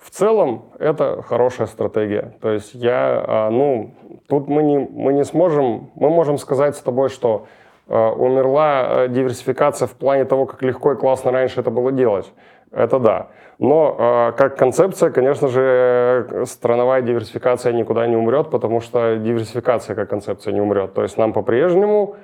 В 0.00 0.08
целом 0.10 0.64
это 0.78 1.22
хорошая 1.22 1.66
стратегия. 1.66 2.32
То 2.40 2.50
есть 2.50 2.74
я, 2.74 3.22
а, 3.26 3.50
ну, 3.50 3.94
тут 4.28 4.48
мы 4.48 4.62
не, 4.62 4.78
мы 4.78 5.12
не 5.12 5.24
сможем, 5.24 5.90
мы 5.94 6.08
можем 6.08 6.38
сказать 6.38 6.74
с 6.74 6.80
тобой, 6.80 7.10
что 7.10 7.46
а, 7.86 8.10
умерла 8.12 8.80
а, 8.80 9.08
диверсификация 9.08 9.86
в 9.86 9.92
плане 9.92 10.24
того, 10.24 10.46
как 10.46 10.62
легко 10.62 10.92
и 10.92 10.96
классно 10.96 11.32
раньше 11.32 11.60
это 11.60 11.70
было 11.70 11.92
делать. 11.92 12.32
Это 12.72 12.98
да. 12.98 13.28
Но 13.58 14.32
как 14.38 14.56
концепция, 14.56 15.10
конечно 15.10 15.48
же, 15.48 16.44
страновая 16.46 17.02
диверсификация 17.02 17.72
никуда 17.72 18.06
не 18.06 18.16
умрет, 18.16 18.48
потому 18.48 18.80
что 18.80 19.16
диверсификация 19.16 19.94
как 19.96 20.08
концепция 20.08 20.54
не 20.54 20.60
умрет. 20.60 20.94
То 20.94 21.02
есть 21.02 21.18
нам 21.18 21.34
по-прежнему 21.34 22.16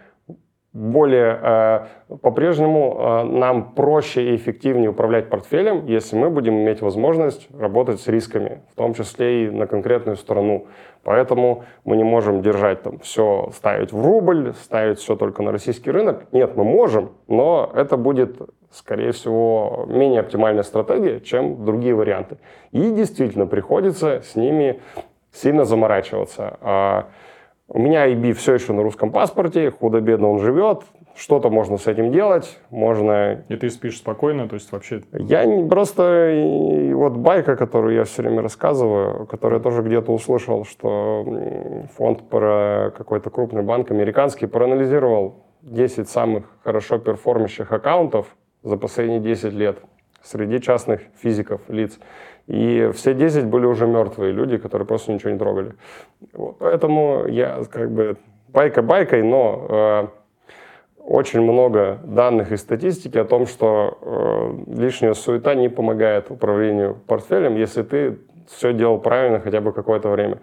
более 0.77 1.41
э, 1.43 2.17
по-прежнему 2.21 2.99
э, 2.99 3.23
нам 3.25 3.73
проще 3.73 4.33
и 4.33 4.37
эффективнее 4.37 4.91
управлять 4.91 5.31
портфелем, 5.31 5.87
если 5.87 6.17
мы 6.17 6.29
будем 6.29 6.53
иметь 6.59 6.83
возможность 6.83 7.49
работать 7.59 7.99
с 7.99 8.09
рисками, 8.09 8.61
в 8.73 8.75
том 8.75 8.93
числе 8.93 9.47
и 9.47 9.51
на 9.51 9.67
конкретную 9.67 10.17
страну. 10.17 10.67
Поэтому 11.03 11.65
мы 11.87 11.97
не 11.97 12.05
можем 12.05 12.43
держать 12.43 12.83
там 12.83 12.99
все, 12.99 13.49
ставить 13.55 13.91
в 13.91 14.05
рубль, 14.05 14.53
ставить 14.61 14.99
все 14.99 15.17
только 15.17 15.43
на 15.43 15.51
российский 15.51 15.91
рынок. 15.91 16.27
Нет, 16.33 16.57
мы 16.57 16.65
можем, 16.65 17.12
но 17.27 17.71
это 17.75 17.97
будет, 17.97 18.37
скорее 18.71 19.12
всего, 19.12 19.87
менее 19.89 20.21
оптимальная 20.21 20.62
стратегия, 20.62 21.21
чем 21.21 21.65
другие 21.65 21.95
варианты. 21.95 22.37
И 22.73 22.91
действительно 22.91 23.47
приходится 23.47 24.21
с 24.21 24.37
ними 24.37 24.81
сильно 25.33 25.65
заморачиваться. 25.65 27.07
У 27.68 27.81
меня 27.81 28.09
IB 28.09 28.33
все 28.35 28.55
еще 28.55 28.72
на 28.72 28.83
русском 28.83 29.11
паспорте, 29.11 29.72
худо-бедно 29.72 30.31
он 30.31 30.38
живет, 30.38 30.85
что-то 31.16 31.50
можно 31.50 31.79
с 31.79 31.88
этим 31.88 32.12
делать, 32.12 32.59
можно... 32.70 33.44
И 33.48 33.57
ты 33.57 33.70
спишь 33.70 33.98
спокойно, 33.98 34.48
то 34.48 34.55
есть 34.55 34.70
вообще... 34.70 35.02
Я 35.12 35.44
не, 35.44 35.68
просто... 35.68 36.31
И 36.31 36.92
вот 36.92 37.14
байка, 37.14 37.57
которую 37.57 37.96
я 37.96 38.05
все 38.05 38.22
время 38.22 38.42
рассказываю, 38.42 39.26
которую 39.26 39.59
я 39.59 39.62
тоже 39.62 39.83
где-то 39.83 40.12
услышал, 40.12 40.64
что 40.64 41.26
фонд 41.96 42.29
про 42.29 42.92
какой-то 42.96 43.31
крупный 43.31 43.62
банк 43.62 43.90
американский 43.90 44.46
проанализировал 44.46 45.46
10 45.62 46.09
самых 46.09 46.44
хорошо 46.62 46.98
перформящих 46.98 47.72
аккаунтов 47.72 48.37
за 48.62 48.76
последние 48.76 49.18
10 49.18 49.52
лет 49.55 49.79
среди 50.22 50.61
частных 50.61 51.00
физиков, 51.20 51.62
лиц. 51.68 51.98
И 52.46 52.90
все 52.94 53.14
10 53.14 53.46
были 53.46 53.66
уже 53.66 53.87
мертвые 53.87 54.32
люди, 54.32 54.56
которые 54.56 54.87
просто 54.87 55.12
ничего 55.12 55.30
не 55.30 55.38
трогали. 55.38 55.74
Вот. 56.32 56.59
Поэтому 56.59 57.26
я 57.26 57.62
как 57.70 57.90
бы 57.90 58.16
байка 58.48 58.82
байкой, 58.82 59.22
но 59.22 59.66
э, 59.68 60.06
очень 61.04 61.40
много 61.40 61.98
данных 62.04 62.52
и 62.52 62.56
статистики 62.56 63.18
о 63.18 63.24
том, 63.24 63.46
что 63.46 63.98
э, 64.00 64.74
лишняя 64.80 65.14
суета 65.14 65.54
не 65.54 65.68
помогает 65.68 66.30
управлению 66.30 66.96
портфелем, 67.06 67.56
если 67.56 67.82
ты 67.82 68.18
все 68.48 68.72
делал 68.72 68.98
правильно 68.98 69.40
хотя 69.40 69.61
бы 69.61 69.72
какое-то 69.72 70.09
время. 70.09 70.38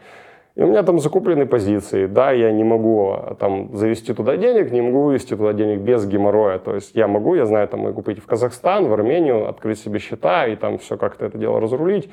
И 0.55 0.61
у 0.61 0.67
меня 0.67 0.83
там 0.83 0.99
закуплены 0.99 1.47
позиции. 1.47 2.05
Да, 2.05 2.31
я 2.31 2.51
не 2.51 2.63
могу 2.63 3.13
а, 3.13 3.35
там 3.39 3.75
завести 3.75 4.13
туда 4.13 4.37
денег, 4.37 4.71
не 4.71 4.81
могу 4.81 5.01
вывести 5.01 5.35
туда 5.35 5.53
денег 5.53 5.79
без 5.79 6.05
геморроя. 6.05 6.59
То 6.59 6.75
есть 6.75 6.91
я 6.93 7.07
могу, 7.07 7.33
я 7.33 7.45
знаю, 7.45 7.67
там 7.67 7.81
могу 7.81 8.03
пойти 8.03 8.21
в 8.21 8.27
Казахстан, 8.27 8.87
в 8.87 8.93
Армению, 8.93 9.49
открыть 9.49 9.79
себе 9.79 9.97
счета 9.97 10.45
и 10.45 10.55
там 10.55 10.77
все 10.77 10.95
как-то 10.97 11.25
это 11.25 11.39
дело 11.39 11.59
разрулить. 11.59 12.09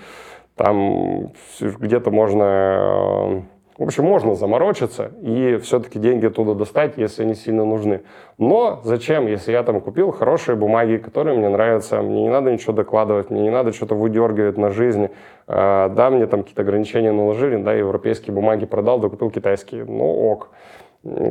Там 0.57 1.33
где-то 1.61 2.11
можно 2.11 3.45
в 3.81 3.83
общем, 3.83 4.05
можно 4.05 4.35
заморочиться 4.35 5.11
и 5.23 5.59
все-таки 5.63 5.99
деньги 5.99 6.27
оттуда 6.27 6.55
достать, 6.55 6.99
если 6.99 7.23
они 7.23 7.35
сильно 7.35 7.65
нужны. 7.65 8.03
Но 8.37 8.83
зачем, 8.85 9.27
если 9.27 9.53
я 9.53 9.63
там 9.63 9.81
купил 9.81 10.11
хорошие 10.11 10.55
бумаги, 10.55 10.99
которые 10.99 11.39
мне 11.39 11.49
нравятся, 11.49 12.03
мне 12.03 12.25
не 12.25 12.29
надо 12.29 12.53
ничего 12.53 12.75
докладывать, 12.75 13.31
мне 13.31 13.41
не 13.41 13.51
надо 13.51 13.73
что-то 13.73 13.95
выдергивать 13.95 14.59
на 14.59 14.69
жизнь. 14.69 15.09
А, 15.47 15.89
да, 15.89 16.11
мне 16.11 16.27
там 16.27 16.43
какие-то 16.43 16.61
ограничения 16.61 17.11
наложили, 17.11 17.57
да, 17.57 17.73
европейские 17.73 18.35
бумаги 18.35 18.67
продал, 18.67 18.99
да 18.99 19.09
купил 19.09 19.31
китайские. 19.31 19.87
Ну 19.87 20.31
ок. 20.31 20.51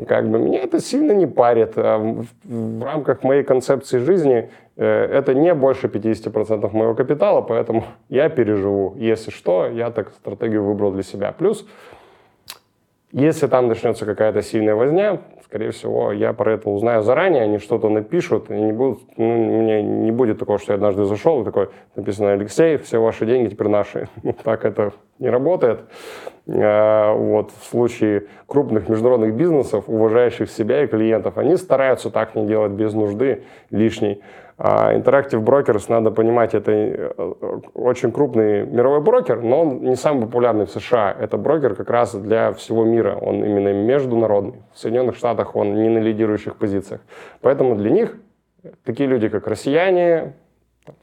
как 0.08 0.28
бы 0.28 0.40
меня 0.40 0.64
это 0.64 0.80
сильно 0.80 1.12
не 1.12 1.28
парит. 1.28 1.74
А 1.76 2.00
в, 2.00 2.26
в 2.46 2.84
рамках 2.84 3.22
моей 3.22 3.44
концепции 3.44 4.00
жизни 4.00 4.50
э, 4.76 4.86
это 4.88 5.36
не 5.36 5.54
больше 5.54 5.86
50% 5.86 6.76
моего 6.76 6.96
капитала, 6.96 7.42
поэтому 7.42 7.84
я 8.10 8.28
переживу. 8.28 8.96
Если 8.98 9.30
что, 9.30 9.68
я 9.68 9.92
так 9.92 10.14
стратегию 10.14 10.64
выбрал 10.64 10.92
для 10.92 11.04
себя. 11.04 11.32
Плюс, 11.32 11.64
если 13.12 13.48
там 13.48 13.68
начнется 13.68 14.06
какая-то 14.06 14.42
сильная 14.42 14.76
возня, 14.76 15.20
скорее 15.44 15.72
всего, 15.72 16.12
я 16.12 16.32
про 16.34 16.54
это 16.54 16.70
узнаю 16.70 17.02
заранее, 17.02 17.44
они 17.44 17.58
что-то 17.58 17.90
напишут, 17.90 18.52
и 18.52 18.54
не 18.54 18.72
будут, 18.72 19.02
ну, 19.18 19.36
меня 19.36 19.82
не 19.82 20.12
будет 20.12 20.38
такого, 20.38 20.60
что 20.60 20.74
я 20.74 20.76
однажды 20.76 21.06
зашел, 21.06 21.42
и 21.42 21.46
такой, 21.46 21.70
написано, 21.96 22.34
Алексей, 22.34 22.78
все 22.78 23.00
ваши 23.00 23.26
деньги 23.26 23.50
теперь 23.50 23.68
наши. 23.68 24.08
Так 24.44 24.64
это 24.64 24.94
не 25.18 25.30
работает. 25.30 25.82
А, 26.48 27.14
вот, 27.14 27.52
в 27.52 27.66
случае 27.66 28.28
крупных 28.46 28.90
международных 28.90 29.34
бизнесов, 29.34 29.86
уважающих 29.88 30.50
себя 30.52 30.84
и 30.84 30.88
клиентов, 30.88 31.38
они 31.40 31.58
стараются 31.58 32.12
так 32.12 32.36
не 32.36 32.46
делать 32.46 32.74
без 32.74 32.94
нужды 32.94 33.44
лишней. 33.72 34.22
А 34.62 34.94
Interactive 34.94 35.42
Brokers, 35.42 35.86
надо 35.88 36.12
понимать, 36.12 36.54
это 36.54 36.72
э, 36.74 37.08
очень 37.74 38.12
крупный 38.12 38.66
мировой 38.66 39.00
брокер, 39.00 39.42
но 39.42 39.62
он 39.62 39.84
не 39.84 39.96
самый 39.96 40.26
популярный 40.26 40.66
в 40.66 40.70
США. 40.70 41.16
Это 41.18 41.38
брокер 41.38 41.76
как 41.76 41.90
раз 41.90 42.14
для 42.14 42.52
всего 42.52 42.84
мира. 42.84 43.16
Он 43.16 43.36
именно 43.46 43.72
международный. 43.72 44.62
В 44.74 44.80
Соединенных 44.80 45.16
Штатах 45.16 45.56
он 45.56 45.82
не 45.82 45.88
на 45.88 46.00
лидирующих 46.00 46.58
позициях. 46.58 47.00
Поэтому 47.40 47.76
для 47.76 47.90
них 47.90 48.18
такие 48.84 49.08
люди, 49.08 49.30
как 49.30 49.48
россияне, 49.48 50.34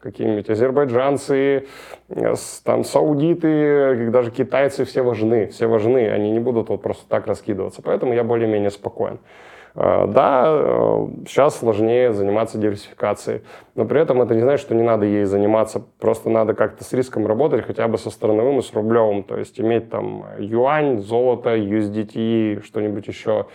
какие-нибудь 0.00 0.50
азербайджанцы, 0.50 1.66
э, 2.10 2.34
там 2.62 2.84
саудиты, 2.84 4.10
даже 4.10 4.32
китайцы, 4.32 4.84
все 4.84 5.00
важны, 5.00 5.46
все 5.46 5.66
важны, 5.66 6.10
они 6.10 6.30
не 6.30 6.40
будут 6.40 6.68
вот 6.68 6.82
просто 6.82 7.08
так 7.08 7.26
раскидываться. 7.26 7.80
Поэтому 7.80 8.12
я 8.12 8.22
более-менее 8.22 8.70
спокоен. 8.70 9.18
Э, 9.76 10.06
да, 10.08 11.06
сейчас 11.26 11.56
э, 11.56 11.58
сложнее 11.58 12.12
заниматься 12.14 12.56
диверсификацией, 12.56 13.42
но 13.74 13.84
при 13.84 14.00
этом 14.00 14.22
это 14.22 14.34
не 14.34 14.40
значит, 14.40 14.64
что 14.64 14.74
не 14.74 14.82
надо 14.82 15.04
ей 15.04 15.24
заниматься, 15.24 15.82
просто 16.00 16.30
надо 16.30 16.54
как-то 16.54 16.82
с 16.82 16.92
риском 16.94 17.26
работать, 17.26 17.66
хотя 17.66 17.86
бы 17.86 17.98
со 17.98 18.10
страновым 18.10 18.58
и 18.58 18.62
с 18.62 18.72
рублевым, 18.72 19.22
то 19.22 19.36
есть 19.36 19.60
иметь 19.60 19.90
там 19.90 20.24
юань, 20.38 21.00
золото, 21.00 21.54
USDT, 21.56 22.64
что-нибудь 22.64 23.06
еще 23.06 23.46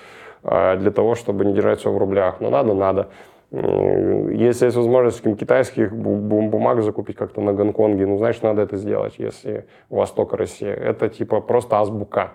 для 0.44 0.90
того, 0.90 1.14
чтобы 1.14 1.46
не 1.46 1.54
держать 1.54 1.82
все 1.82 1.92
в 1.92 1.98
рублях. 2.00 2.40
Но 2.40 2.50
надо, 2.50 2.74
надо. 2.74 3.10
Если 3.52 4.66
есть 4.66 4.76
возможность 4.76 5.22
китайских 5.22 5.96
бумаг 5.96 6.82
закупить 6.82 7.16
как-то 7.16 7.42
на 7.42 7.54
Гонконге, 7.54 8.08
ну, 8.08 8.18
значит, 8.18 8.42
надо 8.42 8.64
это 8.64 8.76
сделать, 8.78 9.20
если 9.20 9.68
у 9.92 9.98
вас 9.98 10.10
только 10.10 10.36
Россия. 10.36 10.74
Это 10.74 11.10
типа 11.10 11.42
просто 11.42 11.80
азбука. 11.80 12.32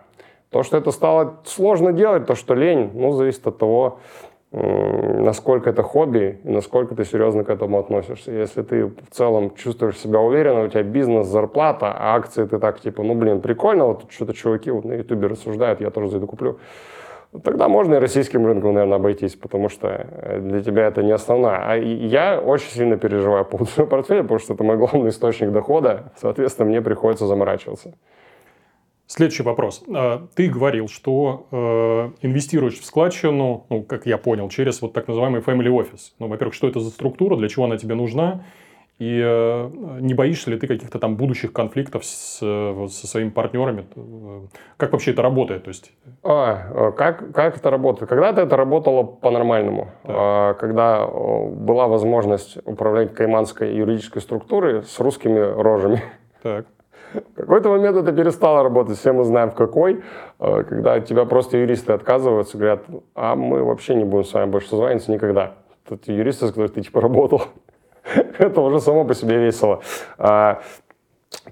То, 0.50 0.62
что 0.62 0.76
это 0.76 0.90
стало 0.90 1.38
сложно 1.44 1.92
делать, 1.92 2.26
то, 2.26 2.34
что 2.34 2.54
лень, 2.54 2.90
ну, 2.94 3.12
зависит 3.12 3.46
от 3.46 3.58
того, 3.58 3.98
насколько 4.52 5.70
это 5.70 5.82
хобби 5.82 6.38
и 6.44 6.48
насколько 6.48 6.94
ты 6.94 7.04
серьезно 7.04 7.44
к 7.44 7.50
этому 7.50 7.78
относишься. 7.78 8.30
Если 8.30 8.62
ты 8.62 8.86
в 8.86 9.10
целом 9.10 9.54
чувствуешь 9.54 9.98
себя 9.98 10.20
уверенно, 10.20 10.64
у 10.64 10.68
тебя 10.68 10.82
бизнес, 10.82 11.26
зарплата, 11.26 11.92
а 11.92 12.14
акции 12.14 12.44
ты 12.46 12.58
так 12.58 12.80
типа, 12.80 13.02
ну, 13.02 13.14
блин, 13.14 13.40
прикольно, 13.40 13.86
вот 13.86 14.04
что-то 14.08 14.32
чуваки 14.32 14.70
вот 14.70 14.84
на 14.84 14.94
ютубе 14.94 15.26
рассуждают, 15.26 15.80
я 15.80 15.90
тоже 15.90 16.10
зайду 16.10 16.26
куплю 16.26 16.58
тогда 17.42 17.68
можно 17.68 17.94
и 17.94 17.98
российским 17.98 18.46
рынком, 18.46 18.74
наверное, 18.74 18.96
обойтись, 18.96 19.34
потому 19.34 19.68
что 19.68 19.88
э, 19.88 20.40
для 20.40 20.62
тебя 20.62 20.86
это 20.86 21.02
не 21.02 21.12
основная. 21.12 21.58
А 21.64 21.76
я 21.76 22.40
очень 22.40 22.70
сильно 22.70 22.96
переживаю 22.96 23.44
по 23.44 23.58
поводу 23.58 23.86
портфеля, 23.86 24.22
потому 24.22 24.40
что 24.40 24.54
это 24.54 24.64
мой 24.64 24.76
главный 24.76 25.10
источник 25.10 25.52
дохода, 25.52 26.12
соответственно, 26.20 26.68
мне 26.68 26.80
приходится 26.80 27.26
заморачиваться. 27.26 27.94
Следующий 29.06 29.44
вопрос. 29.44 29.84
А, 29.88 30.26
ты 30.34 30.48
говорил, 30.48 30.88
что 30.88 31.46
э, 31.52 32.26
инвестируешь 32.26 32.78
в 32.80 32.84
складчину, 32.84 33.66
ну, 33.68 33.82
как 33.82 34.06
я 34.06 34.18
понял, 34.18 34.48
через 34.48 34.82
вот 34.82 34.92
так 34.92 35.06
называемый 35.06 35.40
family 35.40 35.68
office. 35.68 36.12
Ну, 36.18 36.26
во-первых, 36.26 36.54
что 36.54 36.66
это 36.66 36.80
за 36.80 36.90
структура, 36.90 37.36
для 37.36 37.48
чего 37.48 37.66
она 37.66 37.76
тебе 37.76 37.94
нужна, 37.94 38.44
и 38.98 39.20
э, 39.22 39.70
не 40.00 40.14
боишься 40.14 40.50
ли 40.50 40.58
ты 40.58 40.66
каких-то 40.66 40.98
там 40.98 41.16
будущих 41.16 41.52
конфликтов 41.52 42.04
с, 42.04 42.40
э, 42.42 42.86
со 42.88 43.06
своими 43.06 43.28
партнерами? 43.28 43.86
Как 44.78 44.92
вообще 44.92 45.10
это 45.10 45.20
работает? 45.20 45.64
То 45.64 45.68
есть... 45.68 45.92
а, 46.88 46.92
как, 46.92 47.32
как 47.32 47.58
это 47.58 47.70
работает? 47.70 48.08
Когда-то 48.08 48.40
это 48.40 48.56
работало 48.56 49.02
по-нормальному. 49.02 49.90
А, 50.04 50.54
когда 50.54 51.06
была 51.06 51.88
возможность 51.88 52.56
управлять 52.64 53.14
кайманской 53.14 53.76
юридической 53.76 54.20
структурой 54.20 54.82
с 54.82 54.98
русскими 54.98 55.40
рожами. 55.40 56.02
Так. 56.42 56.66
В 57.14 57.34
какой-то 57.34 57.68
момент 57.68 57.96
это 57.96 58.12
перестало 58.12 58.62
работать, 58.62 58.98
все 58.98 59.12
мы 59.12 59.24
знаем 59.24 59.50
в 59.50 59.54
какой, 59.54 60.02
когда 60.38 61.00
тебя 61.00 61.24
просто 61.24 61.58
юристы 61.58 61.92
отказываются, 61.92 62.58
говорят, 62.58 62.84
а 63.14 63.36
мы 63.36 63.62
вообще 63.62 63.94
не 63.94 64.04
будем 64.04 64.24
с 64.24 64.32
вами 64.34 64.50
больше 64.50 64.68
созваниваться 64.68 65.12
никогда. 65.12 65.54
Это 65.88 66.12
юристы, 66.12 66.46
с 66.46 66.48
которыми 66.50 66.72
ты 66.72 66.82
типа 66.82 67.00
работал. 67.00 67.42
это 68.38 68.60
уже 68.60 68.80
само 68.80 69.04
по 69.04 69.14
себе 69.14 69.38
весело. 69.38 69.82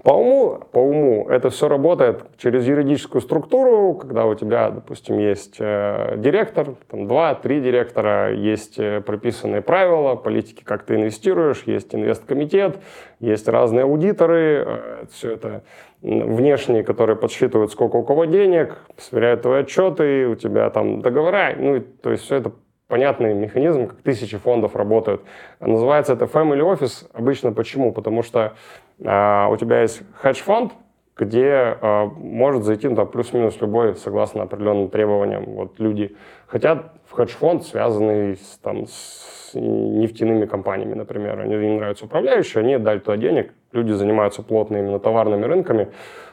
По 0.03 0.11
уму, 0.11 0.59
по 0.71 0.79
уму 0.79 1.27
это 1.29 1.49
все 1.49 1.67
работает 1.67 2.23
через 2.37 2.65
юридическую 2.67 3.21
структуру, 3.21 3.95
когда 3.95 4.25
у 4.25 4.35
тебя, 4.35 4.69
допустим, 4.69 5.17
есть 5.17 5.55
э, 5.59 6.15
директор, 6.17 6.75
там 6.89 7.07
два-три 7.07 7.59
директора, 7.59 8.33
есть 8.33 8.77
э, 8.77 9.01
прописанные 9.01 9.61
правила, 9.61 10.15
политики, 10.15 10.63
как 10.63 10.83
ты 10.83 10.95
инвестируешь, 10.95 11.63
есть 11.65 11.95
инвесткомитет, 11.95 12.77
есть 13.19 13.47
разные 13.47 13.83
аудиторы, 13.83 14.63
э, 14.67 15.05
все 15.11 15.31
это 15.31 15.63
внешние, 16.01 16.83
которые 16.83 17.15
подсчитывают, 17.15 17.71
сколько 17.71 17.95
у 17.95 18.03
кого 18.03 18.25
денег, 18.25 18.77
сверяют 18.97 19.41
твои 19.41 19.61
отчеты, 19.61 20.27
у 20.27 20.35
тебя 20.35 20.69
там 20.69 21.01
договора, 21.01 21.55
ну, 21.57 21.79
то 21.79 22.11
есть 22.11 22.23
все 22.23 22.35
это 22.35 22.51
понятный 22.87 23.33
механизм, 23.33 23.87
как 23.87 24.01
тысячи 24.01 24.37
фондов 24.37 24.75
работают. 24.75 25.21
Называется 25.59 26.13
это 26.13 26.25
Family 26.25 26.61
Office. 26.61 27.09
Обычно 27.13 27.51
почему? 27.51 27.91
Потому 27.91 28.21
что 28.21 28.53
э, 28.99 29.47
у 29.49 29.57
тебя 29.57 29.81
есть 29.81 30.01
хедж-фонд, 30.21 30.73
где 31.17 31.77
э, 31.81 32.05
может 32.17 32.63
зайти 32.63 32.89
ну, 32.89 33.05
плюс-минус 33.05 33.59
любой, 33.61 33.95
согласно 33.95 34.43
определенным 34.43 34.89
требованиям. 34.89 35.45
Вот 35.45 35.79
люди 35.79 36.15
хотят 36.47 36.93
в 37.05 37.13
хедж-фонд, 37.13 37.63
связанный 37.63 38.35
с, 38.35 38.59
там, 38.61 38.85
с 38.85 39.51
нефтяными 39.53 40.45
компаниями, 40.45 40.93
например. 40.93 41.39
Они 41.39 41.55
им 41.55 41.77
нравятся 41.77 42.05
управляющие, 42.05 42.61
они 42.61 42.77
дали 42.77 42.99
туда 42.99 43.17
денег, 43.17 43.53
люди 43.71 43.93
занимаются 43.93 44.43
плотно 44.43 44.77
именно 44.77 44.99
товарными 44.99 45.45
рынками, 45.45 45.87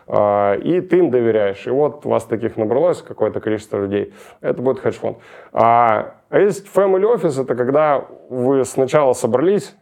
э, 0.08 0.60
и 0.60 0.80
ты 0.80 0.98
им 0.98 1.10
доверяешь. 1.10 1.64
И 1.66 1.70
вот 1.70 2.04
вас 2.04 2.24
таких 2.24 2.56
набралось 2.56 3.02
какое-то 3.02 3.40
количество 3.40 3.78
людей. 3.78 4.12
Это 4.40 4.60
будет 4.60 4.80
хедж-фонд. 4.80 5.18
А 5.52 6.16
а 6.32 6.38
есть 6.38 6.66
family 6.74 7.04
office, 7.04 7.42
это 7.42 7.54
когда 7.54 8.06
вы 8.30 8.64
сначала 8.64 9.12
собрались, 9.12 9.76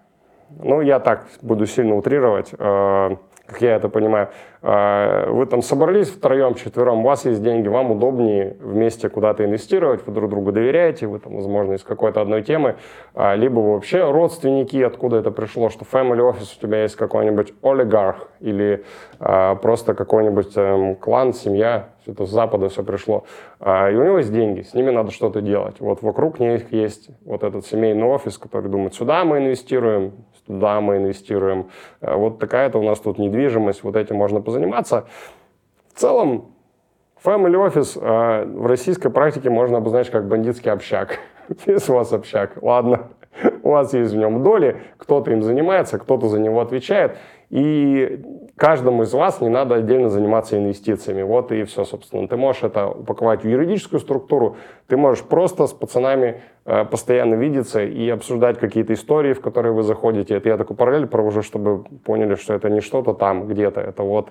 ну, 0.61 0.81
я 0.81 0.99
так 0.99 1.27
буду 1.43 1.65
сильно 1.65 1.95
утрировать, 1.95 2.51
э, 2.59 3.17
как 3.47 3.63
я 3.63 3.77
это 3.77 3.89
понимаю, 3.89 4.31
э, 4.61 5.31
вы 5.31 5.47
там 5.47 5.63
собрались 5.63 6.09
втроем, 6.09 6.57
четвером, 6.57 7.01
у 7.01 7.03
вас 7.05 7.25
есть 7.25 7.41
деньги, 7.41 7.69
вам 7.69 7.93
удобнее 7.93 8.57
вместе 8.59 9.09
куда-то 9.09 9.45
инвестировать, 9.45 10.05
вы 10.05 10.13
друг 10.13 10.29
другу 10.29 10.51
доверяете, 10.51 11.07
вы 11.07 11.21
там, 11.21 11.37
возможно, 11.37 11.75
из 11.75 11.85
какой-то 11.85 12.21
одной 12.21 12.43
темы, 12.43 12.75
э, 13.15 13.37
либо 13.37 13.61
вообще 13.61 14.11
родственники, 14.11 14.83
откуда 14.83 15.19
это 15.19 15.31
пришло, 15.31 15.71
что 15.71 15.85
family 15.85 16.19
office 16.19 16.57
у 16.59 16.61
тебя 16.61 16.83
есть 16.83 16.97
какой-нибудь 16.97 17.55
олигарх 17.63 18.27
или 18.41 18.85
просто 19.21 19.95
какой-нибудь 19.95 20.53
э, 20.57 20.97
клан, 21.01 21.33
семья, 21.33 21.91
это 22.11 22.27
с 22.27 22.31
Запада 22.31 22.69
все 22.69 22.83
пришло, 22.83 23.25
э, 23.61 23.93
и 23.93 23.97
у 23.97 24.05
него 24.05 24.19
есть 24.19 24.33
деньги, 24.33 24.63
с 24.63 24.75
ними 24.75 24.91
надо 24.91 25.11
что-то 25.11 25.41
делать. 25.41 25.81
Вот 25.81 26.03
вокруг 26.03 26.41
них 26.41 26.73
есть 26.73 27.11
вот 27.25 27.43
этот 27.43 27.67
семейный 27.67 28.05
офис, 28.05 28.39
который 28.39 28.71
думает, 28.71 28.95
сюда 28.95 29.25
мы 29.25 29.39
инвестируем, 29.39 30.13
туда 30.47 30.81
мы 30.81 30.97
инвестируем. 30.97 31.71
Э, 32.01 32.15
вот 32.15 32.39
такая-то 32.39 32.79
у 32.79 32.83
нас 32.83 33.01
тут 33.01 33.19
недвижимость, 33.19 33.83
вот 33.85 33.97
этим 33.97 34.17
можно 34.17 34.41
позаниматься. 34.41 35.07
В 35.95 35.99
целом, 35.99 36.55
Family 37.25 37.55
Office 37.55 37.99
э, 38.01 38.45
в 38.47 38.67
российской 38.67 39.11
практике 39.11 39.51
можно 39.51 39.79
обозначить 39.79 40.11
как 40.11 40.27
бандитский 40.27 40.71
общак. 40.71 41.19
Есть 41.67 41.89
у 41.91 41.95
вас 41.95 42.13
общак, 42.13 42.59
ладно, 42.63 43.09
у 43.63 43.71
вас 43.71 43.93
есть 43.93 44.13
в 44.13 44.17
нем 44.17 44.43
доли, 44.43 44.81
кто-то 44.97 45.31
им 45.31 45.43
занимается, 45.43 45.99
кто-то 45.99 46.29
за 46.29 46.41
него 46.41 46.61
отвечает, 46.61 47.17
и 47.51 48.23
каждому 48.57 49.03
из 49.03 49.13
вас 49.13 49.41
не 49.41 49.49
надо 49.49 49.75
отдельно 49.75 50.09
заниматься 50.09 50.57
инвестициями. 50.57 51.23
Вот 51.23 51.51
и 51.51 51.65
все, 51.65 51.85
собственно. 51.85 52.29
Ты 52.29 52.37
можешь 52.37 52.63
это 52.63 52.89
упаковать 52.89 53.43
в 53.43 53.49
юридическую 53.49 53.99
структуру, 53.99 54.57
ты 54.87 54.97
можешь 54.97 55.25
просто 55.25 55.67
с 55.67 55.73
пацанами 55.73 56.43
э, 56.65 56.85
постоянно 56.85 57.35
видеться 57.35 57.83
и 57.83 58.09
обсуждать 58.09 58.59
какие-то 58.59 58.93
истории, 58.93 59.33
в 59.33 59.41
которые 59.41 59.73
вы 59.73 59.83
заходите. 59.83 60.37
Это 60.37 60.49
я 60.49 60.57
такую 60.57 60.77
параллель 60.77 61.07
провожу, 61.07 61.43
чтобы 61.43 61.83
поняли, 62.05 62.37
что 62.37 62.55
это 62.55 62.71
не 62.71 62.81
что-то 62.81 63.15
там 63.15 63.47
где-то, 63.49 63.81
это 63.81 64.05
вот 64.05 64.31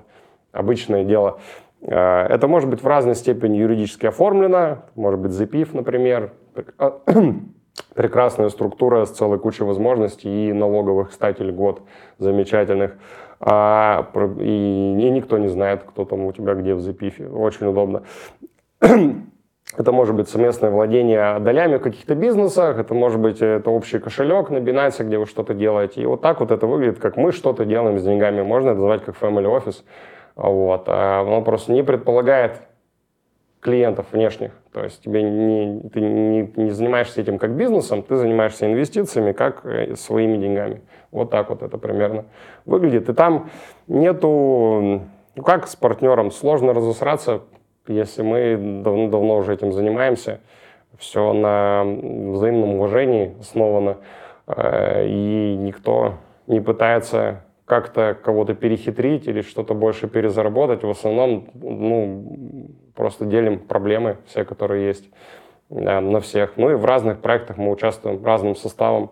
обычное 0.54 1.04
дело. 1.04 1.40
Э, 1.82 2.26
это 2.28 2.48
может 2.48 2.70
быть 2.70 2.82
в 2.82 2.88
разной 2.88 3.16
степени 3.16 3.58
юридически 3.58 4.06
оформлено, 4.06 4.84
может 4.96 5.20
быть 5.20 5.32
запив, 5.32 5.74
например, 5.74 6.32
прекрасная 7.94 8.50
структура 8.50 9.06
с 9.06 9.12
целой 9.12 9.40
кучей 9.40 9.64
возможностей 9.64 10.50
и 10.50 10.54
налоговых, 10.54 11.10
кстати, 11.10 11.42
льгот 11.42 11.82
замечательных. 12.18 12.96
А, 13.40 14.10
и, 14.40 14.96
и 15.00 15.10
никто 15.10 15.38
не 15.38 15.48
знает, 15.48 15.84
кто 15.84 16.06
там 16.06 16.26
у 16.26 16.32
тебя 16.32 16.56
где 16.56 16.74
в 16.74 16.82
запифе. 16.82 17.28
Очень 17.28 17.68
удобно. 17.68 18.04
Это 19.78 19.92
может 19.92 20.16
быть 20.16 20.28
совместное 20.28 20.72
владение 20.72 21.40
долями 21.40 21.78
в 21.78 21.82
каких-то 21.82 22.16
бизнесах, 22.16 22.80
это 22.80 22.96
может 22.96 23.20
быть 23.20 23.40
это 23.40 23.70
общий 23.70 24.00
кошелек 24.00 24.50
на 24.50 24.58
Binance, 24.58 25.04
где 25.04 25.20
вы 25.20 25.28
что-то 25.28 25.54
делаете. 25.54 26.02
И 26.02 26.06
вот 26.08 26.22
так 26.22 26.40
вот 26.40 26.50
это 26.50 26.66
выглядит, 26.66 26.98
как 26.98 27.18
мы 27.18 27.32
что-то 27.32 27.66
делаем 27.66 28.00
с 28.00 28.04
деньгами. 28.04 28.42
Можно 28.42 28.72
это 28.72 28.80
назвать 28.80 29.04
как 29.04 29.16
family 29.16 29.46
office. 29.46 29.84
Вот. 30.36 30.86
А 30.88 31.22
оно 31.22 31.44
просто 31.44 31.72
не 31.72 31.84
предполагает 31.84 32.62
клиентов 33.60 34.08
внешних. 34.12 34.52
То 34.72 34.84
есть 34.84 35.04
тебе 35.04 35.24
не, 35.24 35.90
ты 35.90 36.00
не, 36.00 36.52
не 36.56 36.70
занимаешься 36.72 37.22
этим 37.22 37.38
как 37.38 37.56
бизнесом, 37.56 38.04
ты 38.04 38.16
занимаешься 38.16 38.66
инвестициями 38.66 39.32
как 39.32 39.66
э, 39.66 39.96
своими 39.96 40.38
деньгами. 40.38 40.82
Вот 41.12 41.30
так 41.30 41.50
вот 41.50 41.62
это 41.62 41.78
примерно 41.78 42.26
выглядит. 42.66 43.10
И 43.10 43.14
там 43.14 43.50
нету, 43.88 45.02
ну 45.36 45.44
как 45.44 45.68
с 45.68 45.76
партнером, 45.76 46.32
сложно 46.32 46.74
разосраться, 46.74 47.42
если 47.88 48.22
мы 48.22 48.82
давно, 48.84 49.10
давно 49.10 49.38
уже 49.38 49.54
этим 49.54 49.74
занимаемся. 49.74 50.40
Все 50.98 51.34
на 51.34 51.84
взаимном 51.84 52.76
уважении 52.76 53.36
основано, 53.40 53.98
э, 54.48 55.08
и 55.08 55.56
никто 55.58 56.16
не 56.48 56.62
пытается 56.62 57.44
как-то 57.66 58.18
кого-то 58.22 58.56
перехитрить 58.56 59.28
или 59.28 59.42
что-то 59.42 59.76
больше 59.76 60.08
перезаработать. 60.08 60.84
В 60.84 60.90
основном, 60.90 61.50
ну, 61.54 62.72
просто 63.00 63.24
делим 63.24 63.60
проблемы 63.60 64.18
все, 64.26 64.44
которые 64.44 64.88
есть 64.88 65.10
да, 65.70 66.02
на 66.02 66.20
всех. 66.20 66.58
Ну 66.58 66.70
и 66.70 66.76
в 66.76 66.84
разных 66.84 67.22
проектах 67.22 67.56
мы 67.56 67.72
участвуем 67.72 68.24
разным 68.26 68.58
составом. 68.58 69.12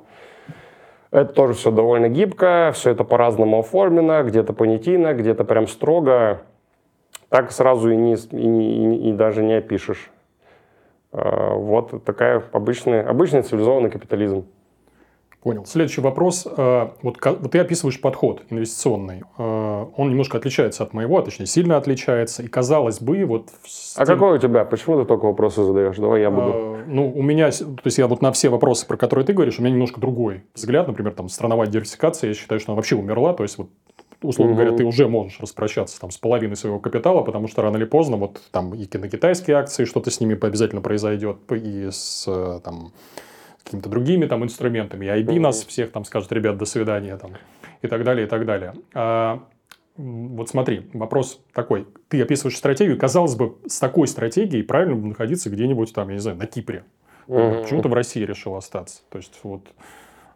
Это 1.09 1.31
тоже 1.33 1.53
все 1.53 1.71
довольно 1.71 2.09
гибко, 2.09 2.71
все 2.73 2.91
это 2.91 3.05
по-разному 3.05 3.59
оформлено, 3.59 4.23
где-то 4.23 4.51
понятийно, 4.51 5.13
где-то 5.13 5.45
прям 5.45 5.67
строго. 5.67 6.41
Так 7.29 7.53
сразу 7.53 7.89
и, 7.89 7.95
не, 7.95 8.15
и, 8.15 8.17
и, 8.35 9.09
и 9.09 9.13
даже 9.13 9.41
не 9.41 9.53
опишешь. 9.53 10.11
А, 11.13 11.53
вот 11.53 12.03
такая 12.03 12.43
обычный, 12.51 13.01
обычный 13.01 13.41
цивилизованный 13.41 13.89
капитализм. 13.89 14.47
Понял. 15.41 15.65
Следующий 15.65 16.01
вопрос. 16.01 16.45
Э, 16.45 16.89
вот, 17.01 17.23
вот 17.23 17.51
ты 17.51 17.59
описываешь 17.59 18.01
подход 18.01 18.41
инвестиционный. 18.49 19.23
Э, 19.83 19.87
он 19.95 20.09
немножко 20.09 20.37
отличается 20.37 20.83
от 20.83 20.93
моего, 20.93 21.17
а 21.17 21.21
точнее 21.21 21.45
сильно 21.45 21.77
отличается. 21.77 22.43
И 22.43 22.47
казалось 22.47 22.99
бы, 22.99 23.25
вот... 23.25 23.49
А 23.95 24.05
тем... 24.05 24.15
какой 24.15 24.37
у 24.37 24.41
тебя? 24.41 24.65
Почему 24.65 24.99
ты 24.99 25.05
только 25.05 25.25
вопросы 25.25 25.63
задаешь? 25.63 25.97
Давай 25.97 26.21
я 26.21 26.31
буду. 26.31 26.51
Э, 26.53 26.83
ну, 26.87 27.11
у 27.11 27.21
меня, 27.21 27.51
то 27.51 27.81
есть 27.85 27.97
я 27.97 28.07
вот 28.07 28.21
на 28.21 28.31
все 28.31 28.49
вопросы, 28.49 28.85
про 28.87 28.97
которые 28.97 29.25
ты 29.25 29.33
говоришь, 29.33 29.59
у 29.59 29.61
меня 29.61 29.71
немножко 29.73 29.99
другой 29.99 30.43
взгляд. 30.53 30.87
Например, 30.87 31.13
там 31.13 31.29
страновая 31.29 31.67
диверсификация, 31.67 32.29
я 32.29 32.33
считаю, 32.33 32.59
что 32.59 32.71
она 32.71 32.75
вообще 32.75 32.95
умерла. 32.95 33.33
То 33.33 33.43
есть 33.43 33.57
вот 33.57 33.69
условно 34.21 34.53
угу. 34.53 34.61
говоря, 34.61 34.77
ты 34.77 34.83
уже 34.83 35.07
можешь 35.07 35.39
распрощаться 35.39 35.99
там, 35.99 36.11
с 36.11 36.17
половиной 36.17 36.55
своего 36.55 36.79
капитала, 36.79 37.21
потому 37.21 37.47
что 37.47 37.61
рано 37.61 37.77
или 37.77 37.85
поздно 37.85 38.17
вот 38.17 38.41
там 38.51 38.73
и 38.73 38.87
на 38.97 39.09
китайские 39.09 39.57
акции 39.57 39.85
что-то 39.85 40.09
с 40.09 40.19
ними 40.19 40.37
обязательно 40.39 40.81
произойдет, 40.81 41.37
и 41.51 41.89
с 41.91 42.25
там, 42.63 42.91
какими-то 43.63 43.89
другими 43.89 44.25
там 44.25 44.43
инструментами, 44.43 45.05
и 45.05 45.09
IB 45.09 45.39
нас 45.39 45.63
всех 45.63 45.91
там 45.91 46.05
скажет, 46.05 46.31
ребят, 46.31 46.57
до 46.57 46.65
свидания, 46.65 47.17
там, 47.17 47.31
и 47.81 47.87
так 47.87 48.03
далее, 48.03 48.25
и 48.25 48.29
так 48.29 48.45
далее. 48.45 48.73
А, 48.93 49.43
вот 49.97 50.49
смотри, 50.49 50.89
вопрос 50.93 51.41
такой. 51.53 51.87
Ты 52.07 52.21
описываешь 52.21 52.57
стратегию, 52.57 52.97
казалось 52.99 53.35
бы, 53.35 53.57
с 53.67 53.79
такой 53.79 54.07
стратегией 54.07 54.63
правильно 54.63 54.95
бы 54.95 55.07
находиться 55.07 55.49
где-нибудь 55.49 55.93
там, 55.93 56.09
я 56.09 56.13
не 56.15 56.19
знаю, 56.19 56.37
на 56.37 56.45
Кипре. 56.45 56.83
Mm-hmm. 57.27 57.61
Почему 57.63 57.81
ты 57.81 57.89
в 57.89 57.93
России 57.93 58.23
решил 58.23 58.55
остаться? 58.55 59.01
То 59.09 59.17
есть, 59.17 59.39
вот, 59.43 59.61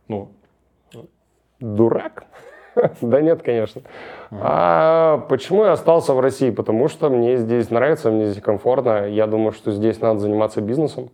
ну... 0.08 0.32
Дурак? 1.60 2.26
Да 3.02 3.22
нет, 3.22 3.44
конечно. 3.44 3.82
А 4.32 5.18
почему 5.30 5.66
я 5.66 5.74
остался 5.74 6.14
в 6.14 6.20
России? 6.22 6.52
Потому 6.52 6.88
что 6.88 7.10
мне 7.10 7.36
здесь 7.38 7.70
нравится, 7.70 8.10
мне 8.10 8.28
здесь 8.28 8.42
комфортно. 8.42 9.08
Я 9.08 9.28
думаю, 9.28 9.52
что 9.52 9.72
здесь 9.72 10.00
надо 10.00 10.22
заниматься 10.22 10.62
бизнесом. 10.62 11.12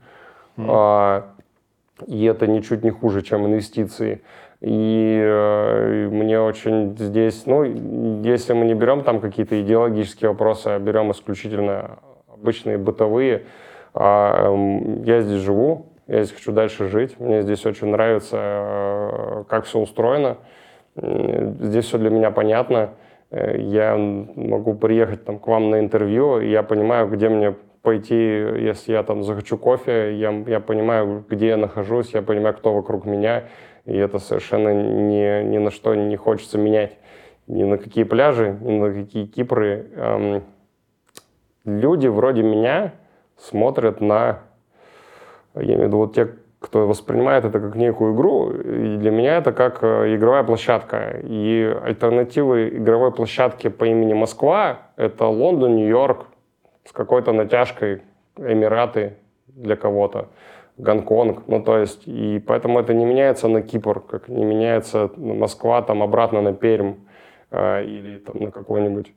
И 2.06 2.24
это 2.26 2.45
ничуть 2.45 2.84
не 2.84 2.91
хуже, 2.91 3.24
чем 3.24 3.48
инвестиции. 3.48 4.22
И 4.60 5.22
э, 5.24 6.10
мне 6.12 6.39
очень 6.39 6.97
здесь, 6.97 7.45
ну, 7.45 7.64
если 8.24 8.53
мы 8.53 8.66
не 8.66 8.74
берем 8.74 9.03
там 9.03 9.20
какие-то 9.20 9.62
идеологические 9.62 10.32
вопросы, 10.32 10.68
а 10.70 10.80
берем 10.80 11.12
исключительно 11.12 11.99
обычные 12.28 12.80
бытовые, 12.80 13.43
а, 13.93 14.51
э, 14.51 15.01
я 15.05 15.22
здесь 15.22 15.41
живу, 15.41 15.88
я 16.08 16.24
здесь 16.24 16.36
хочу 16.36 16.51
дальше 16.51 16.88
жить, 16.88 17.20
мне 17.20 17.41
здесь 17.43 17.66
очень 17.66 17.88
нравится, 17.88 18.38
э, 18.39 19.43
как 19.47 19.66
все 19.66 19.80
устроено, 19.80 20.38
здесь 20.95 21.86
все 21.86 21.99
для 21.99 22.10
меня 22.10 22.32
понятно, 22.32 22.91
э, 23.30 23.60
я 23.60 23.95
могу 23.95 24.74
приехать 24.74 25.24
там, 25.24 25.38
к 25.38 25.47
вам 25.47 25.70
на 25.70 25.80
интервью, 25.80 26.39
и 26.39 26.49
я 26.49 26.64
понимаю, 26.64 27.08
где 27.10 27.30
мне 27.30 27.55
пойти, 27.84 28.16
если 28.16 28.93
я 28.93 29.03
там 29.03 29.24
захочу 29.24 29.58
кофе, 29.58 30.18
я, 30.18 30.32
я 30.47 30.60
понимаю, 30.60 31.24
где 31.30 31.49
я 31.49 31.58
нахожусь, 31.58 32.14
я 32.14 32.22
понимаю, 32.22 32.55
кто 32.55 32.74
вокруг 32.74 33.05
меня, 33.05 33.43
и 33.88 33.96
это 33.96 34.20
совершенно 34.20 34.74
ни, 34.74 35.44
ни 35.44 35.58
на 35.58 35.72
что 35.72 35.96
не 35.96 36.18
хочется 36.18 36.58
менять. 36.58 36.98
Ни 37.48 37.64
на 37.64 37.78
какие 37.78 38.04
пляжи, 38.04 38.58
ни 38.62 38.78
на 38.78 38.94
какие 38.94 39.26
Кипры. 39.26 39.88
Эм, 39.96 40.44
люди 41.64 42.08
вроде 42.08 42.44
меня 42.44 42.94
смотрят 43.38 44.02
на, 44.02 44.40
я 45.56 45.64
имею 45.64 45.84
в 45.84 45.88
виду, 45.88 45.98
вот 46.00 46.16
те, 46.16 46.34
кто 46.60 46.86
воспринимает 46.86 47.46
это 47.46 47.62
как 47.62 47.76
некую 47.76 48.14
игру, 48.14 48.50
и 48.52 48.98
для 48.98 49.12
меня 49.12 49.38
это 49.38 49.54
как 49.54 49.82
э, 49.82 50.16
игровая 50.16 50.44
площадка. 50.44 51.22
И 51.24 51.64
альтернативы 51.82 52.68
игровой 52.68 53.14
площадки 53.14 53.70
по 53.70 53.86
имени 53.86 54.14
Москва— 54.14 54.80
это 54.98 55.28
Лондон, 55.28 55.78
Нью-Йорк, 55.78 56.26
с 56.84 56.92
какой-то 56.92 57.32
натяжкой 57.32 58.02
Эмираты 58.36 59.14
для 59.48 59.78
кого-то, 59.78 60.28
Гонконг, 60.78 61.48
ну 61.48 61.62
то 61.62 61.78
есть, 61.78 62.04
и 62.06 62.42
поэтому 62.46 62.80
это 62.80 62.94
не 62.94 63.06
меняется 63.06 63.48
на 63.48 63.62
Кипр, 63.62 64.00
как 64.00 64.28
не 64.30 64.46
меняется 64.46 65.10
Москва 65.18 65.82
там 65.82 66.04
обратно 66.04 66.42
на 66.42 66.54
Пермь 66.54 66.96
э, 67.52 67.84
или 67.86 68.18
там 68.20 68.44
на 68.44 68.52
какой-нибудь 68.52 69.14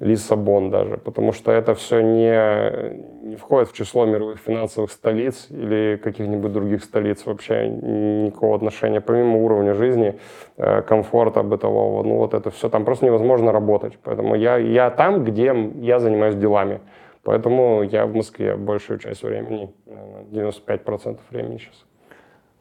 Лиссабон 0.00 0.70
даже, 0.70 0.96
потому 0.96 1.32
что 1.32 1.52
это 1.52 1.74
все 1.74 2.00
не, 2.00 3.28
не 3.28 3.36
входит 3.36 3.68
в 3.68 3.76
число 3.76 4.06
мировых 4.06 4.38
финансовых 4.38 4.90
столиц 4.92 5.48
или 5.50 6.00
каких-нибудь 6.02 6.52
других 6.52 6.82
столиц. 6.84 7.26
Вообще 7.26 7.68
никакого 7.68 8.56
отношения, 8.56 9.02
помимо 9.02 9.36
уровня 9.36 9.74
жизни, 9.74 10.18
э, 10.56 10.80
комфорта 10.82 11.42
бытового, 11.42 12.02
ну 12.02 12.16
вот 12.16 12.32
это 12.32 12.50
все 12.50 12.70
там 12.70 12.86
просто 12.86 13.04
невозможно 13.04 13.52
работать. 13.52 13.98
Поэтому 14.02 14.36
я, 14.36 14.56
я 14.56 14.88
там, 14.88 15.22
где 15.22 15.54
я 15.82 16.00
занимаюсь 16.00 16.34
делами. 16.34 16.80
Поэтому 17.22 17.82
я 17.82 18.06
в 18.06 18.14
Москве 18.14 18.56
большую 18.56 18.98
часть 18.98 19.22
времени, 19.22 19.72
95% 19.86 21.18
времени 21.30 21.58
сейчас. 21.58 21.84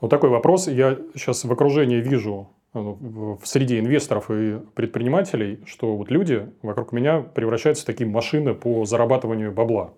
Вот 0.02 0.10
такой 0.10 0.30
вопрос. 0.30 0.68
Я 0.68 0.98
сейчас 1.14 1.44
в 1.44 1.52
окружении 1.52 1.98
вижу 1.98 2.50
Э, 2.74 2.80
в 2.80 3.46
среде 3.46 3.80
инвесторов 3.80 4.30
и 4.30 4.60
предпринимателей, 4.76 5.60
что 5.66 5.96
вот 5.96 6.12
люди 6.12 6.50
вокруг 6.62 6.92
меня 6.92 7.22
превращаются 7.22 7.84
в 7.84 7.88
такие 7.88 8.08
машины 8.08 8.54
по 8.54 8.86
зарабатыванию 8.86 9.52
бабла. 9.52 9.94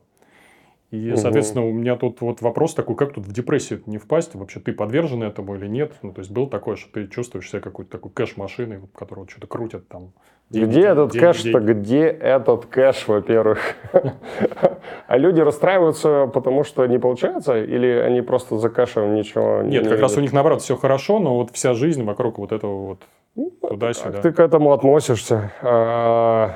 И, 0.91 1.15
соответственно, 1.15 1.65
у 1.65 1.71
меня 1.71 1.95
тут 1.95 2.19
вот 2.19 2.41
вопрос 2.41 2.73
такой, 2.73 2.97
как 2.97 3.13
тут 3.13 3.25
в 3.25 3.31
депрессию 3.31 3.81
не 3.85 3.97
впасть? 3.97 4.35
Вообще 4.35 4.59
ты 4.59 4.73
подвержен 4.73 5.23
этому 5.23 5.55
или 5.55 5.65
нет? 5.67 5.93
Ну, 6.01 6.11
то 6.11 6.19
есть, 6.19 6.29
был 6.29 6.47
такое, 6.47 6.75
что 6.75 6.91
ты 6.91 7.07
чувствуешь 7.07 7.49
себя 7.49 7.61
какой-то 7.61 7.91
такой 7.91 8.11
кэш-машиной, 8.11 8.81
которую 8.93 9.29
что-то 9.29 9.47
крутят 9.47 9.87
там. 9.87 10.11
Деньги, 10.49 10.69
где 10.69 10.81
этот 10.81 11.13
кэш-то? 11.13 11.59
Где 11.61 12.07
этот 12.07 12.65
кэш, 12.65 13.07
во-первых? 13.07 13.59
А 15.07 15.17
люди 15.17 15.41
расстраиваются, 15.41 16.29
потому 16.33 16.63
что 16.63 16.85
не 16.85 16.97
получается? 16.97 17.61
Или 17.61 17.87
они 17.87 18.21
просто 18.21 18.57
за 18.57 18.69
кэшем 18.69 19.13
ничего 19.13 19.61
не 19.61 19.71
Нет, 19.71 19.87
как 19.87 19.99
раз 19.99 20.15
у 20.15 20.21
них, 20.21 20.31
наоборот, 20.31 20.61
все 20.61 20.77
хорошо, 20.77 21.19
но 21.19 21.35
вот 21.35 21.51
вся 21.51 21.73
жизнь 21.73 22.03
вокруг 22.03 22.37
вот 22.37 22.53
этого 22.53 22.87
вот 22.87 23.01
ну, 23.35 23.51
туда-сюда. 23.61 24.21
Ты 24.21 24.31
к 24.31 24.39
этому 24.39 24.71
относишься? 24.71 25.51
А, 25.61 26.55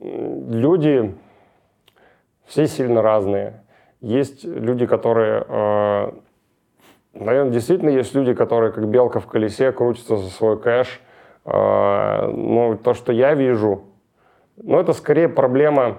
люди 0.00 1.14
все 2.50 2.66
сильно 2.66 3.00
разные. 3.00 3.62
Есть 4.00 4.44
люди, 4.44 4.84
которые... 4.84 5.44
Э, 5.48 6.12
наверное, 7.14 7.52
действительно 7.52 7.90
есть 7.90 8.12
люди, 8.14 8.34
которые 8.34 8.72
как 8.72 8.88
белка 8.88 9.20
в 9.20 9.26
колесе 9.26 9.70
крутятся 9.70 10.16
за 10.16 10.30
свой 10.30 10.60
кэш. 10.60 11.00
Э, 11.44 12.26
но 12.26 12.76
то, 12.76 12.94
что 12.94 13.12
я 13.12 13.34
вижу, 13.34 13.84
ну, 14.56 14.80
это 14.80 14.94
скорее 14.94 15.28
проблема 15.28 15.98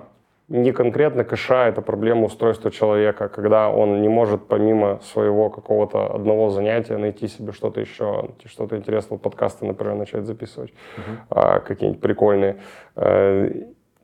не 0.49 0.73
конкретно 0.73 1.23
кэша, 1.23 1.69
это 1.69 1.81
проблема 1.81 2.25
устройства 2.25 2.69
человека, 2.69 3.29
когда 3.29 3.69
он 3.69 4.01
не 4.01 4.09
может 4.09 4.47
помимо 4.47 4.99
своего 5.03 5.49
какого-то 5.49 6.13
одного 6.13 6.49
занятия 6.49 6.97
найти 6.97 7.29
себе 7.29 7.53
что-то 7.53 7.79
еще, 7.79 8.31
что-то 8.43 8.75
интересное, 8.75 9.17
подкасты, 9.17 9.65
например, 9.65 9.95
начать 9.95 10.25
записывать, 10.25 10.73
uh-huh. 11.29 11.61
какие-нибудь 11.61 12.01
прикольные. 12.01 12.57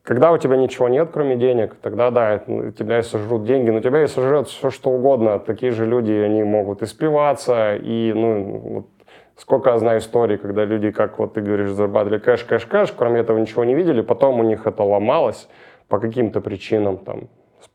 Когда 0.08 0.32
у 0.32 0.38
тебя 0.38 0.56
ничего 0.56 0.88
нет, 0.88 1.10
кроме 1.12 1.36
денег, 1.36 1.76
тогда 1.82 2.12
да, 2.12 2.38
тебя 2.38 3.00
и 3.00 3.02
сожрут 3.02 3.44
деньги, 3.44 3.72
но 3.72 3.82
тебя 3.82 4.04
и 4.04 4.08
сожрет 4.08 4.48
все 4.48 4.70
что 4.70 4.92
угодно. 4.92 5.38
Такие 5.38 5.74
же 5.74 5.86
люди, 5.86 6.14
они 6.14 6.44
могут 6.44 6.82
испиваться, 6.82 7.76
и, 7.76 8.14
ну, 8.16 8.44
вот, 8.44 8.86
сколько 9.36 9.72
я 9.72 9.78
знаю 9.80 10.00
историй, 10.00 10.38
когда 10.38 10.64
люди, 10.64 10.92
как 10.92 11.20
вот 11.20 11.34
ты 11.34 11.42
говоришь, 11.42 11.72
зарабатывали 11.72 12.20
кэш, 12.20 12.46
кэш, 12.46 12.66
кэш, 12.68 12.94
кроме 12.94 13.20
этого 13.20 13.38
ничего 13.38 13.66
не 13.66 13.76
видели, 13.76 14.00
потом 14.00 14.40
у 14.40 14.44
них 14.44 14.66
это 14.66 14.82
ломалось 14.82 15.50
по 15.90 16.00
каким-то 16.00 16.40
причинам, 16.40 17.00
там, 17.00 17.28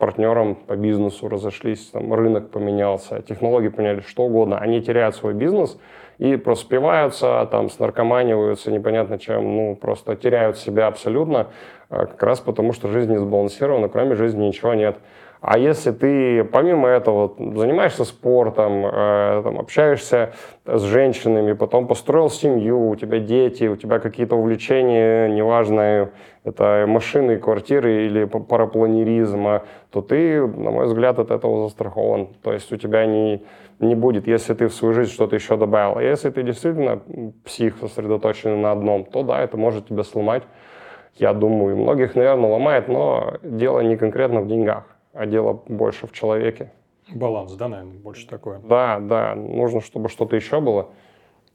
партнером 0.02 0.56
по 0.56 0.74
бизнесу 0.74 1.28
разошлись, 1.28 1.90
там 1.90 2.12
рынок 2.12 2.50
поменялся, 2.50 3.22
технологии 3.22 3.68
поменялись, 3.68 4.04
что 4.04 4.24
угодно. 4.24 4.58
Они 4.58 4.82
теряют 4.82 5.14
свой 5.14 5.32
бизнес 5.32 5.78
и 6.18 6.34
проспеваются, 6.34 7.46
там 7.52 7.70
снаркоманиваются, 7.70 8.72
непонятно 8.72 9.16
чем, 9.16 9.56
ну, 9.56 9.76
просто 9.76 10.16
теряют 10.16 10.58
себя 10.58 10.88
абсолютно, 10.88 11.50
как 11.92 12.22
раз 12.22 12.40
потому, 12.40 12.72
что 12.72 12.88
жизнь 12.88 13.10
не 13.12 13.18
сбалансирована, 13.18 13.88
кроме 13.88 14.14
жизни 14.14 14.46
ничего 14.46 14.72
нет. 14.74 14.96
А 15.42 15.58
если 15.58 15.90
ты 15.90 16.44
помимо 16.44 16.88
этого 16.88 17.34
занимаешься 17.36 18.04
спортом, 18.04 18.86
э, 18.86 19.40
там, 19.42 19.58
общаешься 19.58 20.34
с 20.64 20.82
женщинами, 20.82 21.52
потом 21.52 21.88
построил 21.88 22.30
семью, 22.30 22.88
у 22.88 22.94
тебя 22.94 23.18
дети, 23.18 23.64
у 23.64 23.74
тебя 23.74 23.98
какие-то 23.98 24.36
увлечения, 24.36 25.28
неважно, 25.28 26.10
это 26.44 26.84
машины, 26.86 27.38
квартиры 27.38 28.06
или 28.06 28.24
парапланеризма, 28.24 29.64
то 29.90 30.00
ты, 30.00 30.46
на 30.46 30.70
мой 30.70 30.86
взгляд, 30.86 31.18
от 31.18 31.32
этого 31.32 31.64
застрахован. 31.64 32.28
То 32.44 32.52
есть 32.52 32.72
у 32.72 32.76
тебя 32.76 33.04
не, 33.04 33.42
не 33.80 33.96
будет, 33.96 34.28
если 34.28 34.54
ты 34.54 34.68
в 34.68 34.72
свою 34.72 34.94
жизнь 34.94 35.10
что-то 35.10 35.34
еще 35.34 35.56
добавил. 35.56 35.98
А 35.98 36.02
если 36.02 36.30
ты 36.30 36.44
действительно 36.44 37.00
псих, 37.44 37.78
сосредоточенный 37.80 38.58
на 38.58 38.70
одном, 38.70 39.04
то 39.04 39.24
да, 39.24 39.40
это 39.40 39.56
может 39.56 39.88
тебя 39.88 40.04
сломать. 40.04 40.44
Я 41.16 41.32
думаю, 41.34 41.76
многих, 41.76 42.14
наверное, 42.14 42.50
ломает, 42.50 42.88
но 42.88 43.34
дело 43.42 43.80
не 43.80 43.96
конкретно 43.96 44.40
в 44.40 44.48
деньгах 44.48 44.84
а 45.12 45.26
дело 45.26 45.62
больше 45.68 46.06
в 46.06 46.12
человеке. 46.12 46.72
Баланс, 47.12 47.52
да, 47.54 47.68
наверное, 47.68 47.98
больше 47.98 48.26
такое. 48.26 48.60
Да, 48.60 48.98
да, 49.00 49.34
нужно, 49.34 49.80
чтобы 49.80 50.08
что-то 50.08 50.36
еще 50.36 50.60
было. 50.60 50.88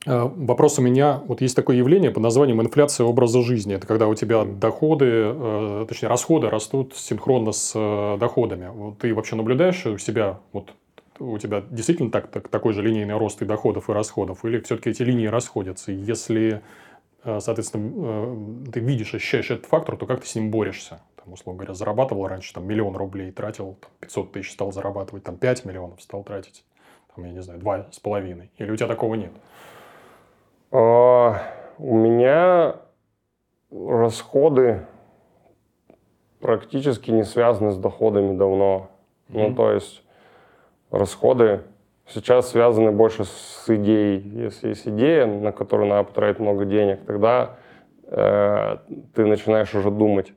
А, 0.06 0.32
вопрос 0.36 0.78
у 0.78 0.82
меня, 0.82 1.22
вот 1.26 1.42
есть 1.42 1.56
такое 1.56 1.78
явление 1.78 2.12
под 2.12 2.22
названием 2.24 2.62
инфляция 2.62 3.06
образа 3.06 3.42
жизни. 3.42 3.76
Это 3.76 3.88
когда 3.88 4.08
у 4.08 4.14
тебя 4.14 4.46
доходы, 4.46 5.06
э, 5.10 5.86
точнее 5.88 6.10
расходы 6.10 6.50
растут 6.50 6.96
синхронно 6.96 7.52
с 7.52 7.74
э, 7.76 8.18
доходами. 8.20 8.70
Вот 8.72 9.00
ты 9.00 9.14
вообще 9.16 9.36
наблюдаешь 9.36 9.86
у 9.86 9.98
себя, 9.98 10.40
вот 10.54 10.74
у 11.20 11.38
тебя 11.40 11.64
действительно 11.72 12.12
так, 12.12 12.28
так, 12.28 12.48
такой 12.50 12.74
же 12.74 12.84
линейный 12.84 13.18
рост 13.18 13.42
и 13.42 13.46
доходов, 13.46 13.90
и 13.90 13.94
расходов? 13.94 14.46
Или 14.46 14.60
все-таки 14.60 14.92
эти 14.92 15.02
линии 15.02 15.26
расходятся? 15.26 15.92
Если, 15.92 16.62
соответственно, 17.40 18.72
ты 18.72 18.80
видишь, 18.80 19.14
ощущаешь 19.14 19.52
этот 19.52 19.66
фактор, 19.66 19.98
то 19.98 20.06
как 20.06 20.22
ты 20.22 20.28
с 20.28 20.36
ним 20.36 20.52
борешься? 20.52 21.02
там, 21.28 21.34
условно 21.34 21.60
говоря, 21.60 21.74
зарабатывал 21.74 22.28
раньше 22.28 22.54
там, 22.54 22.66
миллион 22.66 22.96
рублей, 22.96 23.32
тратил 23.32 23.78
там, 23.82 23.92
500 24.00 24.32
тысяч, 24.32 24.54
стал 24.54 24.72
зарабатывать 24.72 25.24
там, 25.24 25.38
5 25.38 25.66
миллионов, 25.66 26.02
стал 26.02 26.24
тратить, 26.24 26.64
там, 27.14 27.26
я 27.26 27.32
не 27.32 27.42
знаю, 27.42 27.60
два 27.60 27.88
с 27.92 28.00
половиной. 28.00 28.50
Или 28.58 28.72
у 28.72 28.76
тебя 28.78 28.88
такого 28.88 29.16
нет? 29.16 29.32
А, 30.72 31.42
у 31.78 31.96
меня 31.96 32.78
расходы 33.70 34.88
практически 36.40 37.12
не 37.12 37.24
связаны 37.24 37.72
с 37.72 37.78
доходами 37.78 38.38
давно. 38.38 38.90
Mm-hmm. 39.28 39.50
Ну, 39.50 39.56
то 39.56 39.74
есть 39.74 40.04
расходы 40.92 41.64
сейчас 42.10 42.50
связаны 42.50 42.92
больше 42.92 43.26
с 43.26 43.66
идеей. 43.68 44.20
Если 44.20 44.70
есть 44.70 44.88
идея, 44.88 45.26
на 45.26 45.52
которую 45.52 45.90
надо 45.90 46.04
потратить 46.06 46.40
много 46.40 46.66
денег, 46.66 47.00
тогда 47.06 47.58
э, 48.06 48.78
ты 49.14 49.26
начинаешь 49.26 49.74
уже 49.76 49.92
думать. 49.92 50.34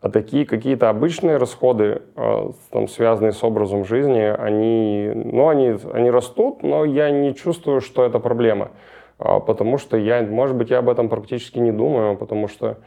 А 0.00 0.10
такие 0.10 0.46
какие-то 0.46 0.90
обычные 0.90 1.38
расходы, 1.38 2.02
а, 2.14 2.52
там, 2.70 2.86
связанные 2.86 3.32
с 3.32 3.42
образом 3.42 3.84
жизни, 3.84 4.20
они, 4.20 5.10
ну, 5.12 5.48
они, 5.48 5.76
они 5.92 6.10
растут, 6.10 6.62
но 6.62 6.84
я 6.84 7.10
не 7.10 7.34
чувствую, 7.34 7.80
что 7.80 8.04
это 8.04 8.20
проблема. 8.20 8.70
А, 9.18 9.40
потому 9.40 9.76
что 9.76 9.96
я, 9.96 10.22
может 10.22 10.54
быть, 10.54 10.70
я 10.70 10.78
об 10.78 10.88
этом 10.88 11.08
практически 11.08 11.58
не 11.58 11.72
думаю, 11.72 12.16
потому 12.16 12.46
что, 12.46 12.78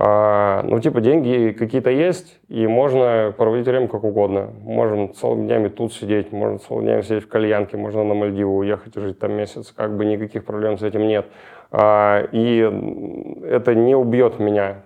а, 0.00 0.62
ну, 0.62 0.78
типа, 0.78 1.00
деньги 1.00 1.50
какие-то 1.50 1.90
есть, 1.90 2.38
и 2.46 2.68
можно 2.68 3.34
проводить 3.36 3.66
время 3.66 3.88
как 3.88 4.04
угодно. 4.04 4.52
Можем 4.62 5.12
целыми 5.12 5.46
днями 5.46 5.66
тут 5.66 5.92
сидеть, 5.92 6.30
можно 6.30 6.60
целыми 6.60 6.84
днями 6.84 7.00
сидеть 7.00 7.24
в 7.24 7.28
кальянке, 7.28 7.76
можно 7.76 8.04
на 8.04 8.14
Мальдивы 8.14 8.58
уехать 8.58 8.96
и 8.96 9.00
жить 9.00 9.18
там 9.18 9.32
месяц. 9.32 9.72
Как 9.76 9.96
бы 9.96 10.04
никаких 10.04 10.44
проблем 10.44 10.78
с 10.78 10.84
этим 10.84 11.08
нет. 11.08 11.26
И 11.72 13.42
это 13.44 13.74
не 13.74 13.96
убьет 13.96 14.38
меня 14.38 14.82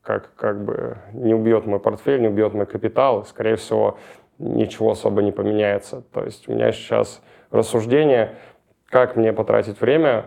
как, 0.00 0.34
как 0.34 0.64
бы 0.64 0.96
не 1.12 1.34
убьет 1.34 1.66
мой 1.66 1.78
портфель, 1.78 2.22
не 2.22 2.28
убьет 2.28 2.54
мой 2.54 2.64
капитал, 2.64 3.26
скорее 3.26 3.56
всего, 3.56 3.98
ничего 4.38 4.92
особо 4.92 5.20
не 5.20 5.32
поменяется. 5.32 6.02
То 6.10 6.24
есть 6.24 6.48
у 6.48 6.52
меня 6.52 6.72
сейчас 6.72 7.22
рассуждение, 7.50 8.36
как 8.88 9.16
мне 9.16 9.34
потратить 9.34 9.78
время 9.78 10.24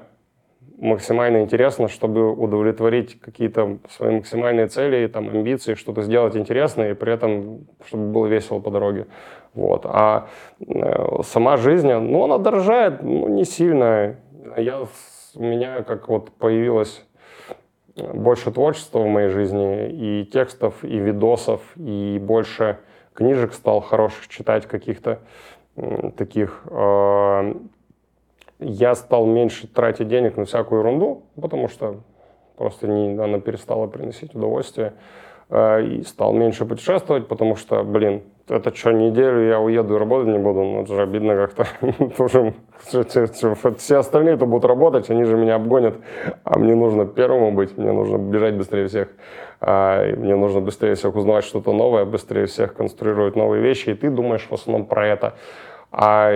максимально 0.78 1.42
интересно, 1.42 1.88
чтобы 1.88 2.32
удовлетворить 2.32 3.20
какие-то 3.20 3.80
свои 3.90 4.16
максимальные 4.16 4.68
цели, 4.68 5.08
там, 5.08 5.30
амбиции, 5.30 5.74
что-то 5.74 6.04
сделать 6.04 6.36
интересное, 6.36 6.92
и 6.92 6.94
при 6.94 7.14
этом, 7.14 7.68
чтобы 7.86 8.12
было 8.12 8.28
весело 8.28 8.60
по 8.60 8.72
дороге. 8.72 9.08
Вот. 9.54 9.86
А 9.86 10.28
э, 10.60 11.24
сама 11.24 11.58
жизнь, 11.58 11.92
ну, 11.92 12.24
она 12.24 12.38
дорожает, 12.38 13.02
ну, 13.02 13.28
не 13.28 13.44
сильно. 13.44 14.18
Я, 14.56 14.82
у 15.36 15.44
меня 15.44 15.82
как 15.82 16.08
вот 16.10 16.32
появилась 16.32 17.04
больше 17.96 18.52
творчества 18.52 19.00
в 19.00 19.08
моей 19.08 19.30
жизни, 19.30 19.90
и 19.90 20.26
текстов, 20.26 20.84
и 20.84 20.98
видосов, 20.98 21.62
и 21.76 22.20
больше 22.22 22.78
книжек 23.14 23.54
стал 23.54 23.82
хороших 23.82 24.28
читать 24.28 24.68
каких-то 24.68 25.20
таких. 26.18 26.62
А, 26.70 27.56
я 28.60 28.96
стал 28.96 29.26
меньше 29.26 29.68
тратить 29.68 30.08
денег 30.08 30.38
на 30.38 30.46
всякую 30.46 30.80
ерунду, 30.80 31.24
потому 31.40 31.68
что 31.68 32.02
просто 32.58 32.88
не, 32.88 33.18
она 33.18 33.40
перестала 33.40 33.88
приносить 33.88 34.34
удовольствие. 34.36 34.94
А, 35.50 35.80
и 35.80 36.04
стал 36.04 36.34
меньше 36.34 36.66
путешествовать, 36.66 37.28
потому 37.28 37.56
что, 37.56 37.82
блин, 37.84 38.24
это 38.50 38.76
что, 38.76 38.92
неделю 38.92 39.48
я 39.48 39.62
уеду 39.62 39.96
и 39.96 39.98
работать 39.98 40.28
не 40.28 40.40
буду, 40.40 40.62
ну 40.62 40.82
это 40.82 40.94
же 40.94 41.02
обидно 41.02 41.36
как-то. 41.36 41.68
Тоже 42.18 42.54
все 43.78 43.98
остальные-то 43.98 44.46
будут 44.46 44.66
работать, 44.66 45.10
они 45.10 45.24
же 45.24 45.38
меня 45.38 45.56
обгонят, 45.56 45.96
а 46.44 46.60
мне 46.60 46.76
нужно 46.76 47.06
первому 47.06 47.54
быть, 47.54 47.78
мне 47.78 47.94
нужно 47.94 48.18
бежать 48.18 48.56
быстрее 48.56 48.88
всех, 48.88 49.08
а, 49.62 50.06
мне 50.18 50.36
нужно 50.36 50.60
быстрее 50.60 50.96
всех 50.96 51.16
узнавать 51.16 51.46
что-то 51.46 51.72
новое, 51.72 52.04
быстрее 52.04 52.48
всех 52.48 52.74
конструировать 52.74 53.38
новые 53.38 53.62
вещи, 53.62 53.92
и 53.92 53.94
ты 53.94 54.10
думаешь 54.10 54.48
в 54.50 54.54
основном 54.54 54.86
про 54.86 55.08
это. 55.08 55.36
А 55.92 56.32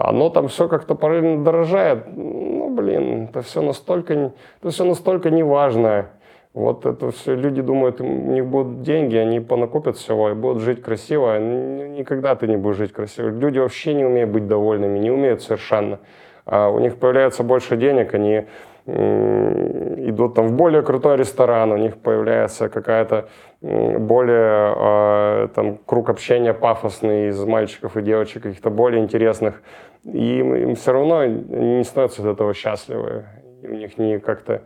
оно 0.00 0.30
там 0.30 0.48
все 0.48 0.68
как-то 0.68 0.94
параллельно 0.94 1.44
дорожает. 1.44 2.06
Ну, 2.16 2.70
блин, 2.74 3.24
это 3.24 3.42
все 3.42 3.60
настолько, 3.62 4.14
это 4.14 4.70
все 4.70 4.84
настолько 4.84 5.30
неважное. 5.30 6.10
Вот 6.54 6.86
это 6.86 7.10
все 7.10 7.34
люди 7.34 7.60
думают, 7.62 8.00
у 8.00 8.04
них 8.04 8.46
будут 8.46 8.82
деньги, 8.82 9.16
они 9.16 9.40
понакопят 9.40 9.96
всего 9.96 10.30
и 10.30 10.34
будут 10.34 10.62
жить 10.62 10.82
красиво. 10.82 11.38
Никогда 11.38 12.36
ты 12.36 12.46
не 12.46 12.56
будешь 12.56 12.76
жить 12.76 12.92
красиво. 12.92 13.28
Люди 13.28 13.58
вообще 13.58 13.92
не 13.92 14.04
умеют 14.04 14.30
быть 14.30 14.46
довольными, 14.46 14.98
не 15.00 15.10
умеют 15.10 15.42
совершенно. 15.42 15.98
А 16.46 16.68
у 16.68 16.78
них 16.78 16.96
появляется 16.96 17.42
больше 17.42 17.76
денег, 17.76 18.14
они 18.14 18.46
идут 18.86 20.34
там 20.34 20.48
в 20.48 20.52
более 20.52 20.82
крутой 20.82 21.16
ресторан, 21.16 21.72
у 21.72 21.76
них 21.76 21.96
появляется 21.96 22.68
какая-то 22.68 23.28
более 23.64 24.74
э, 24.76 25.48
там 25.54 25.78
круг 25.86 26.10
общения 26.10 26.52
пафосный 26.52 27.28
из 27.28 27.42
мальчиков 27.44 27.96
и 27.96 28.02
девочек, 28.02 28.42
каких-то 28.42 28.68
более 28.68 29.02
интересных. 29.02 29.62
И 30.04 30.40
им, 30.40 30.54
им 30.54 30.74
все 30.74 30.92
равно 30.92 31.24
не 31.24 31.82
становятся 31.84 32.22
от 32.22 32.28
этого 32.34 32.52
счастливы. 32.52 33.24
У 33.62 33.68
них 33.68 33.96
не 33.96 34.18
как-то 34.18 34.62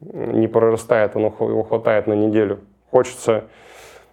не 0.00 0.46
прорастает, 0.46 1.16
оно 1.16 1.34
его 1.40 1.64
хватает 1.64 2.06
на 2.06 2.12
неделю. 2.12 2.60
Хочется 2.92 3.44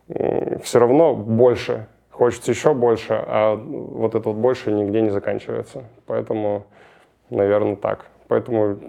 все 0.07 0.79
равно 0.79 1.13
больше, 1.13 1.87
хочется 2.09 2.51
еще 2.51 2.73
больше, 2.73 3.13
а 3.13 3.55
вот 3.55 4.15
это 4.15 4.29
вот 4.29 4.37
больше 4.37 4.71
нигде 4.71 5.01
не 5.01 5.09
заканчивается. 5.09 5.83
Поэтому, 6.07 6.65
наверное, 7.29 7.75
так. 7.75 8.07
Поэтому 8.27 8.79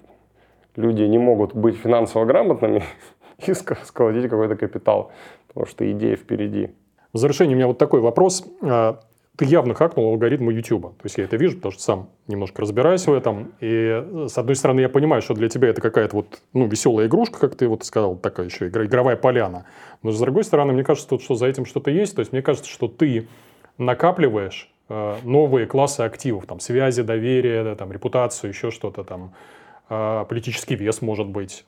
люди 0.77 1.03
не 1.03 1.19
могут 1.19 1.55
быть 1.55 1.77
финансово 1.77 2.25
грамотными 2.25 2.83
и 3.39 3.55
сколотить 3.55 4.31
какой-то 4.31 4.57
капитал, 4.57 5.13
потому 5.49 5.67
что 5.67 5.91
идея 5.91 6.17
впереди. 6.17 6.71
В 7.13 7.19
завершение 7.19 7.55
у 7.55 7.59
меня 7.59 7.69
вот 7.69 7.79
такой 7.79 8.01
вопрос. 8.01 8.45
А, 8.63 9.01
ты 9.37 9.47
явно 9.47 9.75
хакнул 9.75 10.11
алгоритмы 10.11 10.53
YouTube. 10.53 10.97
То 10.97 11.05
есть 11.05 11.19
я 11.19 11.25
это 11.25 11.37
вижу, 11.37 11.57
потому 11.57 11.73
что 11.73 11.83
сам 11.83 12.09
немножко 12.29 12.63
разбираюсь 12.63 13.07
в 13.07 13.13
этом. 13.13 13.53
И 13.61 13.67
э, 13.67 14.27
с 14.29 14.39
одной 14.39 14.55
стороны, 14.55 14.81
я 14.81 14.89
понимаю, 14.89 15.23
что 15.23 15.35
для 15.35 15.49
тебя 15.49 15.69
это 15.69 15.81
какая-то 15.81 16.17
вот, 16.17 16.41
ну, 16.53 16.67
веселая 16.67 17.09
игрушка, 17.09 17.41
как 17.41 17.57
ты 17.57 17.67
вот 17.67 17.85
сказал, 17.85 18.17
такая 18.17 18.47
еще 18.47 18.69
игровая 18.69 19.17
поляна. 19.17 19.67
Но 20.03 20.13
с 20.13 20.21
другой 20.21 20.45
стороны, 20.45 20.73
мне 20.73 20.85
кажется, 20.85 21.19
что 21.19 21.35
за 21.35 21.47
этим 21.47 21.67
что-то 21.67 21.91
есть. 21.91 22.15
То 22.15 22.21
есть 22.21 22.33
мне 22.33 22.43
кажется, 22.43 22.71
что 22.71 22.87
ты 22.87 23.27
накапливаешь 23.77 24.73
э, 24.89 25.17
новые 25.25 25.67
классы 25.67 26.03
активов, 26.03 26.47
там, 26.47 26.61
связи, 26.61 27.03
доверие, 27.03 27.65
да, 27.65 27.75
там, 27.75 27.91
репутацию, 27.91 28.51
еще 28.51 28.71
что-то 28.71 29.03
там, 29.03 29.35
э, 29.89 30.25
политический 30.29 30.77
вес, 30.77 31.03
может 31.03 31.27
быть. 31.27 31.65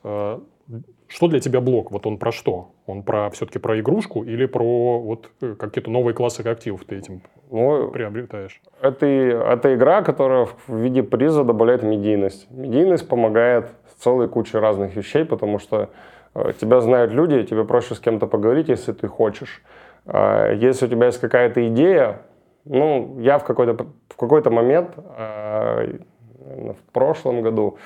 Что 1.07 1.27
для 1.27 1.39
тебя 1.39 1.61
блок? 1.61 1.91
Вот 1.91 2.05
он 2.05 2.17
про 2.17 2.31
что? 2.31 2.71
Он 2.85 3.03
про 3.03 3.29
все-таки 3.29 3.59
про 3.59 3.79
игрушку 3.79 4.23
или 4.23 4.45
про 4.45 4.99
вот 4.99 5.29
э, 5.41 5.55
какие-то 5.57 5.89
новые 5.89 6.13
классы 6.13 6.41
активов 6.41 6.83
ты 6.83 6.97
этим 6.97 7.21
ну, 7.49 7.89
приобретаешь? 7.91 8.61
Это, 8.81 9.05
это 9.05 9.73
игра, 9.75 10.01
которая 10.01 10.47
в 10.67 10.75
виде 10.75 11.03
приза 11.03 11.43
добавляет 11.43 11.83
медийность. 11.83 12.51
Медийность 12.51 13.07
помогает 13.07 13.71
целой 13.99 14.27
куче 14.27 14.59
разных 14.59 14.95
вещей, 14.95 15.25
потому 15.25 15.59
что 15.59 15.89
э, 16.35 16.51
тебя 16.59 16.81
знают 16.81 17.11
люди, 17.11 17.43
тебе 17.43 17.63
проще 17.63 17.95
с 17.95 17.99
кем-то 17.99 18.27
поговорить, 18.27 18.69
если 18.69 18.91
ты 18.91 19.07
хочешь. 19.07 19.61
э, 20.05 20.55
если 20.57 20.85
у 20.85 20.89
тебя 20.89 21.07
есть 21.07 21.19
какая-то 21.19 21.67
идея, 21.69 22.21
ну, 22.65 23.17
я 23.19 23.39
в 23.39 23.45
какой-то 23.45 23.87
в 24.09 24.15
какой-то 24.17 24.51
момент 24.51 24.89
э, 24.97 25.99
в 26.39 26.91
прошлом 26.91 27.41
году 27.41 27.77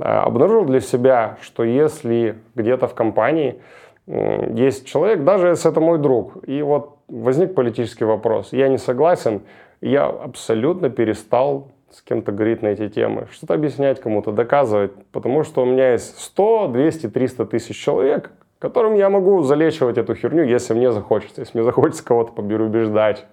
обнаружил 0.00 0.64
для 0.64 0.80
себя, 0.80 1.36
что 1.42 1.64
если 1.64 2.36
где-то 2.54 2.88
в 2.88 2.94
компании 2.94 3.60
э, 4.06 4.52
есть 4.54 4.86
человек, 4.86 5.24
даже 5.24 5.48
если 5.48 5.70
это 5.70 5.80
мой 5.80 5.98
друг, 5.98 6.38
и 6.46 6.62
вот 6.62 6.96
возник 7.08 7.54
политический 7.54 8.04
вопрос, 8.04 8.52
я 8.52 8.68
не 8.68 8.78
согласен, 8.78 9.42
я 9.80 10.06
абсолютно 10.06 10.90
перестал 10.90 11.68
с 11.90 12.02
кем-то 12.02 12.32
говорить 12.32 12.62
на 12.62 12.68
эти 12.68 12.88
темы, 12.88 13.26
что-то 13.32 13.54
объяснять 13.54 14.00
кому-то, 14.00 14.32
доказывать, 14.32 14.92
потому 15.12 15.42
что 15.42 15.62
у 15.62 15.66
меня 15.66 15.92
есть 15.92 16.18
100, 16.18 16.68
200, 16.68 17.08
300 17.08 17.46
тысяч 17.46 17.76
человек, 17.76 18.30
которым 18.60 18.94
я 18.94 19.10
могу 19.10 19.42
залечивать 19.42 19.98
эту 19.98 20.14
херню, 20.14 20.44
если 20.44 20.74
мне 20.74 20.92
захочется. 20.92 21.40
Если 21.40 21.58
мне 21.58 21.64
захочется 21.64 22.04
кого-то 22.04 22.32
побеждать, 22.32 23.26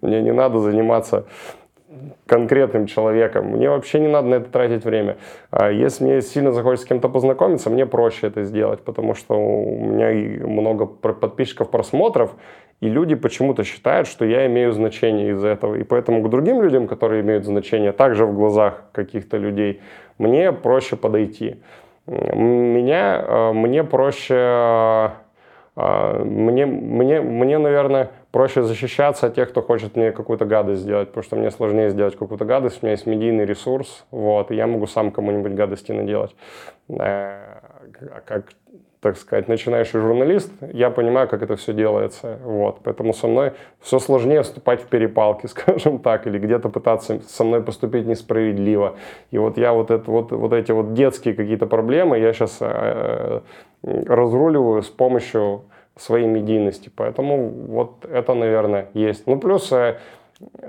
мне 0.00 0.20
не 0.20 0.32
надо 0.32 0.58
заниматься 0.58 1.26
конкретным 2.26 2.86
человеком. 2.86 3.46
Мне 3.46 3.68
вообще 3.70 4.00
не 4.00 4.08
надо 4.08 4.28
на 4.28 4.34
это 4.36 4.50
тратить 4.50 4.84
время. 4.84 5.16
А 5.50 5.70
если 5.70 6.04
мне 6.04 6.22
сильно 6.22 6.52
захочется 6.52 6.86
с 6.86 6.88
кем-то 6.88 7.08
познакомиться, 7.08 7.70
мне 7.70 7.86
проще 7.86 8.28
это 8.28 8.44
сделать, 8.44 8.80
потому 8.80 9.14
что 9.14 9.34
у 9.34 9.84
меня 9.84 10.46
много 10.46 10.86
подписчиков, 10.86 11.70
просмотров, 11.70 12.34
и 12.80 12.88
люди 12.88 13.14
почему-то 13.14 13.62
считают, 13.62 14.08
что 14.08 14.24
я 14.24 14.46
имею 14.46 14.72
значение 14.72 15.30
из-за 15.30 15.48
этого. 15.48 15.76
И 15.76 15.84
поэтому 15.84 16.22
к 16.22 16.28
другим 16.28 16.62
людям, 16.62 16.88
которые 16.88 17.22
имеют 17.22 17.44
значение, 17.44 17.92
также 17.92 18.26
в 18.26 18.34
глазах 18.34 18.84
каких-то 18.92 19.36
людей, 19.36 19.80
мне 20.18 20.52
проще 20.52 20.96
подойти. 20.96 21.62
Меня, 22.06 23.24
э, 23.24 23.52
мне 23.52 23.84
проще, 23.84 24.34
э, 25.76 26.24
мне, 26.24 26.66
мне, 26.66 27.20
мне, 27.20 27.58
наверное, 27.58 28.10
проще 28.32 28.62
защищаться 28.62 29.26
от 29.26 29.34
тех, 29.34 29.50
кто 29.50 29.62
хочет 29.62 29.94
мне 29.94 30.10
какую-то 30.10 30.46
гадость 30.46 30.82
сделать, 30.82 31.08
потому 31.08 31.22
что 31.22 31.36
мне 31.36 31.50
сложнее 31.50 31.90
сделать 31.90 32.16
какую-то 32.16 32.44
гадость, 32.44 32.82
у 32.82 32.86
меня 32.86 32.92
есть 32.92 33.06
медийный 33.06 33.44
ресурс, 33.44 34.04
вот, 34.10 34.50
и 34.50 34.56
я 34.56 34.66
могу 34.66 34.86
сам 34.86 35.12
кому-нибудь 35.12 35.52
гадости 35.52 35.92
наделать. 35.92 36.34
Э, 36.88 37.60
а 38.10 38.20
как 38.24 38.46
так 39.02 39.16
сказать, 39.16 39.48
начинающий 39.48 39.98
журналист, 39.98 40.52
я 40.72 40.88
понимаю, 40.88 41.26
как 41.28 41.42
это 41.42 41.56
все 41.56 41.72
делается. 41.72 42.38
Вот. 42.44 42.78
Поэтому 42.84 43.12
со 43.12 43.26
мной 43.26 43.52
все 43.80 43.98
сложнее 43.98 44.42
вступать 44.42 44.80
в 44.80 44.86
перепалки, 44.86 45.46
скажем 45.48 45.98
так, 45.98 46.28
или 46.28 46.38
где-то 46.38 46.68
пытаться 46.68 47.20
со 47.26 47.42
мной 47.42 47.64
поступить 47.64 48.06
несправедливо. 48.06 48.94
И 49.32 49.38
вот 49.38 49.58
я 49.58 49.72
вот, 49.72 49.90
это, 49.90 50.08
вот, 50.08 50.30
вот 50.30 50.52
эти 50.52 50.70
вот 50.70 50.94
детские 50.94 51.34
какие-то 51.34 51.66
проблемы, 51.66 52.20
я 52.20 52.32
сейчас 52.32 52.58
э, 52.60 53.40
разруливаю 53.82 54.82
с 54.84 54.88
помощью 54.88 55.64
своей 55.96 56.26
медийности. 56.26 56.90
Поэтому 56.94 57.48
вот 57.48 58.04
это, 58.04 58.34
наверное, 58.34 58.88
есть. 58.94 59.26
Ну, 59.26 59.38
плюс 59.38 59.70
э, 59.72 59.98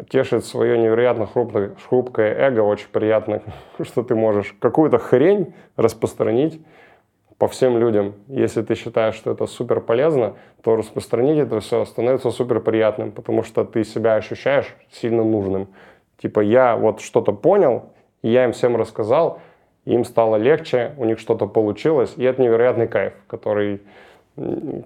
тешит 0.10 0.46
свое 0.46 0.78
невероятно 0.78 1.28
хрупкое, 1.28 1.76
хрупкое 1.88 2.34
эго. 2.36 2.62
Очень 2.62 2.90
приятно, 2.92 3.42
что 3.82 4.04
ты 4.04 4.16
можешь 4.16 4.56
какую-то 4.60 4.98
хрень 4.98 5.54
распространить 5.78 6.62
по 7.38 7.48
всем 7.48 7.78
людям. 7.78 8.14
Если 8.28 8.62
ты 8.62 8.76
считаешь, 8.76 9.16
что 9.16 9.32
это 9.32 9.48
супер 9.48 9.82
полезно, 9.82 10.36
то 10.62 10.76
распространить 10.76 11.40
это 11.40 11.60
все 11.60 11.84
становится 11.86 12.32
супер 12.32 12.60
приятным, 12.60 13.12
потому 13.12 13.44
что 13.44 13.66
ты 13.66 13.84
себя 13.84 14.16
ощущаешь 14.16 14.76
сильно 14.92 15.24
нужным. 15.24 15.68
Типа 16.22 16.40
я 16.40 16.78
вот 16.78 17.02
что-то 17.02 17.34
понял, 17.34 17.90
я 18.22 18.46
им 18.46 18.54
всем 18.54 18.78
рассказал, 18.78 19.42
им 19.86 20.06
стало 20.06 20.38
легче, 20.38 20.94
у 20.98 21.06
них 21.06 21.20
что-то 21.20 21.48
получилось, 21.48 22.14
и 22.16 22.24
это 22.24 22.42
невероятный 22.42 22.88
кайф, 22.88 23.14
который, 23.28 23.82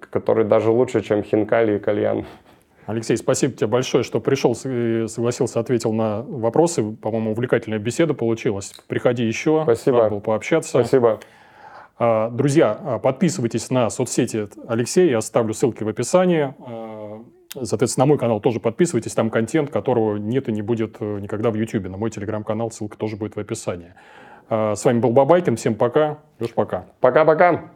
который 0.09 0.45
даже 0.45 0.71
лучше, 0.71 1.01
чем 1.01 1.23
хинкали 1.23 1.77
и 1.77 1.79
кальян. 1.79 2.25
Алексей, 2.85 3.17
спасибо 3.17 3.53
тебе 3.53 3.67
большое, 3.67 4.03
что 4.03 4.21
пришел, 4.21 4.55
согласился, 4.55 5.59
ответил 5.59 5.91
на 5.91 6.21
вопросы. 6.21 6.83
По-моему, 6.83 7.31
увлекательная 7.31 7.79
беседа 7.79 8.13
получилась. 8.13 8.73
Приходи 8.87 9.25
еще. 9.25 9.61
Спасибо. 9.63 9.97
Надо 9.97 10.09
было 10.11 10.19
пообщаться. 10.21 10.69
Спасибо. 10.69 11.19
А, 11.99 12.29
друзья, 12.29 12.79
а, 12.81 12.99
подписывайтесь 12.99 13.69
на 13.71 13.89
соцсети 13.89 14.47
Алексея, 14.67 15.09
я 15.09 15.17
оставлю 15.17 15.53
ссылки 15.53 15.83
в 15.83 15.89
описании. 15.89 16.53
А, 16.59 17.23
соответственно, 17.61 18.05
на 18.05 18.09
мой 18.09 18.17
канал 18.17 18.39
тоже 18.39 18.61
подписывайтесь, 18.61 19.13
там 19.13 19.29
контент, 19.29 19.69
которого 19.69 20.15
нет 20.15 20.47
и 20.47 20.53
не 20.53 20.61
будет 20.61 20.97
э, 21.01 21.19
никогда 21.19 21.49
в 21.49 21.55
YouTube. 21.55 21.89
На 21.89 21.97
мой 21.97 22.09
телеграм-канал 22.09 22.71
ссылка 22.71 22.97
тоже 22.97 23.17
будет 23.17 23.35
в 23.35 23.39
описании. 23.39 23.93
С 24.49 24.85
вами 24.85 24.99
был 24.99 25.09
Бабайкин, 25.09 25.57
всем 25.57 25.75
пока. 25.75 26.19
Леш, 26.39 26.53
пока. 26.53 26.85
Пока-пока. 27.01 27.71